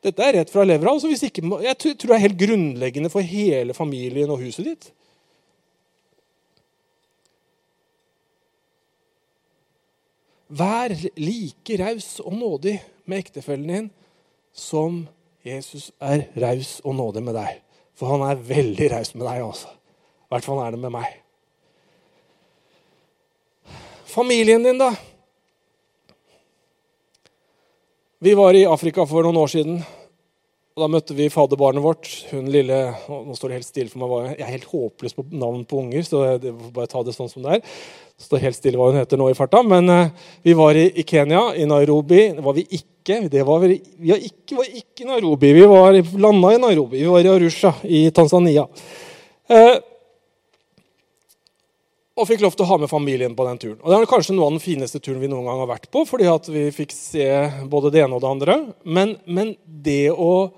Dette 0.05 0.29
er 0.29 0.37
rett 0.43 0.53
fra 0.53 0.69
levra. 0.69 0.93
Altså 0.93 1.09
jeg 1.09 1.79
tror 1.81 1.97
det 1.97 2.17
er 2.19 2.27
helt 2.27 2.41
grunnleggende 2.45 3.13
for 3.13 3.25
hele 3.25 3.77
familien 3.77 4.29
og 4.35 4.45
huset 4.45 4.69
ditt. 4.69 4.93
Vær 10.49 10.95
like 11.21 11.77
raus 11.77 12.19
og 12.25 12.33
nådig 12.33 12.79
med 13.05 13.21
ektefellen 13.21 13.69
din 13.69 13.89
som 14.53 15.03
Jesus 15.45 15.91
er 16.01 16.27
raus 16.41 16.79
og 16.85 16.97
nådig 16.97 17.23
med 17.23 17.37
deg. 17.37 17.61
For 17.99 18.15
han 18.15 18.25
er 18.25 18.41
veldig 18.49 18.89
raus 18.95 19.13
med 19.15 19.27
deg 19.29 19.45
også. 19.45 19.69
I 19.69 20.33
hvert 20.33 20.47
fall 20.47 20.63
er 20.63 20.75
det 20.75 20.81
med 20.81 20.95
meg. 20.95 21.13
Familien 24.09 24.65
din, 24.65 24.81
da? 24.81 24.93
Vi 28.19 28.35
var 28.35 28.57
i 28.57 28.67
Afrika 28.67 29.05
for 29.07 29.23
noen 29.23 29.37
år 29.39 29.51
siden. 29.53 29.83
Og 30.79 30.85
Da 30.85 30.91
møtte 30.93 31.15
vi 31.19 31.27
faderbarnet 31.33 31.83
vårt. 31.83 32.07
Hun 32.31 32.47
lille, 32.55 32.77
Nå 33.09 33.35
står 33.35 33.51
det 33.51 33.57
helt 33.59 33.67
stille 33.67 33.91
for 33.91 33.99
meg. 34.05 34.37
Jeg 34.39 34.45
er 34.47 34.53
helt 34.55 34.69
håpløs 34.71 35.17
på 35.17 35.25
navn 35.35 35.65
på 35.67 35.81
unger, 35.83 36.05
så 36.07 36.21
jeg 36.29 36.53
får 36.53 36.71
bare 36.77 36.91
ta 36.93 37.03
det 37.03 37.15
sånn 37.17 37.31
som 37.33 37.43
det 37.43 37.57
er. 37.57 37.65
Det 38.19 38.27
står 38.29 38.45
helt 38.45 38.59
stille 38.59 38.79
hva 38.79 38.93
hun 38.93 39.01
heter 39.01 39.19
nå 39.19 39.27
i 39.33 39.35
farta. 39.35 39.65
Men 39.67 39.91
uh, 39.91 40.31
vi 40.47 40.55
var 40.59 40.79
i, 40.79 41.03
Kenya, 41.03 41.49
i 41.59 41.67
Nairobi. 41.67 42.21
Det 42.39 42.45
var 42.47 42.55
vi 42.55 42.65
ikke. 42.79 43.19
Det 43.33 43.43
var 43.49 43.65
vi, 43.65 43.81
vi 43.99 44.13
var 44.15 44.23
ikke, 44.31 45.03
i 45.03 45.09
Nairobi. 45.09 45.51
Vi 45.57 45.67
var 45.67 45.99
landa 46.23 46.55
i 46.55 46.63
Nairobi. 46.63 47.03
Vi 47.03 47.11
var 47.11 47.27
i 47.27 47.33
Arusha 47.33 47.75
i 47.83 48.05
Tanzania. 48.15 48.69
Uh, 49.51 49.75
og 52.19 52.27
fikk 52.27 52.43
lov 52.43 52.55
til 52.55 52.67
å 52.67 52.71
ha 52.73 52.79
med 52.83 52.91
familien 52.91 53.35
på 53.39 53.47
den 53.47 53.59
turen. 53.63 53.77
Og 53.83 53.91
Det 53.91 53.99
er 53.99 54.09
kanskje 54.11 54.35
noe 54.35 54.47
av 54.47 54.55
den 54.57 54.63
fineste 54.63 55.03
turen 55.03 55.21
vi 55.23 55.31
noen 55.31 55.47
gang 55.47 55.61
har 55.63 55.71
vært 55.71 55.91
på, 55.91 56.07
fordi 56.07 56.31
at 56.31 56.49
vi 56.51 56.65
fikk 56.75 56.95
se 56.95 57.27
både 57.71 57.93
det 57.95 58.03
ene 58.03 58.19
og 58.19 58.23
det 58.23 58.31
andre. 58.31 58.57
Men, 58.83 59.15
men 59.27 59.55
det 59.67 60.11
å 60.15 60.51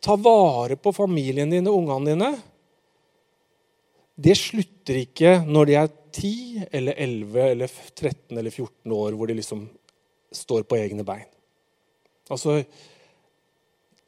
ta 0.00 0.14
vare 0.16 0.76
på 0.78 0.92
familien 0.94 1.50
din 1.50 1.66
og 1.70 1.82
ungene 1.82 2.12
dine 2.12 2.30
det 4.18 4.34
slutter 4.34 4.98
ikke 5.04 5.36
når 5.46 5.68
de 5.68 5.74
er 5.78 5.90
10 6.18 6.68
eller 6.74 6.96
11 6.98 7.42
eller 7.52 7.70
13 7.70 8.38
eller 8.38 8.50
14 8.50 8.94
år, 8.96 9.14
hvor 9.14 9.30
de 9.30 9.36
liksom 9.38 9.68
står 10.34 10.64
på 10.66 10.78
egne 10.80 11.04
bein. 11.06 11.28
Altså, 12.28 12.62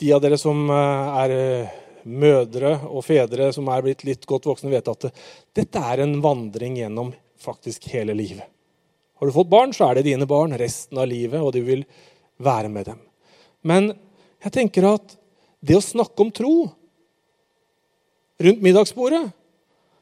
De 0.01 0.09
av 0.17 0.23
dere 0.25 0.39
som 0.41 0.65
eh, 0.73 1.21
er 1.23 1.35
eh, 1.37 1.73
mødre 2.09 2.73
og 2.89 3.05
fedre 3.05 3.51
som 3.53 3.69
er 3.69 3.85
blitt 3.85 4.03
litt 4.09 4.25
godt 4.27 4.49
voksne, 4.49 4.73
vet 4.73 4.89
at 4.89 5.11
dette 5.55 5.83
er 5.93 6.03
en 6.03 6.17
vandring 6.25 6.79
gjennom 6.81 7.13
faktisk 7.41 7.87
hele 7.93 8.17
livet. 8.17 8.49
Har 9.21 9.29
du 9.29 9.37
fått 9.37 9.53
barn, 9.53 9.75
så 9.77 9.91
er 9.91 10.01
det 10.01 10.09
dine 10.09 10.27
barn 10.27 10.57
resten 10.57 10.99
av 10.99 11.07
livet, 11.11 11.39
og 11.39 11.53
du 11.53 11.61
vil 11.67 11.85
være 12.41 12.73
med 12.73 12.89
dem. 12.89 13.03
Men 13.63 13.93
jeg 14.41 14.55
tenker 14.57 14.89
at 14.89 15.20
det 15.61 15.77
å 15.77 15.85
snakke 15.85 16.25
om 16.25 16.31
tro 16.33 16.55
rundt 18.41 18.63
middagsbordet, 18.65 19.27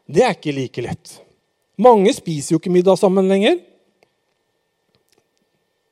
det 0.08 0.22
er 0.24 0.36
ikke 0.36 0.54
like 0.54 0.84
lett. 0.84 1.16
Mange 1.78 2.12
spiser 2.14 2.54
jo 2.54 2.60
ikke 2.62 2.72
middag 2.72 2.98
sammen 2.98 3.28
lenger. 3.30 3.58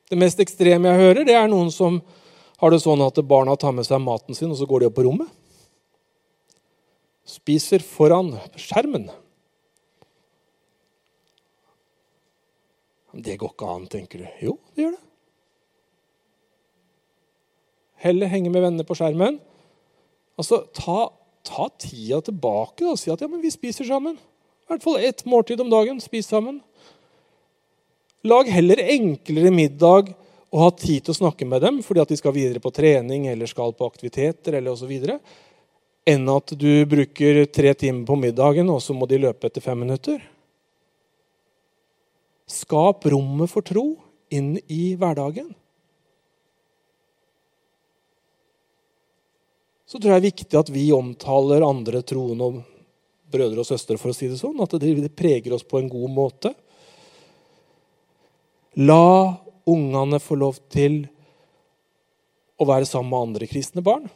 Det 0.07 0.19
mest 0.19 0.41
ekstreme 0.43 0.93
jeg 0.93 1.03
hører, 1.03 1.27
det 1.27 1.35
er 1.35 1.51
noen 1.51 1.73
som 1.75 1.99
har 2.63 2.73
det 2.73 2.81
sånn 2.81 3.03
at 3.05 3.19
barna 3.27 3.57
tar 3.59 3.75
med 3.77 3.87
seg 3.87 4.01
maten 4.01 4.37
sin, 4.39 4.53
og 4.55 4.59
så 4.59 4.69
går 4.69 4.83
de 4.83 4.89
opp 4.89 4.97
på 4.97 5.05
rommet. 5.05 5.31
Spiser 7.27 7.83
foran 7.83 8.37
skjermen. 8.55 9.09
Det 13.17 13.35
går 13.41 13.53
ikke 13.53 13.73
an, 13.73 13.85
tenker 13.91 14.23
du. 14.23 14.27
Jo, 14.45 14.55
det 14.77 14.87
gjør 14.87 14.95
det. 14.95 15.03
Heller 18.07 18.31
henge 18.31 18.53
med 18.53 18.63
venner 18.63 18.87
på 18.87 18.95
skjermen. 18.97 19.41
Altså, 20.37 20.63
ta, 20.77 21.09
ta 21.47 21.69
tida 21.81 22.21
tilbake 22.25 22.87
og 22.89 22.99
si 23.01 23.13
at 23.13 23.23
ja, 23.25 23.29
men 23.31 23.43
vi 23.45 23.53
spiser 23.53 23.89
sammen. 23.89 24.17
I 24.17 24.73
hvert 24.73 24.85
fall 24.85 25.03
ett 25.05 25.25
måltid 25.29 25.61
om 25.63 25.71
dagen. 25.73 26.01
Spis 26.03 26.29
sammen. 26.29 26.61
Lag 28.27 28.49
heller 28.51 28.81
enklere 28.83 29.53
middag 29.55 30.13
og 30.51 30.63
ha 30.63 30.71
tid 30.75 31.05
til 31.05 31.15
å 31.15 31.19
snakke 31.21 31.47
med 31.47 31.63
dem 31.63 31.83
fordi 31.85 32.03
at 32.03 32.11
de 32.11 32.19
skal 32.19 32.35
videre 32.35 32.63
på 32.63 32.73
trening 32.75 33.29
eller 33.31 33.51
skal 33.51 33.75
på 33.77 33.87
aktiviteter 33.87 34.59
eller 34.59 34.75
osv. 34.75 35.21
Enn 36.07 36.31
at 36.31 36.55
du 36.55 36.71
bruker 36.87 37.45
tre 37.51 37.75
timer 37.75 38.07
på 38.07 38.17
middagen, 38.19 38.69
og 38.71 38.79
så 38.83 38.95
må 38.95 39.09
de 39.11 39.19
løpe 39.23 39.49
etter 39.49 39.63
fem 39.63 39.79
minutter. 39.83 40.21
Skap 42.47 43.07
rommet 43.11 43.51
for 43.51 43.67
tro 43.67 43.89
inn 44.31 44.55
i 44.71 44.95
hverdagen. 44.99 45.51
Så 49.87 50.01
tror 50.01 50.17
jeg 50.17 50.23
det 50.23 50.23
er 50.25 50.33
viktig 50.35 50.59
at 50.59 50.71
vi 50.75 50.89
omtaler 50.95 51.63
andre 51.63 52.03
troende 52.07 52.51
og 52.51 52.63
brødre 53.31 53.63
og 53.63 53.69
søstre, 53.69 53.99
for 54.01 54.11
å 54.11 54.17
si 54.17 54.29
det 54.31 54.39
sånn. 54.41 54.59
At 54.63 54.75
det 54.83 55.15
preger 55.15 55.55
oss 55.55 55.67
på 55.67 55.79
en 55.79 55.91
god 55.91 56.13
måte. 56.15 56.53
La 58.83 59.37
ungene 59.67 60.19
få 60.23 60.39
lov 60.39 60.59
til 60.71 61.05
å 62.57 62.67
være 62.67 62.89
sammen 62.89 63.13
med 63.13 63.29
andre 63.29 63.49
kristne 63.51 63.85
barn. 63.85 64.09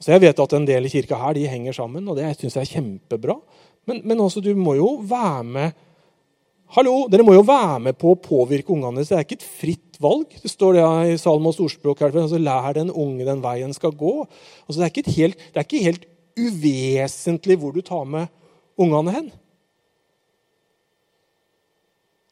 Så 0.00 0.12
Jeg 0.12 0.26
vet 0.26 0.40
at 0.40 0.52
en 0.52 0.68
del 0.68 0.86
i 0.86 0.92
kirka 0.92 1.16
her 1.16 1.36
de 1.36 1.46
henger 1.48 1.72
sammen, 1.72 2.04
og 2.08 2.18
det 2.18 2.28
syns 2.36 2.58
jeg 2.58 2.66
er 2.66 2.74
kjempebra. 2.76 3.38
Men, 3.88 4.02
men 4.04 4.20
også, 4.20 4.42
du 4.44 4.52
må 4.58 4.76
jo 4.76 4.96
være 5.06 5.42
med 5.46 5.82
Hallo, 6.74 7.04
Dere 7.06 7.22
må 7.22 7.36
jo 7.36 7.44
være 7.46 7.78
med 7.78 7.94
på 7.94 8.10
å 8.10 8.18
påvirke 8.18 8.72
ungene 8.74 9.04
Så 9.04 9.12
Det 9.12 9.18
er 9.20 9.26
ikke 9.28 9.36
et 9.38 9.44
fritt 9.46 9.84
valg. 10.02 10.36
Det 10.42 10.50
står 10.50 10.76
det 10.76 10.84
i 11.12 11.16
Salmos 11.20 11.60
ordspråk. 11.62 12.00
her, 12.00 12.14
altså, 12.14 12.38
Lær 12.38 12.76
den 12.76 12.90
unge 12.90 13.24
den 13.24 13.42
veien 13.44 13.74
skal 13.74 13.94
gå. 13.96 14.26
Altså, 14.66 14.80
det, 14.80 14.90
er 14.90 15.16
helt, 15.16 15.36
det, 15.36 15.56
er 15.56 15.66
ikke 15.66 15.84
helt, 15.84 16.06
uvesentlig 16.36 17.56
hvor 17.56 17.72
du 17.72 17.80
tar 17.80 18.04
med 18.04 18.28
ungene 18.76 19.12
hen. 19.14 19.28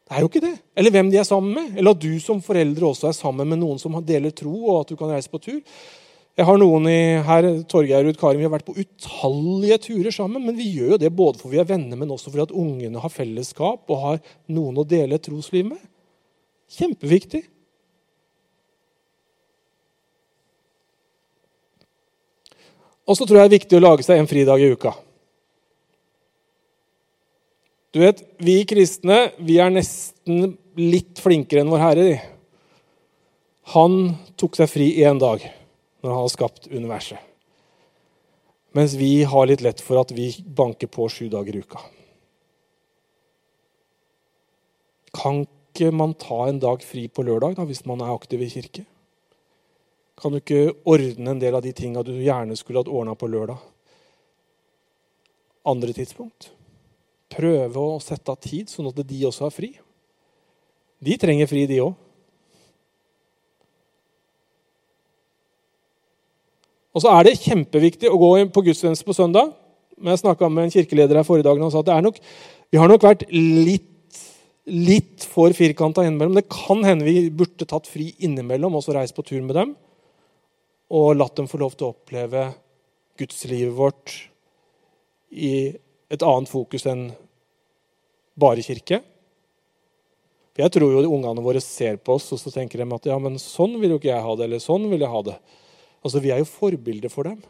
Det 0.04 0.12
er 0.12 0.20
jo 0.20 0.28
ikke 0.28 0.44
det. 0.44 0.54
Eller 0.76 0.92
hvem 0.92 1.10
de 1.10 1.18
er 1.18 1.28
sammen 1.28 1.54
med. 1.56 1.76
Eller 1.78 1.96
at 1.96 2.02
du 2.02 2.12
som 2.20 2.42
foreldre 2.44 2.90
også 2.90 3.08
er 3.08 3.16
sammen 3.16 3.48
med 3.48 3.62
noen 3.62 3.80
som 3.80 3.96
deler 4.04 4.34
tro, 4.36 4.52
og 4.68 4.82
at 4.82 4.92
du 4.92 4.98
kan 5.00 5.14
reise 5.14 5.32
på 5.32 5.40
tur. 5.40 5.62
Jeg 6.34 6.48
har 6.48 6.58
noen 6.58 6.88
i, 6.90 7.22
her, 7.22 7.46
Torgeir 7.70 8.08
og 8.10 8.16
Karim, 8.18 8.40
Vi 8.42 8.46
har 8.48 8.52
vært 8.52 8.66
på 8.66 8.74
utallige 8.74 9.78
turer 9.86 10.12
sammen. 10.12 10.44
Men 10.44 10.58
vi 10.58 10.68
gjør 10.74 10.96
jo 10.96 11.00
det 11.00 11.12
både 11.14 11.40
for 11.40 11.54
vi 11.54 11.62
er 11.62 11.68
venner, 11.68 11.96
men 11.96 12.10
også 12.10 12.30
fordi 12.30 12.44
at 12.44 12.54
ungene 12.64 13.00
har 13.00 13.12
fellesskap 13.12 13.88
og 13.88 14.02
har 14.02 14.22
noen 14.52 14.82
å 14.82 14.86
dele 14.88 15.16
et 15.16 15.24
trosliv 15.24 15.70
med. 15.70 15.80
Kjempeviktig. 16.74 17.44
Og 23.04 23.18
så 23.18 23.26
tror 23.26 23.40
jeg 23.40 23.48
det 23.48 23.52
er 23.52 23.58
viktig 23.58 23.78
å 23.78 23.84
lage 23.84 24.06
seg 24.06 24.20
en 24.20 24.28
fridag 24.30 24.62
i 24.62 24.70
uka. 24.72 24.94
Du 27.94 28.00
vet, 28.02 28.24
Vi 28.42 28.56
kristne 28.66 29.30
vi 29.38 29.60
er 29.62 29.70
nesten 29.70 30.56
litt 30.74 31.20
flinkere 31.22 31.62
enn 31.62 31.70
Vår 31.70 31.82
Herre. 31.82 32.08
Han 33.76 34.16
tok 34.40 34.58
seg 34.58 34.70
fri 34.72 34.88
én 35.04 35.20
dag 35.22 35.44
når 36.02 36.10
han 36.10 36.20
har 36.20 36.32
skapt 36.32 36.66
universet. 36.72 37.20
Mens 38.74 38.96
vi 38.98 39.22
har 39.22 39.46
litt 39.46 39.62
lett 39.62 39.80
for 39.80 40.00
at 40.00 40.10
vi 40.12 40.32
banker 40.42 40.90
på 40.90 41.06
sju 41.08 41.28
dager 41.32 41.54
i 41.54 41.62
uka. 41.62 41.78
Kan 45.14 45.44
ikke 45.46 45.92
man 45.94 46.16
ta 46.18 46.48
en 46.48 46.58
dag 46.62 46.82
fri 46.82 47.06
på 47.06 47.22
lørdag 47.22 47.54
da, 47.60 47.68
hvis 47.68 47.84
man 47.86 48.02
er 48.02 48.10
aktiv 48.10 48.42
i 48.42 48.50
kirke? 48.50 48.82
Kan 50.20 50.32
du 50.32 50.38
ikke 50.38 50.74
ordne 50.86 51.34
en 51.34 51.40
del 51.42 51.56
av 51.56 51.64
de 51.64 51.72
tinga 51.74 52.04
du 52.06 52.12
gjerne 52.22 52.56
skulle 52.58 52.82
hatt 52.82 52.90
ordna 52.90 53.16
på 53.18 53.28
lørdag? 53.30 53.58
Andre 55.66 55.94
tidspunkt? 55.96 56.52
Prøve 57.34 57.82
å 57.82 58.00
sette 58.02 58.30
av 58.30 58.38
tid, 58.38 58.70
sånn 58.70 58.92
at 58.92 59.00
de 59.00 59.20
også 59.26 59.48
har 59.48 59.54
fri. 59.54 59.72
De 61.04 61.16
trenger 61.20 61.50
fri, 61.50 61.64
de 61.68 61.80
òg. 61.82 61.94
Og 66.94 67.02
så 67.02 67.10
er 67.10 67.26
det 67.26 67.40
kjempeviktig 67.42 68.06
å 68.06 68.18
gå 68.20 68.30
på 68.54 68.62
gudstjeneste 68.68 69.06
på 69.06 69.16
søndag. 69.16 69.50
Men 69.98 70.14
jeg 70.14 70.22
snakka 70.22 70.46
med 70.50 70.68
en 70.68 70.74
kirkeleder 70.74 71.18
her 71.18 71.26
forrige 71.26 71.48
dag 71.48 71.58
og 71.58 71.72
sa 71.74 71.82
at 71.82 72.04
nok, 72.04 72.20
vi 72.70 72.78
har 72.78 72.90
nok 72.90 73.02
vært 73.02 73.24
litt, 73.34 73.90
litt 74.70 75.26
for 75.26 75.54
firkanta 75.54 76.04
innimellom. 76.06 76.38
Det 76.38 76.46
kan 76.50 76.84
hende 76.86 77.06
vi 77.06 77.30
burde 77.34 77.66
tatt 77.66 77.90
fri 77.90 78.12
innimellom 78.22 78.78
og 78.78 78.86
så 78.86 78.94
reist 78.94 79.16
på 79.16 79.26
tur 79.26 79.42
med 79.42 79.58
dem. 79.58 79.74
Og 80.94 81.16
latt 81.18 81.34
dem 81.38 81.48
få 81.50 81.58
lov 81.58 81.74
til 81.74 81.88
å 81.88 81.94
oppleve 81.94 82.46
gudslivet 83.18 83.74
vårt 83.74 84.14
i 85.34 85.74
et 86.12 86.22
annet 86.22 86.50
fokus 86.50 86.86
enn 86.90 87.08
bare 88.38 88.62
kirke. 88.62 89.00
For 90.54 90.62
Jeg 90.62 90.74
tror 90.76 90.92
jo 90.94 91.16
ungene 91.16 91.42
våre 91.42 91.62
ser 91.62 91.98
på 91.98 92.14
oss 92.14 92.30
og 92.34 92.38
så 92.38 92.52
tenker 92.54 92.78
de 92.78 92.86
at 92.94 93.08
ja, 93.10 93.18
men 93.18 93.40
sånn 93.42 93.74
vil 93.80 93.96
jo 93.96 93.98
ikke 93.98 94.12
jeg 94.12 94.22
ha 94.22 94.36
det. 94.38 94.46
eller 94.46 94.62
sånn 94.62 94.86
vil 94.90 95.02
jeg 95.02 95.10
ha 95.10 95.22
det. 95.26 95.36
Altså, 96.04 96.20
Vi 96.22 96.30
er 96.30 96.42
jo 96.42 96.50
forbilder 96.50 97.10
for 97.10 97.26
dem. 97.26 97.42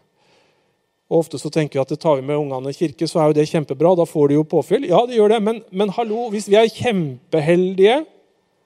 Og 1.12 1.20
Ofte 1.20 1.38
så 1.38 1.50
tenker 1.52 1.76
vi 1.76 1.83
at 1.83 1.92
det 1.92 2.00
tar 2.00 2.16
vi 2.16 2.24
med 2.24 2.40
ungene 2.40 2.72
i 2.72 2.76
kirke, 2.76 3.04
så 3.07 3.20
er 3.20 3.28
jo 3.28 3.37
det 3.37 3.48
kjempebra. 3.50 3.92
Da 3.96 4.07
får 4.09 4.28
de 4.28 4.38
jo 4.38 4.46
påfyll. 4.48 4.88
Ja, 4.88 5.04
det 5.04 5.18
gjør 5.18 5.35
det, 5.37 5.42
men, 5.44 5.61
men 5.70 5.92
hallo, 5.92 6.30
hvis 6.33 6.48
vi 6.48 6.57
er 6.57 6.72
kjempeheldige, 6.72 7.98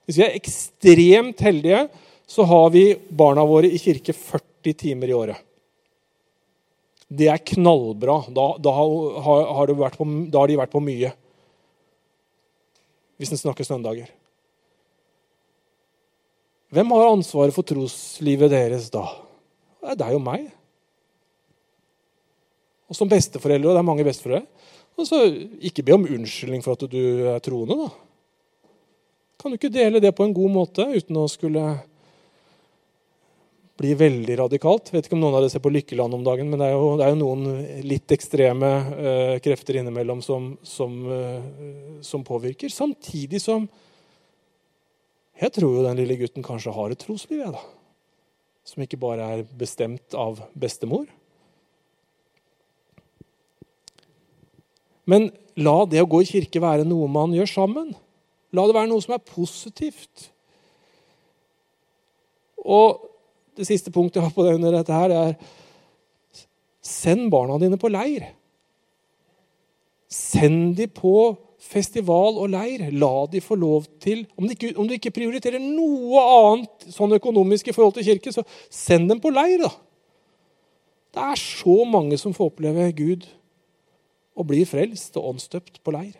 hvis 0.07 0.21
vi 0.21 0.23
er 0.23 0.37
ekstremt 0.39 1.43
heldige, 1.43 1.89
så 2.29 2.45
har 2.47 2.69
vi 2.71 2.93
barna 3.11 3.43
våre 3.43 3.67
i 3.67 3.81
kirke 3.81 4.15
40 4.15 4.48
timer 4.77 5.11
i 5.11 5.15
året. 5.15 5.45
Det 7.09 7.29
er 7.31 7.41
knallbra. 7.41 8.19
Da, 8.29 8.45
da, 8.61 8.73
har, 8.75 9.49
har 9.57 9.73
på, 9.97 10.07
da 10.29 10.43
har 10.43 10.51
de 10.51 10.59
vært 10.59 10.73
på 10.73 10.83
mye. 10.83 11.11
Hvis 13.19 13.33
en 13.33 13.41
snakker 13.41 13.67
søndager. 13.67 14.11
Hvem 16.69 16.93
har 16.93 17.09
ansvaret 17.09 17.55
for 17.55 17.65
troslivet 17.65 18.51
deres 18.53 18.91
da? 18.93 19.07
Det 19.95 20.05
er 20.05 20.13
og 20.13 20.21
meg. 20.21 20.45
Og 22.89 22.97
som 22.97 23.09
besteforeldre, 23.09 23.71
og 23.71 23.75
det 23.77 23.81
er 23.81 23.89
mange 23.89 24.05
besteforeldre, 24.05 24.45
altså, 24.99 25.23
ikke 25.65 25.85
be 25.85 25.95
om 25.95 26.05
unnskyldning 26.09 26.63
for 26.65 26.77
at 26.77 26.85
du 26.89 27.01
er 27.31 27.41
troende. 27.45 27.77
da. 27.77 27.89
Kan 29.39 29.51
du 29.51 29.57
ikke 29.57 29.71
dele 29.73 30.01
det 30.03 30.13
på 30.17 30.25
en 30.25 30.35
god 30.35 30.51
måte 30.51 30.85
uten 30.89 31.17
å 31.17 31.29
skulle 31.31 31.63
bli 33.79 33.95
veldig 33.97 34.37
radikalt? 34.41 34.91
Vet 34.93 35.07
ikke 35.07 35.15
om 35.17 35.23
noen 35.23 35.37
av 35.37 35.45
dere 35.45 35.53
ser 35.53 35.63
på 35.63 35.71
Lykkeland 35.71 36.17
om 36.17 36.23
dagen, 36.27 36.51
men 36.51 36.61
det 36.61 36.67
er 36.69 36.75
jo, 36.75 36.93
det 36.99 37.07
er 37.07 37.13
jo 37.15 37.19
noen 37.21 37.81
litt 37.87 38.15
ekstreme 38.15 38.69
uh, 38.91 39.35
krefter 39.43 39.79
innimellom 39.79 40.21
som, 40.25 40.51
som, 40.67 40.99
uh, 41.07 41.99
som, 42.05 42.25
påvirker. 42.27 42.71
Samtidig 42.73 43.41
som 43.43 43.69
jeg 45.39 45.55
tror 45.55 45.77
jo 45.77 45.85
den 45.87 45.99
lille 46.01 46.19
gutten 46.19 46.43
kanskje 46.43 46.75
har 46.75 46.91
et 46.91 46.99
trosliv. 46.99 47.39
Jeg, 47.39 47.55
da 47.55 47.63
som 48.69 48.83
ikke 48.85 48.99
bare 49.01 49.25
er 49.33 49.47
bestemt 49.57 50.15
av 50.17 50.43
bestemor. 50.57 51.07
Men 55.09 55.31
la 55.57 55.77
det 55.89 56.03
å 56.03 56.09
gå 56.09 56.21
i 56.21 56.29
kirke 56.29 56.61
være 56.61 56.85
noe 56.87 57.09
man 57.09 57.33
gjør 57.33 57.49
sammen. 57.49 57.93
La 58.53 58.65
det 58.69 58.75
være 58.77 58.91
noe 58.91 59.01
som 59.01 59.15
er 59.15 59.25
positivt. 59.25 60.29
Og 62.61 63.08
det 63.57 63.67
siste 63.67 63.91
punktet 63.93 64.19
jeg 64.19 64.27
har 64.27 64.35
på 64.35 64.45
under 64.47 64.75
dette, 64.75 64.93
her, 64.93 65.09
det 65.09 65.19
er 65.19 66.45
send 66.85 67.29
barna 67.33 67.57
dine 67.61 67.79
på 67.79 67.91
leir. 67.91 68.27
Send 70.09 70.75
de 70.77 70.87
på 70.89 71.35
festival 71.59 72.39
og 72.39 72.49
leir. 72.53 72.87
La 72.95 73.25
de 73.29 73.41
få 73.43 73.57
lov 73.59 73.85
til 74.01 74.25
Om 74.37 74.47
du 74.47 74.55
ikke, 74.55 74.71
ikke 74.95 75.13
prioriterer 75.13 75.61
noe 75.61 76.23
annet 76.23 76.87
sånn 76.93 77.13
økonomisk 77.19 77.69
i 77.69 77.75
forhold 77.75 77.97
til 77.99 78.07
kirke, 78.07 78.33
så 78.33 78.45
send 78.71 79.11
dem 79.11 79.21
på 79.21 79.33
leir, 79.33 79.59
da. 79.65 79.73
Det 81.09 81.25
er 81.25 81.41
så 81.41 81.83
mange 81.89 82.17
som 82.21 82.33
får 82.37 82.51
oppleve 82.51 82.91
Gud 82.97 83.27
og 84.37 84.47
blir 84.49 84.67
frelst 84.69 85.17
og 85.19 85.33
åndsdøpt 85.33 85.81
på 85.83 85.93
leir. 85.93 86.13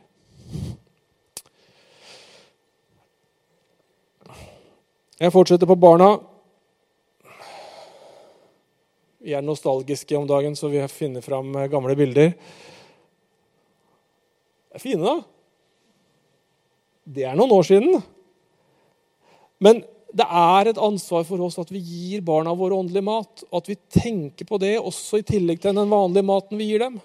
Jeg 5.19 5.33
fortsetter 5.35 5.67
på 5.67 5.75
barna. 5.79 6.13
Vi 9.19 9.33
er 9.35 9.43
nostalgiske 9.43 10.15
om 10.15 10.27
dagen, 10.27 10.55
så 10.55 10.69
vi 10.71 10.79
finner 10.87 11.23
fram 11.23 11.51
gamle 11.67 11.95
bilder. 11.99 12.31
Det 14.69 14.79
er 14.79 14.83
fine, 14.83 15.03
da. 15.03 15.17
Det 17.03 17.25
er 17.27 17.35
noen 17.35 17.51
år 17.51 17.67
siden. 17.67 17.99
Men 19.59 19.81
det 20.15 20.23
er 20.25 20.71
et 20.71 20.79
ansvar 20.79 21.25
for 21.27 21.43
oss 21.43 21.59
at 21.59 21.71
vi 21.73 21.81
gir 21.83 22.23
barna 22.25 22.53
våre 22.55 22.79
åndelig 22.79 23.03
mat. 23.03 23.43
Og 23.49 23.59
at 23.59 23.69
vi 23.73 23.77
tenker 23.91 24.47
på 24.47 24.61
det 24.61 24.77
også 24.79 25.19
i 25.19 25.27
tillegg 25.27 25.59
til 25.61 25.75
den 25.75 25.91
vanlige 25.91 26.29
maten 26.29 26.61
vi 26.61 26.71
gir 26.71 26.85
dem. 26.85 26.99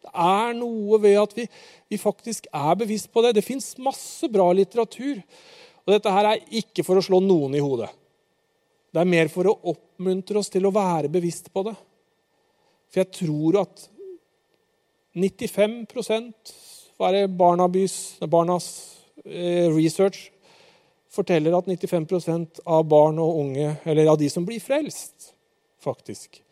Det 0.00 0.16
er 0.16 0.56
noe 0.56 0.96
ved 1.02 1.20
at 1.20 1.36
vi, 1.36 1.44
vi 1.92 2.00
faktisk 2.00 2.48
er 2.56 2.72
bevisst 2.80 3.12
på 3.12 3.20
det. 3.26 3.36
Det 3.36 3.44
fins 3.44 3.74
masse 3.84 4.32
bra 4.32 4.48
litteratur. 4.56 5.20
Og 5.84 5.92
dette 5.92 6.16
her 6.16 6.32
er 6.32 6.60
ikke 6.62 6.88
for 6.88 6.96
å 6.96 7.04
slå 7.04 7.20
noen 7.20 7.52
i 7.58 7.60
hodet. 7.60 7.92
Det 8.90 9.00
er 9.00 9.08
mer 9.08 9.30
for 9.30 9.46
å 9.46 9.58
oppmuntre 9.72 10.40
oss 10.40 10.50
til 10.50 10.66
å 10.66 10.74
være 10.74 11.10
bevisst 11.12 11.52
på 11.54 11.62
det. 11.68 11.76
For 12.90 13.02
jeg 13.04 13.12
tror 13.20 13.60
at 13.62 13.86
95 15.14 15.86
hva 17.00 17.08
er 17.08 17.16
det 17.16 17.36
Barnabys, 17.38 17.94
Barnas 18.28 18.66
eh, 19.24 19.70
research 19.72 20.26
forteller 21.10 21.54
at 21.56 21.66
95% 21.66 22.60
av 22.68 22.84
barn 22.86 23.18
og 23.22 23.38
unge, 23.40 23.72
eller 23.88 24.10
av 24.12 24.18
de 24.20 24.28
som 24.30 24.44
blir 24.46 24.60
frelst, 24.62 25.32
faktisk, 25.82 26.42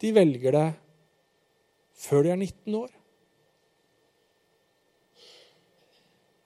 de 0.00 0.14
velger 0.16 0.56
det 0.56 0.68
før 2.00 2.24
de 2.24 2.32
er 2.32 2.40
19 2.40 2.78
år. 2.80 2.88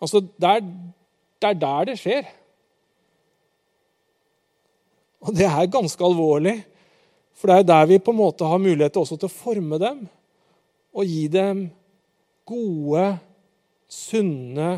Altså, 0.03 0.21
det 0.21 0.51
er, 0.51 0.67
er 1.47 1.61
der 1.63 1.87
det 1.89 1.97
skjer. 2.03 2.27
Og 5.25 5.33
det 5.37 5.47
er 5.49 5.73
ganske 5.73 6.05
alvorlig, 6.05 6.59
for 7.35 7.51
det 7.51 7.61
er 7.61 7.69
der 7.71 7.87
vi 7.91 8.03
på 8.03 8.13
en 8.13 8.21
måte 8.21 8.47
har 8.49 8.61
mulighet 8.63 8.97
også 9.01 9.17
til 9.19 9.31
å 9.31 9.35
forme 9.35 9.81
dem 9.83 10.05
og 10.95 11.09
gi 11.09 11.25
dem 11.33 11.65
gode, 12.47 13.07
sunne 13.91 14.77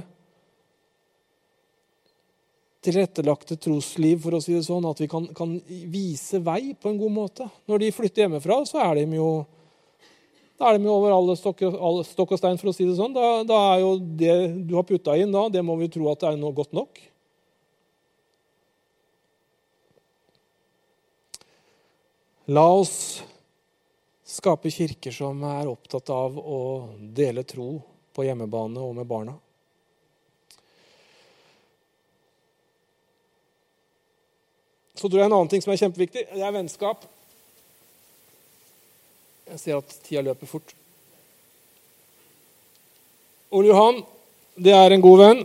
tilrettelagte 2.87 3.59
trosliv, 3.59 4.21
for 4.23 4.37
å 4.37 4.41
si 4.43 4.55
det 4.55 4.65
sånn, 4.67 4.87
at 4.89 5.01
vi 5.03 5.09
kan, 5.11 5.27
kan, 5.37 5.57
vise 5.91 6.41
vei 6.45 6.71
på 6.79 6.93
en 6.93 7.01
god 7.01 7.13
måte. 7.13 7.49
Når 7.67 7.83
de 7.83 7.93
flytter 7.95 8.25
hjemmefra, 8.25 8.61
så 8.69 8.83
er 8.85 9.01
de 9.01 9.19
jo 9.19 9.31
er 10.57 10.79
de 10.79 10.89
jo 10.89 10.95
over 10.95 11.13
alle 11.13 11.35
stokk, 11.37 11.67
alle 11.69 12.05
stokk, 12.07 12.33
og 12.33 12.41
stein, 12.41 12.57
for 12.61 12.71
å 12.71 12.77
si 12.77 12.87
det 12.89 12.95
sånn. 12.97 13.13
Da, 13.17 13.43
da, 13.49 13.59
er 13.75 13.83
jo 13.83 13.91
det 13.99 14.37
du 14.69 14.77
har 14.79 14.87
putta 14.89 15.17
inn, 15.19 15.35
da, 15.35 15.49
det 15.53 15.65
må 15.67 15.77
vi 15.81 15.91
tro 15.93 16.09
at 16.13 16.23
det 16.23 16.31
er 16.31 16.41
noe 16.41 16.57
godt 16.57 16.73
nok. 16.77 17.03
La 22.47 22.63
oss 22.71 23.25
skape 24.27 24.71
kirker 24.71 25.11
som 25.15 25.41
er 25.49 25.67
opptatt 25.67 26.11
av 26.15 26.37
å 26.39 26.61
dele 26.97 27.43
tro 27.43 27.81
på 28.15 28.27
hjemmebane 28.27 28.79
og 28.83 28.95
med 28.95 29.09
barna. 29.11 29.35
Så 34.95 35.11
tror 35.11 35.21
jeg 35.21 35.29
en 35.29 35.35
annen 35.37 35.51
ting 35.51 35.65
som 35.65 35.75
er 35.75 35.83
kjempeviktig, 35.83 36.23
det 36.31 36.47
er 36.47 36.55
vennskap. 36.55 37.03
Jeg 39.51 39.61
ser 39.61 39.81
at 39.83 39.99
tida 40.07 40.23
løper 40.25 40.49
fort. 40.49 40.73
Ole 43.51 43.71
Johan, 43.71 44.01
det 44.55 44.73
er 44.75 44.95
en 44.95 45.05
god 45.05 45.23
venn. 45.25 45.45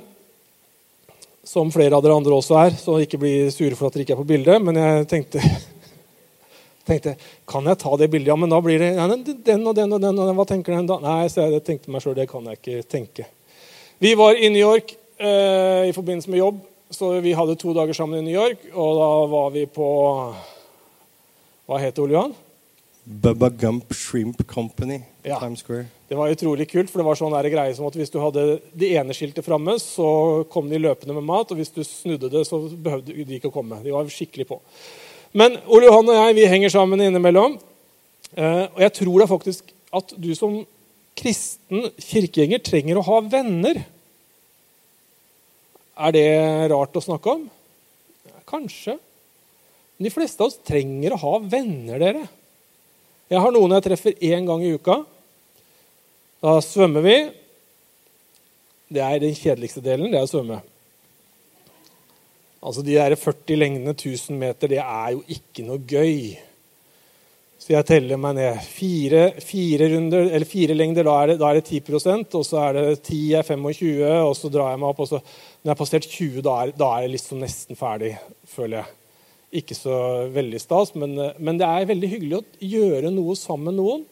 Som 1.49 1.73
flere 1.73 1.97
av 1.97 2.05
dere 2.05 2.15
andre 2.15 2.37
også 2.37 2.61
er, 2.61 2.77
så 2.77 3.01
ikke 3.01 3.19
bli 3.19 3.35
sure 3.51 3.75
for 3.75 3.89
at 3.89 3.97
dere 3.97 4.05
ikke 4.05 4.15
er 4.15 4.21
på 4.21 4.29
bildet. 4.29 4.61
Men 4.63 4.77
jeg 4.77 5.07
tenkte, 5.11 5.41
tenkte 6.87 7.15
Kan 7.49 7.69
jeg 7.69 7.79
ta 7.81 7.97
det 7.97 8.09
bildet? 8.11 8.31
Ja, 8.31 8.37
men 8.39 8.51
da 8.51 8.61
blir 8.63 8.81
det 8.81 8.93
ja, 8.95 9.07
den 9.07 9.67
og 9.67 9.75
den 9.75 9.93
og 9.93 10.01
den. 10.01 10.17
og 10.17 10.27
den, 10.27 10.35
Hva 10.39 10.47
tenker 10.49 10.75
den 10.75 10.89
da? 10.89 10.99
Nei, 11.03 11.29
så 11.31 11.47
jeg 11.47 11.63
tenkte 11.67 11.93
meg 11.93 12.03
sjøl, 12.03 12.17
det 12.17 12.27
kan 12.31 12.47
jeg 12.49 12.61
ikke 12.61 12.89
tenke. 12.89 13.27
Vi 14.01 14.15
var 14.17 14.35
i 14.35 14.49
New 14.49 14.61
York 14.61 14.95
eh, 15.21 15.89
i 15.89 15.95
forbindelse 15.95 16.31
med 16.31 16.41
jobb. 16.41 16.61
Så 16.91 17.13
vi 17.23 17.31
hadde 17.31 17.55
to 17.55 17.71
dager 17.73 17.95
sammen 17.95 18.19
i 18.19 18.25
New 18.25 18.35
York, 18.35 18.65
og 18.75 18.97
da 18.99 19.11
var 19.31 19.51
vi 19.53 19.65
på 19.71 19.89
Hva 21.69 21.77
het 21.79 21.95
det, 21.95 22.03
Ole 22.03 22.17
Johan? 22.17 22.33
Bubba 23.03 23.49
Gump 23.49 23.93
Shrimp 23.95 24.43
Company. 24.47 24.99
Ja. 25.23 25.39
Times 25.39 25.59
Square. 25.59 25.85
Det 26.07 26.15
var 26.15 26.29
utrolig 26.29 26.67
kult, 26.69 26.89
for 26.91 26.99
det 26.99 27.05
var 27.07 27.15
sånn 27.15 27.35
greie 27.47 27.75
som 27.77 27.87
at 27.87 27.95
hvis 27.95 28.11
du 28.11 28.19
hadde 28.19 28.43
det 28.75 28.89
ene 28.99 29.15
skiltet 29.15 29.45
framme, 29.45 29.77
så 29.79 30.43
kom 30.51 30.67
de 30.69 30.81
løpende 30.81 31.15
med 31.15 31.23
mat, 31.23 31.53
og 31.53 31.61
hvis 31.61 31.71
du 31.71 31.83
snudde 31.87 32.29
det, 32.33 32.43
så 32.49 32.59
behøvde 32.67 33.15
de 33.15 33.37
ikke 33.37 33.47
å 33.47 33.55
komme. 33.55 33.79
De 33.85 33.93
var 33.95 34.09
skikkelig 34.11 34.49
på. 34.49 34.59
Men 35.31 35.55
Ole 35.71 35.87
Johan 35.87 36.09
og 36.11 36.17
jeg 36.17 36.37
vi 36.41 36.49
henger 36.51 36.73
sammen 36.73 37.01
innimellom. 37.03 37.55
Eh, 38.35 38.65
og 38.67 38.79
jeg 38.83 38.95
tror 38.99 39.21
da 39.21 39.27
faktisk 39.29 39.71
at 39.95 40.13
du 40.19 40.31
som 40.35 40.61
kristen 41.19 41.87
kirkegjenger 41.99 42.63
trenger 42.63 42.99
å 42.99 43.05
ha 43.07 43.19
venner. 43.31 43.79
Er 46.01 46.15
det 46.15 46.27
rart 46.71 46.97
å 46.97 47.03
snakke 47.03 47.35
om? 47.37 47.47
Kanskje. 48.49 48.97
Men 49.95 50.07
de 50.07 50.13
fleste 50.13 50.43
av 50.43 50.51
oss 50.51 50.59
trenger 50.67 51.15
å 51.15 51.21
ha 51.21 51.33
venner, 51.43 52.01
dere. 52.01 52.25
Jeg 53.31 53.39
har 53.39 53.53
noen 53.55 53.77
jeg 53.77 53.85
treffer 53.85 54.23
én 54.27 54.47
gang 54.47 54.63
i 54.65 54.73
uka. 54.75 54.97
Da 56.43 56.57
svømmer 56.65 57.05
vi. 57.05 57.17
Det 58.91 59.03
er 59.05 59.21
den 59.23 59.37
kjedeligste 59.37 59.83
delen, 59.85 60.11
det 60.11 60.19
er 60.19 60.27
å 60.27 60.31
svømme. 60.31 60.59
Altså 62.61 62.83
De 62.85 62.93
der 62.93 63.17
40 63.17 63.57
lengdene 63.57 63.93
1000 63.95 64.37
meter, 64.37 64.69
det 64.69 64.81
er 64.83 65.11
jo 65.15 65.23
ikke 65.33 65.65
noe 65.65 65.81
gøy. 65.81 66.37
Så 67.61 67.75
jeg 67.75 67.85
teller 67.85 68.17
meg 68.17 68.37
ned. 68.37 68.61
Fire, 68.65 69.23
fire, 69.45 69.89
runder, 69.93 70.31
eller 70.33 70.49
fire 70.49 70.73
lengder, 70.77 71.05
da 71.05 71.17
er, 71.21 71.31
det, 71.31 71.35
da 71.41 71.49
er 71.49 71.59
det 71.59 71.81
10% 71.81 72.37
og 72.39 72.45
så 72.47 72.61
er 72.63 72.77
det 72.77 72.85
10 73.03 73.19
er 73.37 73.45
25, 73.45 73.91
og 74.25 74.33
så 74.37 74.49
drar 74.53 74.71
jeg 74.73 74.81
meg 74.81 74.89
opp. 74.89 75.03
og 75.03 75.09
så 75.11 75.19
Når 75.21 75.69
jeg 75.69 75.73
har 75.73 75.81
passert 75.81 76.07
20, 76.09 76.39
da 76.47 76.55
er, 76.61 76.73
da 76.77 76.89
er 76.95 77.05
jeg 77.05 77.13
liksom 77.17 77.41
nesten 77.41 77.77
ferdig, 77.77 78.15
føler 78.49 78.79
jeg. 78.79 78.97
Ikke 79.61 79.75
så 79.75 79.97
veldig 80.31 80.61
stas, 80.63 80.93
men, 80.95 81.17
men 81.37 81.59
det 81.59 81.67
er 81.67 81.89
veldig 81.89 82.09
hyggelig 82.13 82.39
å 82.39 82.71
gjøre 82.71 83.11
noe 83.13 83.35
sammen 83.37 83.73
med 83.73 83.81
noen. 83.81 84.07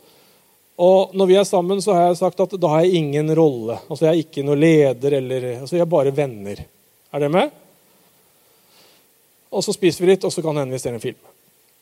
Og 0.79 1.15
når 1.17 1.29
vi 1.31 1.37
er 1.39 1.47
sammen, 1.47 1.81
så 1.83 1.95
har 1.95 2.05
jeg 2.07 2.19
sagt 2.21 2.43
at 2.43 2.53
da 2.59 2.69
har 2.71 2.85
jeg 2.85 3.01
ingen 3.01 3.33
rolle. 3.35 3.79
Altså 3.89 4.05
Jeg 4.05 4.11
er 4.11 4.21
ikke 4.27 4.45
noen 4.47 4.61
leder, 4.61 5.17
eller, 5.19 5.49
altså 5.63 5.75
jeg 5.75 5.83
er 5.83 5.91
bare 5.91 6.13
venner. 6.15 6.61
Er 7.09 7.23
dere 7.23 7.33
med? 7.33 7.57
Og 9.49 9.65
så 9.65 9.73
spiser 9.73 10.05
vi 10.05 10.11
litt, 10.11 10.25
og 10.25 10.33
så 10.33 10.43
kan 10.45 10.55
det 10.55 10.65
hende 10.65 10.77
vi 10.77 10.81
ser 10.81 10.93
en 10.93 11.03
film. 11.03 11.19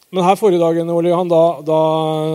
Men 0.09 0.23
her 0.23 0.37
forrige 0.39 0.63
dagen 0.63 0.89
Ole 0.93 1.11
Johan, 1.11 1.27
da, 1.27 1.43
da, 1.67 1.77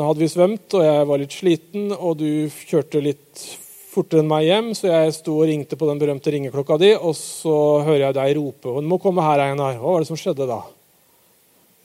hadde 0.05 0.21
vi 0.21 0.29
svømt, 0.29 0.75
og 0.77 0.85
jeg 0.85 1.09
var 1.09 1.21
litt 1.23 1.37
sliten, 1.37 1.87
og 1.97 2.19
du 2.21 2.29
kjørte 2.69 3.01
litt 3.01 3.45
fortere 3.93 4.21
enn 4.21 4.29
meg 4.29 4.45
hjem, 4.45 4.69
så 4.77 4.91
jeg 4.91 5.15
sto 5.17 5.39
og 5.39 5.49
ringte 5.49 5.79
på 5.81 5.89
den 5.89 6.01
berømte 6.01 6.33
ringeklokka 6.33 6.77
di, 6.81 6.93
og 6.97 7.17
så 7.17 7.55
hører 7.85 8.07
jeg 8.07 8.17
deg 8.19 8.37
rope 8.39 8.75
'Du 8.77 8.89
må 8.89 9.01
komme 9.01 9.25
her, 9.25 9.41
Einar'. 9.41 9.81
Hva 9.81 9.93
var 9.93 10.01
det 10.01 10.09
som 10.09 10.21
skjedde 10.21 10.49
da? 10.49 10.63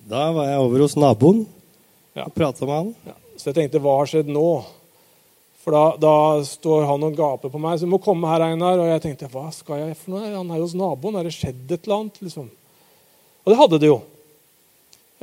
Da 0.08 0.32
var 0.32 0.48
jeg 0.48 0.60
over 0.60 0.80
hos 0.80 0.96
naboen 0.96 1.46
Ja. 2.16 2.24
og 2.26 2.34
prata 2.34 2.66
med 2.66 2.76
han. 2.76 2.96
Ja. 3.06 3.14
Så 3.38 3.52
jeg 3.52 3.56
tenkte 3.56 3.80
'Hva 3.80 3.98
har 4.00 4.06
skjedd 4.08 4.28
nå?' 4.28 4.66
For 5.64 5.72
da, 5.72 5.98
da 5.98 6.44
står 6.44 6.86
han 6.88 7.04
og 7.04 7.16
gaper 7.16 7.50
på 7.50 7.60
meg. 7.60 7.80
Så 7.80 7.84
'Du 7.84 7.92
må 7.92 8.04
komme 8.04 8.28
her, 8.28 8.40
Einar'. 8.40 8.80
Og 8.80 8.88
jeg 8.88 9.02
tenkte 9.02 9.32
'Hva 9.32 9.54
skal 9.54 9.88
jeg 9.88 9.98
for 9.98 10.12
noe? 10.12 10.36
Han 10.36 10.52
er 10.52 10.56
jo 10.58 10.64
hos 10.64 10.74
naboen. 10.74 11.16
Har 11.16 11.24
det 11.24 11.34
skjedd 11.34 11.72
et 11.72 11.84
eller 11.84 11.96
annet?' 11.96 12.22
liksom. 12.22 12.50
Og 13.48 13.54
det 13.54 13.60
hadde 13.62 13.78
det 13.80 13.88
jo. 13.88 14.02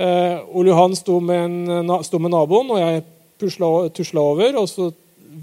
Eh, 0.00 0.38
Ole 0.56 0.72
Johan 0.72 0.96
sto 0.96 1.18
med, 1.20 1.42
en, 1.44 1.82
na, 1.84 1.98
sto 2.00 2.16
med 2.16 2.32
naboen, 2.32 2.70
og 2.72 2.80
jeg 2.80 3.02
pusla, 3.36 3.68
tusla 3.92 4.24
over, 4.32 4.56
og 4.62 4.70
så 4.70 4.88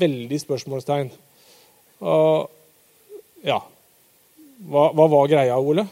veldig 0.02 0.39
spørsmålstegn. 0.41 1.12
Og 2.02 2.50
ja 3.46 3.60
hva, 4.65 4.88
hva 4.98 5.06
var 5.13 5.30
greia, 5.30 5.58
Ole? 5.62 5.86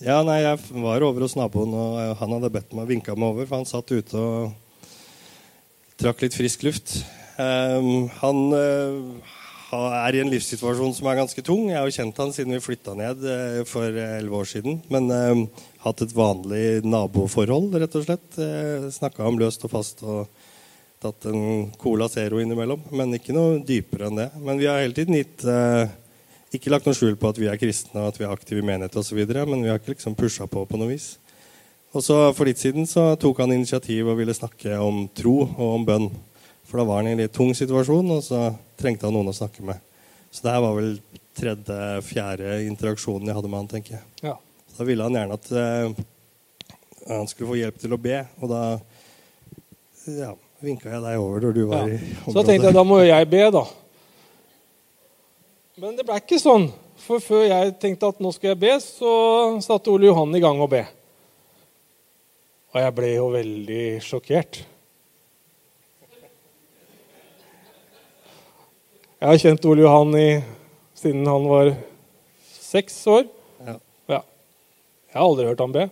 Ja, 0.00 0.20
nei, 0.26 0.40
Jeg 0.42 0.58
var 0.80 1.02
over 1.02 1.26
hos 1.26 1.34
naboen, 1.36 1.74
og 1.74 1.98
han 2.22 2.36
hadde 2.36 2.52
bedt 2.54 2.78
meg 2.78 2.88
vinka 2.88 3.14
meg 3.18 3.34
over. 3.34 3.48
For 3.50 3.58
han 3.58 3.68
satt 3.68 3.90
ute 3.90 4.22
og 4.22 4.54
trakk 6.00 6.22
litt 6.24 6.38
frisk 6.38 6.62
luft. 6.64 6.94
Um, 7.40 8.06
han 8.22 8.40
uh, 8.54 9.34
er 9.70 10.16
i 10.16 10.20
en 10.22 10.30
livssituasjon 10.32 10.94
som 10.96 11.08
er 11.10 11.20
ganske 11.20 11.44
tung. 11.46 11.68
Jeg 11.70 11.78
har 11.78 11.86
jo 11.86 11.94
kjent 11.94 12.20
han 12.22 12.32
siden 12.34 12.56
vi 12.56 12.62
flytta 12.64 12.96
ned 12.98 13.22
uh, 13.22 13.62
for 13.68 13.86
elleve 13.86 14.40
år 14.40 14.48
siden. 14.50 14.80
Men 14.90 15.10
eh, 15.14 15.64
hatt 15.84 16.02
et 16.02 16.14
vanlig 16.16 16.80
naboforhold, 16.86 17.76
rett 17.78 17.98
og 17.98 18.06
slett. 18.08 18.28
Uh, 18.34 18.90
Snakka 18.90 19.28
om 19.28 19.38
løst 19.38 19.66
og 19.68 19.74
fast 19.74 20.02
og 20.02 20.26
tatt 21.00 21.24
en 21.30 21.70
Cola 21.80 22.08
Zero 22.12 22.40
innimellom. 22.42 22.82
Men 22.92 23.16
ikke 23.16 23.34
noe 23.36 23.60
dypere 23.64 24.10
enn 24.10 24.20
det. 24.20 24.28
Men 24.42 24.60
vi 24.60 24.68
har 24.68 24.82
hele 24.82 24.96
tiden 24.96 25.16
gitt 25.16 25.44
eh, 25.48 25.88
ikke 26.56 26.72
lagt 26.74 26.88
noe 26.88 26.96
skjul 26.96 27.16
på 27.16 27.30
at 27.30 27.40
vi 27.40 27.48
er 27.48 27.60
kristne 27.60 28.02
og 28.02 28.10
at 28.10 28.20
vi 28.20 28.26
er 28.26 28.34
aktive 28.34 28.60
i 28.60 28.66
menighet 28.66 28.98
osv., 29.00 29.20
men 29.24 29.62
vi 29.64 29.70
har 29.70 29.80
ikke 29.80 29.94
liksom 29.94 30.18
pusha 30.18 30.48
på 30.50 30.66
på 30.68 30.80
noe 30.80 30.90
vis. 30.92 31.14
Og 31.96 32.04
så 32.04 32.18
For 32.36 32.46
litt 32.46 32.60
siden 32.60 32.86
så 32.86 33.14
tok 33.18 33.40
han 33.42 33.54
initiativ 33.54 34.12
og 34.12 34.20
ville 34.20 34.36
snakke 34.36 34.76
om 34.78 35.06
tro 35.16 35.40
og 35.46 35.66
om 35.70 35.86
bønn. 35.88 36.10
For 36.70 36.78
da 36.78 36.86
var 36.86 37.00
han 37.00 37.10
i 37.10 37.14
en 37.16 37.22
litt 37.24 37.34
tung 37.34 37.50
situasjon, 37.56 38.12
og 38.14 38.22
så 38.22 38.44
trengte 38.78 39.08
han 39.08 39.16
noen 39.16 39.32
å 39.32 39.34
snakke 39.34 39.64
med. 39.66 39.80
Så 40.30 40.44
det 40.44 40.52
her 40.54 40.62
var 40.62 40.76
vel 40.76 40.92
tredje-fjerde 41.40 42.60
interaksjonen 42.68 43.26
jeg 43.26 43.38
hadde 43.38 43.50
med 43.50 43.58
han, 43.58 43.70
tenker 43.72 43.96
jeg. 43.96 44.04
Ja. 44.28 44.36
Da 44.76 44.86
ville 44.86 45.06
han 45.08 45.18
gjerne 45.18 45.38
at 45.40 45.50
uh, 45.50 46.04
han 47.10 47.26
skulle 47.30 47.50
få 47.50 47.58
hjelp 47.58 47.80
til 47.82 47.96
å 47.96 47.98
be, 48.00 48.20
og 48.38 48.52
da 48.52 48.62
ja, 50.14 50.30
vinka 50.62 50.92
jeg 50.92 51.02
deg 51.04 51.18
over 51.20 51.44
når 51.44 51.58
du 51.58 51.60
var 51.72 51.90
Ja. 51.90 51.98
i 51.98 52.14
Så 52.24 52.36
da 52.38 52.46
tenkte 52.46 52.70
jeg 52.70 52.78
da 52.78 52.86
må 52.86 53.00
jo 53.02 53.10
jeg 53.10 53.30
be, 53.34 53.42
da. 53.58 53.64
Men 55.80 55.98
det 55.98 56.06
ble 56.06 56.22
ikke 56.22 56.38
sånn. 56.40 56.70
For 57.00 57.22
før 57.24 57.46
jeg 57.48 57.76
tenkte 57.80 58.10
at 58.12 58.18
nå 58.20 58.30
skal 58.36 58.52
jeg 58.52 58.60
be, 58.60 58.74
så 58.84 59.12
satte 59.64 59.90
Ole 59.90 60.10
Johan 60.10 60.34
i 60.36 60.42
gang 60.42 60.60
å 60.60 60.68
be. 60.70 60.84
Og 62.70 62.78
jeg 62.84 62.94
ble 62.94 63.14
jo 63.16 63.30
veldig 63.32 63.84
sjokkert. 64.04 64.60
Jeg 69.20 69.28
har 69.28 69.36
kjent 69.42 69.66
Ole 69.68 69.82
Johan 69.84 70.14
i, 70.16 70.28
siden 70.96 71.26
han 71.28 71.44
var 71.44 71.74
seks 72.48 72.94
år. 73.12 73.26
Ja. 73.66 73.74
Ja. 74.08 74.20
Jeg 75.10 75.18
har 75.18 75.26
aldri 75.26 75.44
hørt 75.50 75.60
han 75.60 75.74
be. 75.74 75.82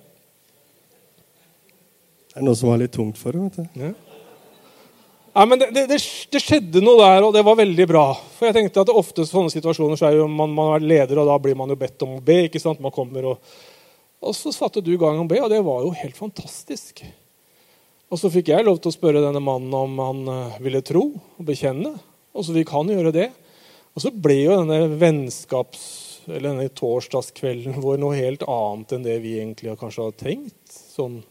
Det 2.30 2.40
er 2.40 2.46
noe 2.46 2.56
som 2.56 2.70
var 2.70 2.80
litt 2.80 2.94
tungt 2.96 3.20
for 3.20 3.36
henne. 3.36 3.50
vet 3.52 3.68
du. 3.76 3.84
Ja. 3.84 3.92
Nei, 5.36 5.44
men 5.44 5.60
det, 5.60 5.68
det, 5.76 5.84
det, 6.32 6.40
skjedde 6.40 6.80
noe 6.80 6.96
der, 7.02 7.28
og 7.28 7.36
det 7.36 7.44
var 7.44 7.60
veldig 7.60 7.88
bra. 7.92 8.06
For 8.38 8.48
jeg 8.48 8.56
tenkte 8.62 8.80
at 8.80 8.88
det 8.88 8.96
ofte 8.96 9.28
i 9.28 9.28
sånne 9.28 9.52
situasjoner 9.52 10.00
så 10.00 10.08
er 10.08 10.16
jo 10.22 10.32
man, 10.32 10.56
man 10.56 10.78
er 10.78 10.88
leder, 10.88 11.20
og 11.20 11.28
da 11.28 11.36
blir 11.44 11.60
man 11.60 11.68
jo 11.68 11.76
bedt 11.84 12.08
om 12.08 12.16
å 12.16 12.24
be. 12.24 12.46
ikke 12.48 12.64
sant? 12.64 12.80
Man 12.80 12.96
kommer 12.96 13.34
og, 13.34 13.54
og 14.24 14.40
så 14.40 14.56
satte 14.56 14.80
du 14.80 14.94
i 14.96 15.00
gang 15.04 15.20
å 15.20 15.28
be, 15.28 15.44
og 15.44 15.52
det 15.52 15.60
var 15.68 15.84
jo 15.84 15.92
helt 16.00 16.16
fantastisk. 16.16 17.04
Og 18.08 18.24
så 18.24 18.32
fikk 18.32 18.54
jeg 18.54 18.64
lov 18.64 18.80
til 18.80 18.88
å 18.88 18.96
spørre 18.96 19.20
denne 19.20 19.44
mannen 19.44 19.76
om 19.76 20.00
han 20.00 20.28
eh, 20.32 20.62
ville 20.64 20.80
tro 20.80 21.10
og 21.12 21.44
bekjenne. 21.44 21.98
Og 22.38 22.46
så 22.46 22.64
kan 22.66 22.90
gjøre 22.90 23.14
det. 23.14 23.28
Og 23.96 24.04
så 24.04 24.12
ble 24.14 24.36
jo 24.44 24.60
denne 24.60 24.92
vennskaps- 25.00 26.06
eller 26.28 26.52
denne 26.52 26.68
torsdagskvelden 26.76 27.80
vår 27.82 27.98
noe 28.02 28.18
helt 28.18 28.44
annet 28.44 28.92
enn 28.94 29.06
det 29.06 29.16
vi 29.24 29.38
egentlig 29.40 29.74
kanskje 29.80 30.04
hadde 30.04 30.20
tenkt. 30.20 30.60
Sånn, 30.68 31.22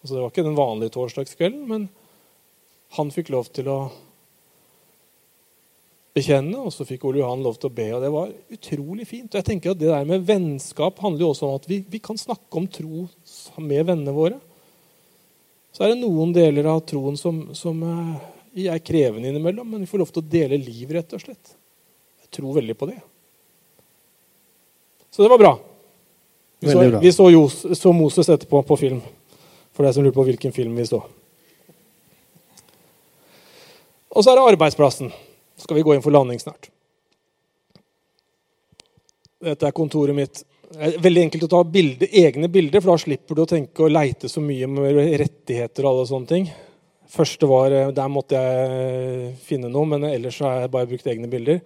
altså 0.00 0.14
det 0.14 0.22
var 0.22 0.32
ikke 0.32 0.46
den 0.46 0.58
vanlige 0.58 0.94
torsdagskvelden, 0.94 1.64
men 1.68 1.88
han 2.94 3.10
fikk 3.10 3.32
lov 3.34 3.50
til 3.50 3.68
å 3.72 3.78
bekjenne, 6.14 6.54
og 6.62 6.70
så 6.70 6.86
fikk 6.86 7.04
Ole 7.08 7.20
Johan 7.20 7.42
lov 7.42 7.58
til 7.58 7.72
å 7.72 7.74
be. 7.74 7.88
og 7.96 8.04
Det 8.04 8.12
var 8.14 8.34
utrolig 8.54 9.08
fint. 9.10 9.32
Og 9.32 9.40
jeg 9.40 9.48
tenker 9.48 9.74
at 9.74 9.80
Det 9.82 9.90
der 9.90 10.06
med 10.06 10.26
vennskap 10.26 11.00
handler 11.02 11.26
jo 11.26 11.30
også 11.32 11.48
om 11.48 11.56
at 11.58 11.66
vi, 11.68 11.80
vi 11.90 11.98
kan 11.98 12.18
snakke 12.18 12.60
om 12.60 12.68
tro 12.70 13.08
med 13.58 13.86
vennene 13.90 14.14
våre. 14.14 14.38
Så 15.74 15.82
er 15.82 15.90
det 15.90 16.04
noen 16.04 16.30
deler 16.32 16.70
av 16.70 16.84
troen 16.86 17.18
som, 17.18 17.48
som 17.58 17.82
eh, 17.82 18.33
er 18.54 18.78
krevende 18.78 19.28
innimellom, 19.28 19.66
men 19.66 19.82
vi 19.82 19.90
får 19.90 20.02
lov 20.02 20.12
til 20.14 20.22
å 20.22 20.30
dele 20.30 20.58
liv, 20.60 20.90
rett 20.94 21.12
og 21.16 21.22
slett. 21.22 21.56
Jeg 22.22 22.30
tror 22.38 22.54
veldig 22.54 22.76
på 22.78 22.88
det. 22.90 23.00
Så 25.10 25.22
det 25.22 25.30
var 25.32 25.42
bra. 25.42 25.52
Vi 26.62 26.70
så, 26.70 26.78
bra. 26.78 27.00
vi 27.02 27.12
så, 27.12 27.30
Jos, 27.30 27.58
så 27.78 27.92
Moses 27.92 28.28
etterpå 28.28 28.62
på 28.66 28.78
film. 28.78 29.02
For 29.74 29.86
deg 29.86 29.94
som 29.96 30.06
lurer 30.06 30.14
på 30.14 30.24
hvilken 30.26 30.54
film 30.54 30.78
vi 30.78 30.86
så. 30.86 31.02
Og 34.14 34.22
så 34.22 34.30
er 34.30 34.38
det 34.38 34.46
arbeidsplassen. 34.54 35.10
Så 35.58 35.66
skal 35.66 35.78
vi 35.78 35.84
gå 35.86 35.94
inn 35.94 36.02
for 36.02 36.14
landing 36.14 36.38
snart. 36.42 36.70
Dette 39.44 39.68
er 39.68 39.76
kontoret 39.76 40.16
mitt. 40.16 40.44
Det 40.74 40.88
er 40.88 41.02
veldig 41.02 41.26
enkelt 41.26 41.46
å 41.46 41.52
ta 41.52 41.60
bilde, 41.68 42.08
egne 42.10 42.48
bilder, 42.50 42.82
for 42.82 42.94
da 42.94 43.02
slipper 43.02 43.36
du 43.36 43.42
å 43.44 43.50
tenke 43.50 43.84
og 43.84 43.92
leite 43.92 44.30
så 44.30 44.42
mye 44.42 44.66
med 44.70 44.98
rettigheter 45.20 45.84
og 45.84 45.90
alle 45.90 46.06
sånne 46.10 46.30
ting. 46.30 46.48
Første 47.10 47.46
var, 47.46 47.70
eh, 47.70 47.90
Der 47.90 48.08
måtte 48.08 48.34
jeg 48.34 49.34
finne 49.44 49.68
noe, 49.68 49.86
men 49.86 50.04
ellers 50.04 50.38
har 50.40 50.60
jeg 50.60 50.70
bare 50.70 50.86
brukt 50.86 51.06
egne 51.06 51.28
bilder. 51.28 51.60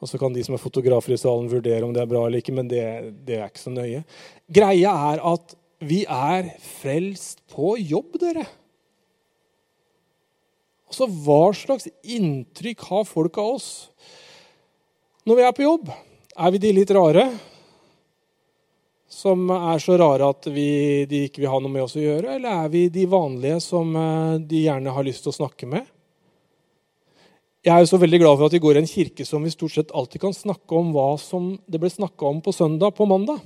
Og 0.00 0.08
så 0.08 0.18
kan 0.18 0.32
de 0.32 0.42
som 0.42 0.54
er 0.54 0.62
fotografer 0.62 1.12
i 1.12 1.20
salen, 1.20 1.48
vurdere 1.48 1.84
om 1.84 1.92
det 1.92 2.02
er 2.02 2.08
bra 2.08 2.26
eller 2.26 2.40
ikke, 2.40 2.54
men 2.56 2.68
det, 2.68 2.82
det 3.26 3.36
er 3.36 3.48
ikke 3.48 3.60
så 3.60 3.72
nøye. 3.72 4.04
Greia 4.50 4.94
er 5.12 5.20
at 5.20 5.54
vi 5.80 6.04
er 6.08 6.54
frelst 6.60 7.40
på 7.52 7.74
jobb, 7.78 8.16
dere. 8.20 8.46
Altså, 10.90 11.06
Hva 11.06 11.52
slags 11.54 11.86
inntrykk 12.02 12.80
har 12.88 13.06
folk 13.08 13.38
av 13.38 13.54
oss 13.60 13.70
når 15.28 15.36
vi 15.36 15.44
er 15.46 15.54
på 15.54 15.66
jobb? 15.66 15.90
Er 16.40 16.50
vi 16.50 16.58
de 16.64 16.72
litt 16.74 16.90
rare? 16.96 17.28
Som 19.10 19.48
er 19.50 19.80
så 19.82 19.96
rare 19.98 20.28
at 20.30 20.46
vi, 20.54 21.04
de 21.10 21.24
ikke 21.26 21.42
vil 21.42 21.50
ha 21.50 21.58
noe 21.58 21.72
med 21.72 21.82
oss 21.82 21.96
å 21.98 22.02
gjøre? 22.02 22.36
Eller 22.36 22.64
er 22.64 22.68
vi 22.70 22.84
de 22.94 23.08
vanlige 23.10 23.58
som 23.64 23.90
eh, 23.98 24.36
de 24.38 24.62
gjerne 24.68 24.94
har 24.94 25.06
lyst 25.06 25.26
til 25.26 25.32
å 25.32 25.38
snakke 25.40 25.66
med? 25.70 25.88
Jeg 27.66 27.74
er 27.74 27.82
jo 27.82 27.90
så 27.90 27.98
veldig 28.00 28.20
glad 28.22 28.38
for 28.38 28.46
at 28.46 28.54
vi 28.54 28.62
går 28.62 28.78
i 28.78 28.80
en 28.84 28.88
kirke 28.88 29.26
som 29.26 29.42
vi 29.44 29.50
stort 29.52 29.74
sett 29.74 29.90
alltid 29.92 30.22
kan 30.22 30.36
snakke 30.36 30.78
om 30.78 30.94
hva 30.94 31.10
som 31.20 31.52
det 31.68 31.80
ble 31.82 31.90
snakka 31.92 32.30
om 32.30 32.38
på 32.40 32.54
søndag 32.56 32.94
på 32.96 33.08
mandag. 33.10 33.42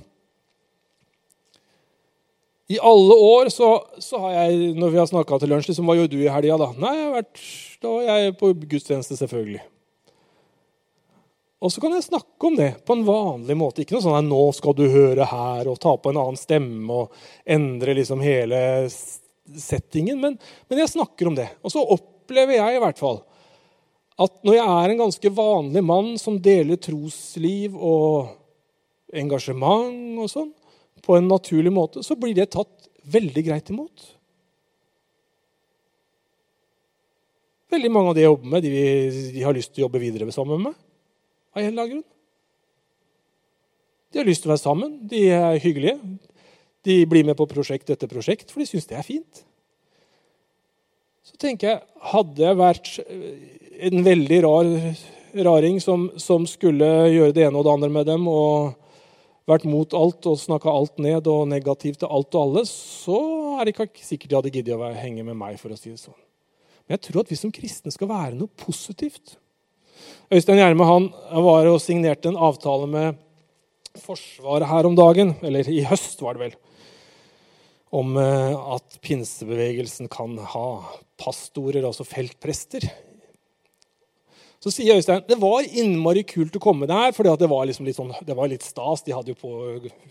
I 2.71 2.77
alle 2.79 3.17
år 3.21 3.49
så, 3.53 3.73
så 4.01 4.21
har 4.23 4.37
jeg, 4.37 4.71
når 4.77 4.93
vi 4.93 5.01
har 5.01 5.09
snakka 5.09 5.41
til 5.41 5.51
lunsj 5.53 5.69
liksom, 5.69 5.89
Hva 5.89 5.97
gjorde 5.99 6.15
du 6.15 6.23
i 6.23 6.31
helga, 6.31 6.57
da? 6.61 6.71
Nei, 6.81 6.93
jeg 6.95 7.07
har 7.09 7.17
vært, 7.17 7.41
da 7.81 7.91
var 7.97 8.07
jeg 8.07 8.37
på 8.39 8.53
gudstjeneste, 8.63 9.17
selvfølgelig. 9.19 9.65
Og 11.63 11.71
så 11.71 11.81
kan 11.81 11.93
jeg 11.95 12.05
snakke 12.05 12.49
om 12.49 12.57
det 12.59 12.71
på 12.85 12.95
en 12.97 13.05
vanlig 13.07 13.55
måte. 13.57 13.83
Ikke 13.83 13.95
noe 13.95 14.03
sånn 14.03 14.17
at 14.17 14.27
nå 14.27 14.41
skal 14.57 14.75
du 14.77 14.83
høre 14.91 15.27
her 15.29 15.69
og 15.71 15.79
ta 15.81 15.95
på 15.97 16.11
en 16.11 16.19
annen 16.21 16.39
stemme 16.39 16.99
og 17.03 17.15
endre 17.47 17.95
liksom 17.95 18.23
hele 18.23 18.59
settingen. 18.89 20.19
Men, 20.21 20.35
men 20.67 20.81
jeg 20.81 20.91
snakker 20.91 21.31
om 21.31 21.37
det. 21.37 21.47
Og 21.63 21.73
så 21.73 21.83
opplever 21.95 22.59
jeg 22.59 22.75
i 22.75 22.83
hvert 22.83 23.01
fall 23.01 23.23
at 24.15 24.31
når 24.47 24.55
jeg 24.55 24.65
er 24.71 24.91
en 24.91 25.01
ganske 25.01 25.31
vanlig 25.35 25.81
mann 25.83 26.13
som 26.19 26.37
deler 26.39 26.79
trosliv 26.79 27.73
og 27.75 28.29
engasjement 29.15 30.21
og 30.23 30.29
sånn, 30.31 30.53
på 31.03 31.17
en 31.17 31.27
naturlig 31.27 31.73
måte, 31.75 32.03
så 32.03 32.15
blir 32.17 32.35
det 32.37 32.53
tatt 32.55 32.87
veldig 33.11 33.43
greit 33.45 33.69
imot. 33.73 34.05
Veldig 37.75 37.91
mange 37.91 38.13
av 38.13 38.15
de 38.15 38.23
jeg 38.23 38.31
jobber 38.31 38.53
med, 38.55 38.63
de, 38.63 39.29
de 39.35 39.43
har 39.43 39.55
lyst 39.57 39.73
til 39.73 39.83
å 39.83 39.85
jobbe 39.89 40.01
videre 40.01 40.31
sammen 40.33 40.57
med 40.57 40.71
meg. 40.71 40.79
Av 41.55 41.63
en 41.63 41.71
eller 41.71 41.81
annen 41.81 41.93
grunn. 41.95 42.05
De 44.11 44.21
har 44.21 44.27
lyst 44.27 44.43
til 44.43 44.51
å 44.51 44.53
være 44.53 44.63
sammen, 44.63 44.93
de 45.11 45.25
er 45.33 45.59
hyggelige. 45.63 45.97
De 46.85 47.01
blir 47.09 47.25
med 47.27 47.35
på 47.39 47.47
prosjekt 47.49 47.89
etter 47.91 48.11
prosjekt, 48.11 48.51
for 48.51 48.61
de 48.61 48.69
syns 48.69 48.87
det 48.87 48.99
er 48.99 49.07
fint. 49.07 49.43
Så 51.25 51.39
tenker 51.41 51.71
jeg, 51.71 51.83
hadde 52.13 52.45
jeg 52.45 52.59
vært 52.59 52.91
en 53.89 54.05
veldig 54.05 54.41
rar 54.45 54.71
raring 55.43 55.81
som, 55.83 56.07
som 56.21 56.45
skulle 56.47 56.87
gjøre 57.11 57.33
det 57.35 57.47
ene 57.47 57.59
og 57.59 57.65
det 57.65 57.73
andre 57.73 57.89
med 57.91 58.07
dem, 58.07 58.27
og 58.31 58.75
vært 59.49 59.65
mot 59.69 59.93
alt 59.97 60.25
og 60.29 60.39
snakka 60.41 60.71
alt 60.71 61.01
ned 61.01 61.27
og 61.29 61.47
negativt 61.49 62.01
til 62.01 62.11
alt 62.11 62.35
og 62.37 62.41
alle, 62.41 62.63
så 62.69 63.19
er 63.59 63.65
det 63.67 63.75
ikke 63.75 64.05
sikkert 64.05 64.31
de 64.31 64.37
hadde 64.39 64.53
giddet 64.53 64.77
å 64.77 64.93
henge 64.95 65.25
med 65.27 65.37
meg. 65.37 65.59
for 65.59 65.73
å 65.73 65.79
si 65.79 65.91
det 65.91 66.01
sånn. 66.01 66.17
Men 66.85 66.97
jeg 66.97 67.07
tror 67.09 67.23
at 67.23 67.31
vi 67.33 67.39
som 67.39 67.53
kristne 67.53 67.93
skal 67.93 68.09
være 68.09 68.37
noe 68.37 68.51
positivt. 68.61 69.37
Øystein 70.33 70.59
Gjerme 70.59 70.87
han 70.89 71.09
var 71.45 71.69
og 71.69 71.81
signerte 71.83 72.31
en 72.31 72.39
avtale 72.41 72.89
med 72.89 73.21
Forsvaret 73.95 74.67
her 74.67 74.87
om 74.89 74.95
dagen, 74.97 75.37
eller 75.45 75.67
i 75.71 75.85
høst 75.87 76.19
var 76.19 76.35
det 76.35 76.49
vel, 76.49 76.55
om 77.95 78.17
eh, 78.19 78.55
at 78.75 78.97
pinsebevegelsen 79.05 80.09
kan 80.11 80.35
ha 80.51 80.67
pastorer, 81.21 81.85
altså 81.87 82.03
feltprester. 82.03 82.89
Så 84.65 84.71
sier 84.73 84.97
Øystein 84.97 85.21
det 85.29 85.37
var 85.37 85.67
innmari 85.77 86.23
kult 86.25 86.55
å 86.57 86.63
komme 86.63 86.87
der, 86.89 87.11
for 87.13 87.23
det 87.23 87.47
liksom 87.69 87.87
sånn, 87.93 88.13
det 88.25 88.35
var 88.35 88.49
litt 88.49 88.65
stas. 88.65 89.03
De 89.05 89.13
hadde 89.13 89.35
jo 89.35 89.37
på 89.37 89.51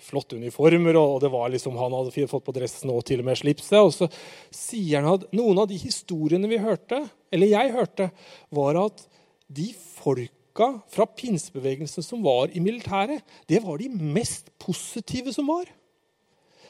flotte 0.07 0.39
uniformer, 0.39 0.95
og 0.95 1.17
det 1.25 1.33
var 1.33 1.51
liksom, 1.51 1.75
han 1.81 1.97
hadde 1.97 2.29
fått 2.31 2.47
på 2.47 2.55
dressen 2.55 2.93
og 2.95 3.03
til 3.09 3.25
og 3.25 3.27
med 3.27 3.41
slipset. 3.41 3.81
Og 3.81 3.91
så 3.93 4.09
sier 4.55 5.03
han 5.03 5.17
at 5.17 5.27
noen 5.35 5.59
av 5.59 5.67
de 5.69 5.81
historiene 5.83 6.49
vi 6.49 6.63
hørte, 6.63 7.03
eller 7.35 7.51
jeg 7.51 7.75
hørte, 7.75 8.09
var 8.55 8.79
at 8.85 9.03
de 9.47 9.71
folka 9.75 10.71
fra 10.93 11.07
pinsebevegelsen 11.07 12.05
som 12.05 12.23
var 12.25 12.53
i 12.55 12.63
militæret, 12.63 13.25
det 13.51 13.63
var 13.65 13.79
de 13.79 13.89
mest 13.89 14.51
positive 14.59 15.33
som 15.35 15.49
var. 15.51 15.67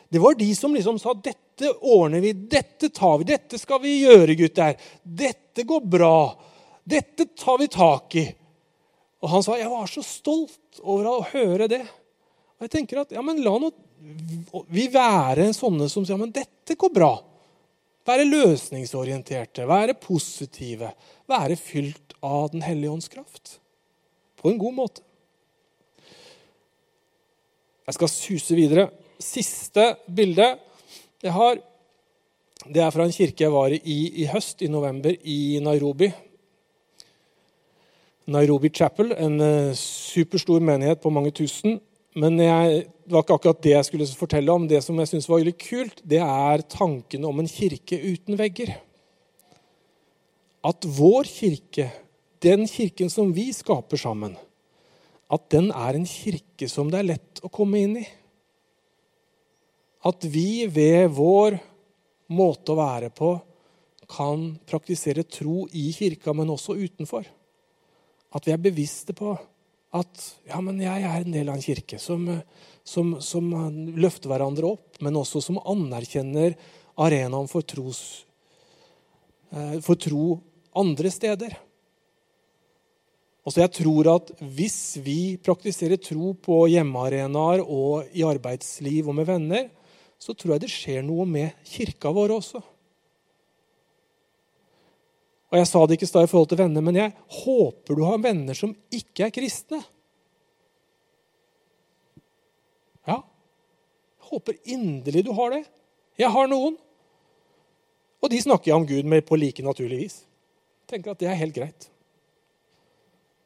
Det 0.08 0.20
var 0.22 0.34
de 0.38 0.54
som 0.54 0.74
liksom 0.74 0.98
sa 0.98 1.14
'Dette 1.14 1.70
ordner 1.80 2.20
vi. 2.20 2.32
Dette 2.32 2.88
tar 2.88 3.18
vi. 3.18 3.24
Dette 3.24 3.58
skal 3.58 3.80
vi 3.82 4.04
gjøre, 4.04 4.34
gutter. 4.34 4.76
Dette 5.02 5.62
går 5.62 5.80
bra. 5.80 6.38
Dette 6.84 7.26
tar 7.36 7.58
vi 7.58 7.68
tak 7.68 8.14
i.' 8.14 8.34
Og 9.22 9.28
han 9.30 9.42
sa 9.42 9.56
'Jeg 9.56 9.70
var 9.70 9.86
så 9.86 10.02
stolt 10.02 10.80
over 10.82 11.04
å 11.04 11.26
høre 11.32 11.68
det'. 11.68 11.88
Og 12.58 12.60
jeg 12.60 12.70
tenker 12.70 13.00
at 13.00 13.12
ja, 13.12 13.22
men 13.22 13.42
la 13.42 13.58
nå 13.58 13.72
vi 14.68 14.86
være 14.92 15.52
sånne 15.56 15.88
som 15.88 16.04
sier 16.04 16.16
'Men 16.16 16.30
dette 16.30 16.76
går 16.76 16.90
bra'. 16.90 17.33
Være 18.04 18.26
løsningsorienterte, 18.28 19.64
være 19.68 19.94
positive, 19.96 20.90
være 21.28 21.56
fylt 21.56 22.16
av 22.22 22.50
Den 22.52 22.62
hellige 22.62 22.90
ånds 22.90 23.08
kraft. 23.08 23.58
På 24.36 24.50
en 24.50 24.58
god 24.60 24.74
måte. 24.76 25.02
Jeg 27.86 27.96
skal 27.96 28.08
suse 28.08 28.56
videre. 28.56 28.90
Siste 29.20 29.94
bilde 30.16 30.54
jeg 31.24 31.32
har, 31.32 31.56
det 32.68 32.82
er 32.84 32.92
fra 32.92 33.06
en 33.06 33.12
kirke 33.12 33.46
jeg 33.46 33.52
var 33.52 33.72
i 33.72 33.98
i 34.20 34.26
høst, 34.28 34.60
i 34.60 34.68
november, 34.68 35.14
i 35.24 35.60
Nairobi. 35.64 36.10
Nairobi 38.26 38.68
Chapel, 38.68 39.12
en 39.16 39.40
eh, 39.40 39.74
superstor 39.76 40.60
menighet 40.60 41.00
på 41.00 41.12
mange 41.12 41.30
tusen. 41.30 41.80
Men 42.14 42.38
jeg, 42.38 42.84
det 43.02 43.10
var 43.10 43.24
ikke 43.24 43.36
akkurat 43.40 43.62
det 43.64 43.72
jeg 43.72 43.86
skulle 43.88 44.06
fortelle 44.14 44.54
om. 44.54 44.66
Det 44.70 44.80
som 44.84 44.98
jeg 45.02 45.10
syns 45.10 45.26
var 45.28 45.40
veldig 45.42 45.56
kult, 45.58 46.02
det 46.06 46.20
er 46.22 46.66
tankene 46.70 47.26
om 47.26 47.40
en 47.42 47.50
kirke 47.50 47.98
uten 47.98 48.38
vegger. 48.38 48.70
At 50.64 50.86
vår 50.86 51.26
kirke, 51.28 51.88
den 52.44 52.68
kirken 52.70 53.10
som 53.12 53.32
vi 53.34 53.48
skaper 53.56 54.00
sammen, 54.00 54.36
at 55.32 55.48
den 55.50 55.72
er 55.74 55.98
en 55.98 56.06
kirke 56.06 56.68
som 56.70 56.92
det 56.92 57.00
er 57.00 57.10
lett 57.14 57.42
å 57.42 57.50
komme 57.52 57.82
inn 57.82 57.96
i. 58.04 58.04
At 60.06 60.22
vi 60.28 60.66
ved 60.70 61.10
vår 61.16 61.58
måte 62.30 62.72
å 62.72 62.78
være 62.78 63.10
på 63.10 63.34
kan 64.08 64.52
praktisere 64.68 65.24
tro 65.26 65.64
i 65.72 65.88
kirka, 65.96 66.34
men 66.36 66.52
også 66.52 66.76
utenfor. 66.76 67.26
At 68.34 68.46
vi 68.46 68.54
er 68.54 68.62
bevisste 68.62 69.16
på 69.16 69.32
at 69.94 70.24
ja, 70.48 70.58
men 70.64 70.80
jeg 70.82 71.06
er 71.06 71.22
en 71.22 71.34
del 71.34 71.50
av 71.50 71.58
en 71.58 71.64
kirke 71.64 72.00
som, 72.02 72.26
som, 72.86 73.14
som 73.22 73.50
løfter 73.94 74.32
hverandre 74.32 74.74
opp, 74.74 74.98
men 75.04 75.20
også 75.20 75.42
som 75.44 75.60
anerkjenner 75.62 76.56
arenaen 77.00 77.46
for, 77.50 77.66
tros, 77.66 78.00
eh, 79.54 79.78
for 79.84 79.98
tro 80.00 80.40
andre 80.74 81.12
steder. 81.14 81.54
Og 83.44 83.52
så 83.52 83.60
jeg 83.60 83.74
tror 83.76 84.08
at 84.14 84.30
Hvis 84.40 84.96
vi 85.04 85.36
praktiserer 85.36 86.00
tro 86.00 86.32
på 86.32 86.64
hjemmearenaer 86.72 87.60
og 87.62 88.08
i 88.16 88.24
arbeidsliv 88.24 89.10
og 89.12 89.18
med 89.20 89.28
venner, 89.28 89.68
så 90.18 90.32
tror 90.32 90.56
jeg 90.56 90.64
det 90.64 90.72
skjer 90.72 91.02
noe 91.04 91.26
med 91.28 91.52
kirka 91.68 92.08
vår 92.14 92.38
også. 92.38 92.62
Og 95.54 95.60
Jeg 95.60 95.68
sa 95.70 95.80
det 95.86 95.94
ikke 95.94 96.08
i 96.08 96.10
stad 96.10 96.24
i 96.26 96.30
forhold 96.32 96.48
til 96.50 96.58
venner, 96.58 96.82
men 96.82 96.96
jeg 96.98 97.12
håper 97.30 97.94
du 97.94 98.00
har 98.02 98.18
venner 98.18 98.56
som 98.58 98.72
ikke 98.90 99.28
er 99.28 99.34
kristne. 99.36 99.78
Ja, 103.06 103.20
jeg 103.20 104.32
håper 104.32 104.56
inderlig 104.74 105.22
du 105.28 105.30
har 105.38 105.54
det. 105.54 105.60
Jeg 106.18 106.32
har 106.34 106.50
noen. 106.50 106.74
Og 108.18 108.32
de 108.32 108.40
snakker 108.42 108.72
jeg 108.72 108.80
om 108.80 108.88
Gud 108.88 109.06
med 109.06 109.22
på 109.28 109.38
like 109.38 109.62
naturlig 109.62 110.00
vis. 110.00 110.16
Tenker 110.90 111.14
at 111.14 111.22
det 111.22 111.30
er 111.30 111.38
helt 111.38 111.54
greit. 111.54 111.86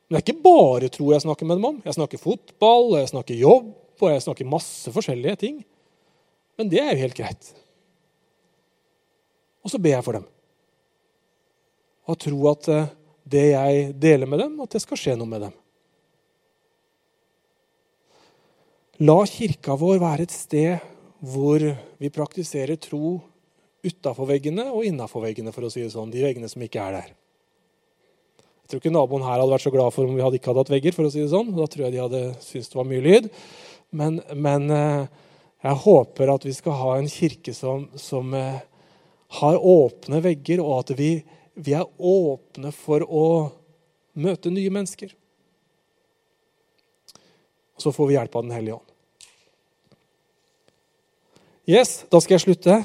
Men 0.08 0.16
det 0.16 0.22
er 0.22 0.26
ikke 0.30 0.46
bare 0.48 0.90
tro 0.94 1.10
jeg 1.12 1.26
snakker 1.26 1.50
med 1.50 1.60
dem 1.60 1.68
om. 1.74 1.82
Jeg 1.84 1.98
snakker 1.98 2.24
fotball, 2.24 2.94
jeg 3.02 3.12
snakker 3.12 3.36
jobb 3.36 3.68
og 4.00 4.08
jeg 4.14 4.24
snakker 4.24 4.48
masse 4.48 4.96
forskjellige 4.96 5.42
ting. 5.44 5.60
Men 6.56 6.72
det 6.72 6.80
er 6.80 6.94
jo 6.94 7.04
helt 7.04 7.20
greit. 7.20 7.52
Og 9.60 9.76
så 9.76 9.82
ber 9.82 9.98
jeg 9.98 10.08
for 10.08 10.22
dem 10.22 10.28
og 12.08 12.18
tro 12.20 12.50
at 12.50 12.68
eh, 12.72 12.92
det 13.28 13.46
jeg 13.52 13.88
deler 14.00 14.30
med 14.30 14.40
dem, 14.40 14.60
at 14.64 14.72
det 14.72 14.80
skal 14.82 15.00
skje 15.00 15.16
noe 15.20 15.28
med 15.28 15.44
dem. 15.44 15.56
La 19.04 19.18
kirka 19.30 19.76
vår 19.78 20.00
være 20.02 20.24
et 20.26 20.34
sted 20.34 20.80
hvor 21.22 21.62
vi 21.62 22.10
praktiserer 22.14 22.78
tro 22.80 23.18
utafor 23.84 24.26
veggene 24.26 24.64
og 24.72 24.86
innafor 24.88 25.22
veggene, 25.22 25.52
for 25.54 25.66
å 25.66 25.70
si 25.70 25.84
det 25.84 25.92
sånn. 25.92 26.10
De 26.10 26.22
veggene 26.24 26.50
som 26.50 26.62
ikke 26.64 26.82
er 26.82 26.96
der. 26.96 27.12
Jeg 28.68 28.72
tror 28.72 28.82
ikke 28.82 28.92
naboen 28.92 29.24
her 29.24 29.38
hadde 29.38 29.52
vært 29.52 29.64
så 29.64 29.72
glad 29.72 29.94
for 29.94 30.08
om 30.08 30.16
vi 30.16 30.24
hadde 30.24 30.40
ikke 30.40 30.50
hadde 30.50 30.64
hatt 30.64 30.72
vegger. 30.74 30.96
for 30.96 31.08
å 31.08 31.12
si 31.12 31.22
det 31.22 31.30
sånn. 31.32 31.54
Da 31.56 31.66
tror 31.70 31.86
jeg 31.86 31.94
de 31.94 32.02
hadde 32.02 32.22
syntes 32.44 32.72
det 32.72 32.80
var 32.80 32.88
mye 32.90 33.04
lyd. 33.04 33.30
Men, 33.96 34.18
men 34.34 34.66
eh, 34.74 35.06
jeg 35.64 35.82
håper 35.84 36.34
at 36.34 36.44
vi 36.44 36.52
skal 36.56 36.76
ha 36.76 36.90
en 36.98 37.08
kirke 37.08 37.54
som, 37.56 37.86
som 37.96 38.34
eh, 38.36 38.60
har 39.38 39.56
åpne 39.56 40.20
vegger, 40.26 40.60
og 40.64 40.82
at 40.82 40.92
vi, 40.98 41.12
vi 41.58 41.74
er 41.74 41.86
åpne 41.98 42.70
for 42.74 43.02
å 43.02 43.24
møte 44.18 44.50
nye 44.52 44.70
mennesker. 44.70 45.14
Og 47.78 47.82
så 47.82 47.94
får 47.94 48.08
vi 48.10 48.16
hjelp 48.16 48.38
av 48.38 48.46
Den 48.46 48.54
hellige 48.54 48.78
ånd. 48.78 48.94
Yes, 51.68 52.04
da 52.08 52.20
skal 52.22 52.38
jeg 52.38 52.46
slutte. 52.46 52.78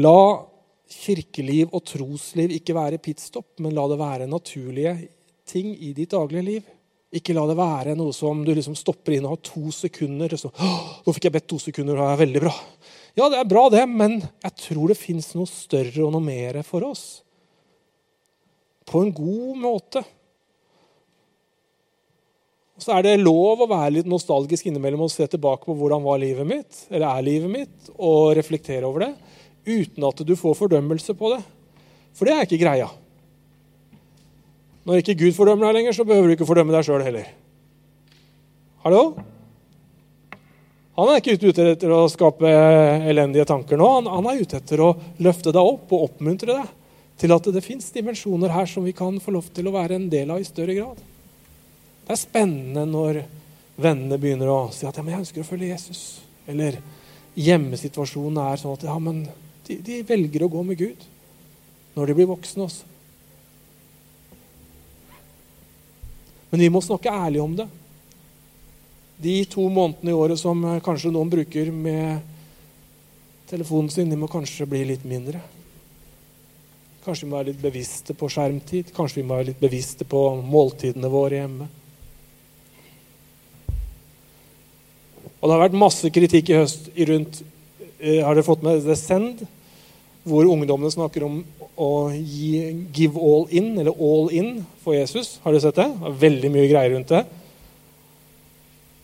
La 0.00 0.20
kirkeliv 0.88 1.74
og 1.76 1.84
trosliv 1.84 2.54
ikke 2.56 2.76
være 2.76 3.00
pitstop, 3.02 3.58
men 3.60 3.74
la 3.76 3.84
det 3.90 3.98
være 4.00 4.30
naturlige 4.30 4.94
ting 5.48 5.74
i 5.74 5.92
ditt 5.96 6.14
daglige 6.14 6.46
liv. 6.46 6.70
Ikke 7.14 7.34
la 7.36 7.44
det 7.48 7.56
være 7.58 7.96
noe 7.96 8.14
som 8.16 8.40
du 8.44 8.52
liksom 8.54 8.76
stopper 8.76 9.16
inn 9.16 9.26
og 9.28 9.36
har 9.36 9.44
to 9.50 9.70
sekunder. 9.72 10.32
Og 10.32 10.40
så, 10.40 10.50
'Nå 11.04 11.12
fikk 11.12 11.24
jeg 11.24 11.32
bedt 11.32 11.48
to 11.48 11.58
sekunder, 11.58 11.96
og 11.96 12.04
det 12.04 12.12
er 12.12 12.24
veldig 12.26 12.42
bra.' 12.46 12.58
Ja, 13.18 13.26
det 13.26 13.40
er 13.40 13.48
bra, 13.50 13.64
det, 13.72 13.82
men 13.90 14.20
jeg 14.22 14.54
tror 14.62 14.92
det 14.92 14.98
fins 15.00 15.32
noe 15.34 15.48
større 15.50 16.04
og 16.06 16.12
noe 16.14 16.22
mer 16.22 16.60
for 16.66 16.86
oss. 16.86 17.24
På 18.86 19.02
en 19.02 19.10
god 19.14 19.58
måte. 19.58 20.04
Og 22.78 22.84
så 22.84 22.94
er 22.94 23.02
det 23.02 23.16
lov 23.18 23.64
å 23.64 23.66
være 23.66 23.96
litt 23.96 24.08
nostalgisk 24.08 24.68
innimellom 24.70 25.02
og 25.08 25.10
se 25.10 25.26
tilbake 25.26 25.66
på 25.66 25.74
hvordan 25.80 26.04
var 26.04 26.20
livet 26.22 26.46
mitt, 26.46 26.84
eller 26.92 27.08
er 27.10 27.26
livet 27.26 27.50
mitt, 27.50 27.88
og 27.98 28.36
reflektere 28.38 28.86
over 28.86 29.08
det, 29.08 29.10
uten 29.66 30.06
at 30.06 30.22
du 30.22 30.36
får 30.38 30.54
fordømmelse 30.60 31.16
på 31.18 31.32
det. 31.34 31.40
For 32.14 32.28
det 32.28 32.36
er 32.36 32.46
ikke 32.46 32.60
greia. 32.62 32.86
Når 34.86 35.02
ikke 35.02 35.18
Gud 35.18 35.34
fordømmer 35.34 35.66
deg 35.66 35.80
lenger, 35.80 35.98
så 35.98 36.06
behøver 36.06 36.30
du 36.30 36.36
ikke 36.36 36.46
fordømme 36.48 36.76
deg 36.76 36.86
sjøl 36.86 37.02
heller. 37.02 37.26
Hallo? 38.86 39.02
Han 40.98 41.12
er 41.12 41.20
ikke 41.20 41.52
ute 41.52 41.64
etter 41.76 41.92
å 41.94 42.08
skape 42.10 42.50
elendige 43.06 43.46
tanker 43.46 43.78
nå. 43.78 43.86
Han, 44.00 44.08
han 44.10 44.26
er 44.32 44.40
ute 44.42 44.58
etter 44.58 44.80
å 44.82 44.88
løfte 45.22 45.52
deg 45.54 45.62
opp 45.62 45.92
og 45.94 46.08
oppmuntre 46.08 46.56
deg 46.56 46.72
til 47.18 47.34
at 47.34 47.46
det 47.54 47.62
fins 47.62 47.86
dimensjoner 47.94 48.50
her 48.50 48.66
som 48.70 48.86
vi 48.86 48.94
kan 48.98 49.20
få 49.22 49.34
lov 49.34 49.46
til 49.54 49.70
å 49.70 49.74
være 49.74 49.94
en 49.98 50.08
del 50.10 50.30
av 50.34 50.42
i 50.42 50.46
større 50.46 50.74
grad. 50.74 50.98
Det 52.06 52.14
er 52.14 52.18
spennende 52.18 52.82
når 52.90 53.20
vennene 53.78 54.18
begynner 54.18 54.50
å 54.50 54.58
si 54.74 54.86
at 54.90 54.98
ja, 54.98 55.04
men 55.06 55.14
jeg 55.14 55.22
ønsker 55.22 55.44
å 55.44 55.48
følge 55.48 55.70
Jesus. 55.70 56.02
Eller 56.50 56.80
hjemmesituasjonen 57.38 58.42
er 58.42 58.58
sånn 58.58 58.74
at 58.78 58.86
ja, 58.88 58.98
men 59.02 59.22
de, 59.68 59.78
de 59.84 60.02
velger 60.06 60.46
å 60.46 60.50
gå 60.50 60.66
med 60.66 60.82
Gud 60.82 61.06
når 61.94 62.10
de 62.10 62.16
blir 62.18 62.30
voksne 62.30 62.66
også. 62.66 62.94
Men 66.50 66.64
vi 66.64 66.70
må 66.72 66.82
snakke 66.82 67.12
ærlig 67.12 67.42
om 67.44 67.54
det 67.58 67.68
de 69.18 69.44
to 69.50 69.64
månedene 69.66 70.12
i 70.12 70.16
året 70.16 70.38
som 70.38 70.60
eh, 70.64 70.82
kanskje 70.84 71.10
noen 71.14 71.30
bruker 71.32 71.72
med 71.74 72.22
telefonen 73.50 73.90
sin, 73.90 74.10
de 74.10 74.18
må 74.18 74.28
kanskje 74.30 74.68
bli 74.68 74.84
litt 74.92 75.06
mindre. 75.08 75.40
Kanskje 77.04 77.24
vi 77.24 77.30
må 77.30 77.38
være 77.38 77.50
litt 77.50 77.62
bevisste 77.62 78.14
på 78.14 78.28
skjermtid. 78.30 78.92
Kanskje 78.94 79.22
vi 79.22 79.26
må 79.26 79.38
være 79.38 79.50
litt 79.50 79.62
bevisste 79.62 80.06
på 80.06 80.22
måltidene 80.44 81.10
våre 81.10 81.40
hjemme. 81.40 81.68
Og 85.38 85.46
Det 85.46 85.54
har 85.54 85.62
vært 85.62 85.78
masse 85.78 86.10
kritikk 86.10 86.50
i 86.50 86.58
høst 86.58 86.88
rundt 87.08 87.40
eh, 87.98 88.24
Har 88.26 88.34
dere 88.34 88.46
fått 88.46 88.64
med 88.66 88.82
The 88.84 88.96
Send? 88.98 89.44
Hvor 90.28 90.46
ungdommene 90.50 90.92
snakker 90.92 91.24
om 91.24 91.40
å 91.78 91.90
gi, 92.12 92.86
give 92.94 93.18
all 93.22 93.46
in, 93.54 93.70
eller 93.78 93.94
all 93.94 94.32
in, 94.34 94.64
for 94.82 94.98
Jesus. 94.98 95.38
Har 95.44 95.54
dere 95.54 95.62
sett 95.64 95.78
det? 95.78 95.86
det 95.88 96.14
veldig 96.26 96.50
mye 96.52 96.70
greier 96.70 96.92
rundt 96.92 97.14
det. 97.14 97.22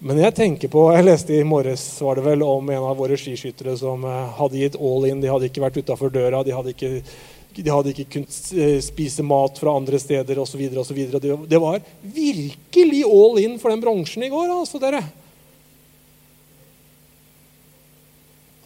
Men 0.05 0.19
jeg 0.21 0.35
tenker 0.37 0.69
på, 0.69 0.83
jeg 0.93 1.05
leste 1.07 1.33
i 1.33 1.45
morges 1.49 1.83
var 2.05 2.19
det 2.19 2.27
vel 2.27 2.43
om 2.45 2.67
en 2.69 2.87
av 2.91 2.99
våre 2.99 3.17
skiskyttere 3.17 3.73
som 3.81 4.03
eh, 4.05 4.35
hadde 4.37 4.59
gitt 4.61 4.75
all 4.77 5.07
in. 5.09 5.23
De 5.23 5.31
hadde 5.33 5.49
ikke 5.49 5.63
vært 5.65 5.79
utafor 5.81 6.13
døra, 6.13 6.43
de 6.45 6.53
hadde 6.53 6.75
ikke, 6.75 6.91
de 7.57 7.73
hadde 7.73 7.95
ikke 7.95 8.11
kunnet 8.13 8.37
eh, 8.53 8.75
spise 8.85 9.25
mat 9.25 9.57
fra 9.57 9.73
andre 9.73 9.97
steder 10.03 10.43
osv. 10.43 10.61
Det, 10.69 11.33
det 11.49 11.61
var 11.63 11.81
virkelig 12.03 13.01
all 13.09 13.41
in 13.47 13.57
for 13.63 13.73
den 13.73 13.81
bronsen 13.81 14.27
i 14.27 14.31
går, 14.35 14.53
altså, 14.53 14.83
dere. 14.83 15.01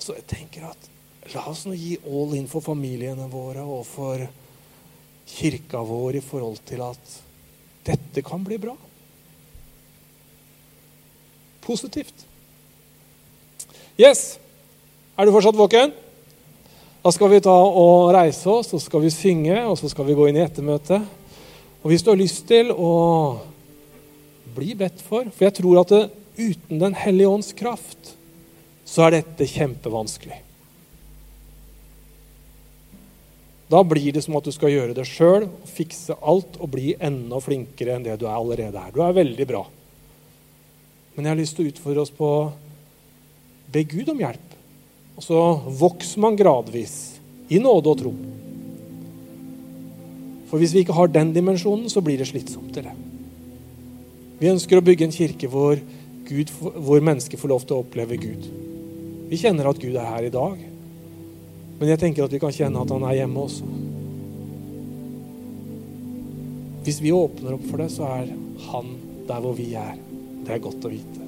Så 0.03 0.19
jeg 0.19 0.27
tenker 0.35 0.67
at 0.73 0.91
la 1.37 1.47
oss 1.53 1.69
nå 1.69 1.79
gi 1.79 2.01
all 2.03 2.35
in 2.35 2.51
for 2.51 2.67
familiene 2.67 3.31
våre 3.31 3.63
og 3.63 3.87
for 3.87 4.27
kirka 5.39 5.87
vår 5.87 6.19
i 6.19 6.27
forhold 6.35 6.59
til 6.67 6.83
at 6.83 7.17
dette 7.87 8.27
kan 8.27 8.43
bli 8.43 8.59
bra 8.59 8.75
positivt. 11.69 12.27
Yes. 14.01 14.39
Er 15.19 15.27
du 15.27 15.35
fortsatt 15.35 15.59
våken? 15.59 15.93
Da 17.03 17.13
skal 17.15 17.31
vi 17.33 17.43
ta 17.43 17.55
og 17.55 18.11
reise 18.15 18.51
oss, 18.51 18.73
så 18.73 18.81
skal 18.83 19.05
vi 19.05 19.13
synge, 19.15 19.57
og 19.67 19.79
så 19.79 19.91
skal 19.91 20.07
vi 20.09 20.17
gå 20.19 20.29
inn 20.29 20.39
i 20.39 20.45
ettermøtet. 20.45 21.07
Og 21.83 21.93
hvis 21.93 22.03
du 22.05 22.11
har 22.13 22.19
lyst 22.19 22.43
til 22.51 22.73
å 22.75 22.93
bli 24.59 24.75
bedt 24.75 25.03
for 25.07 25.29
For 25.31 25.47
jeg 25.47 25.55
tror 25.61 25.83
at 25.85 25.93
det, 25.93 26.05
uten 26.39 26.81
Den 26.83 26.97
hellige 26.99 27.31
ånds 27.31 27.53
kraft 27.55 28.15
så 28.89 29.05
er 29.05 29.19
dette 29.19 29.45
kjempevanskelig. 29.45 30.39
Da 33.69 33.83
blir 33.85 34.15
det 34.17 34.23
som 34.25 34.39
at 34.39 34.47
du 34.49 34.53
skal 34.55 34.73
gjøre 34.73 34.95
det 34.97 35.05
sjøl, 35.05 35.45
fikse 35.69 36.17
alt 36.25 36.57
og 36.57 36.71
bli 36.73 36.95
enda 36.97 37.37
flinkere 37.45 37.99
enn 37.99 38.07
det 38.07 38.17
du 38.17 38.25
er 38.25 38.39
allerede 38.39 38.81
er. 38.81 38.95
Du 38.95 39.03
er 39.05 39.13
veldig 39.19 39.47
bra. 39.51 39.61
Men 41.19 41.27
jeg 41.27 41.35
har 41.35 41.41
lyst 41.41 41.57
til 41.59 41.67
å 41.67 41.71
utfordre 41.73 42.03
oss 42.05 42.13
på 42.15 42.27
å 42.31 42.43
be 43.75 43.81
Gud 43.91 44.07
om 44.13 44.21
hjelp. 44.23 44.53
Og 45.19 45.25
så 45.27 45.39
vokser 45.81 46.23
man 46.23 46.39
gradvis 46.39 46.93
i 47.51 47.59
nåde 47.59 47.91
og 47.91 47.99
tro. 47.99 48.13
For 50.47 50.63
hvis 50.63 50.77
vi 50.77 50.85
ikke 50.85 50.95
har 50.95 51.11
den 51.11 51.35
dimensjonen, 51.35 51.91
så 51.91 51.99
blir 52.07 52.23
det 52.23 52.29
slitsomt. 52.31 52.71
Til 52.71 52.87
det. 52.87 52.95
Vi 54.39 54.53
ønsker 54.53 54.79
å 54.79 54.87
bygge 54.87 55.09
en 55.09 55.17
kirke 55.19 55.51
hvor, 55.51 55.83
Gud, 56.29 56.55
hvor 56.55 57.03
mennesker 57.03 57.43
får 57.43 57.51
lov 57.51 57.67
til 57.67 57.75
å 57.75 57.83
oppleve 57.83 58.23
Gud. 58.23 58.47
Vi 59.29 59.43
kjenner 59.43 59.67
at 59.67 59.83
Gud 59.83 59.99
er 59.99 60.07
her 60.07 60.31
i 60.31 60.33
dag. 60.33 60.63
Men 61.81 61.97
jeg 61.97 61.99
tenker 61.99 62.29
at 62.29 62.35
vi 62.39 62.45
kan 62.47 62.55
kjenne 62.55 62.87
at 62.87 62.95
han 62.95 63.11
er 63.11 63.19
hjemme 63.25 63.43
også. 63.43 63.67
Hvis 66.87 67.03
vi 67.03 67.11
åpner 67.11 67.59
opp 67.59 67.67
for 67.67 67.83
det, 67.83 67.91
så 67.91 68.07
er 68.07 68.31
han 68.71 68.95
der 69.27 69.43
hvor 69.43 69.59
vi 69.59 69.73
er. 69.75 69.99
Det 70.49 70.57
er 70.57 70.63
godt 70.65 70.87
å 70.89 70.91
vite. 70.91 71.25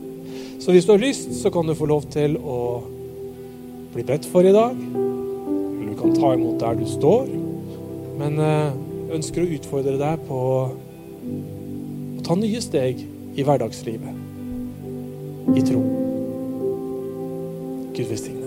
Så 0.65 0.73
hvis 0.73 0.87
du 0.89 0.95
har 0.95 1.03
lyst, 1.03 1.29
så 1.37 1.53
kan 1.53 1.69
du 1.69 1.75
få 1.77 1.89
lov 1.91 2.07
til 2.09 2.39
å 2.41 2.81
bli 3.93 4.05
bedt 4.09 4.25
for 4.33 4.49
i 4.49 4.55
dag. 4.55 4.73
Eller 4.97 5.93
du 5.93 5.99
kan 5.99 6.17
ta 6.17 6.33
imot 6.39 6.57
der 6.63 6.81
du 6.81 6.87
står. 6.89 7.29
Men 8.17 8.41
jeg 8.41 8.73
eh, 8.73 8.81
ønsker 9.19 9.45
å 9.45 9.53
utfordre 9.59 9.97
deg 10.01 10.25
på 10.25 10.41
å 10.41 10.59
ta 12.25 12.37
nye 12.41 12.65
steg 12.65 13.05
i 13.37 13.45
hverdagslivet. 13.45 14.27
I 15.53 15.69
tro. 15.69 15.85
Gud 17.93 18.07
velsigne. 18.09 18.40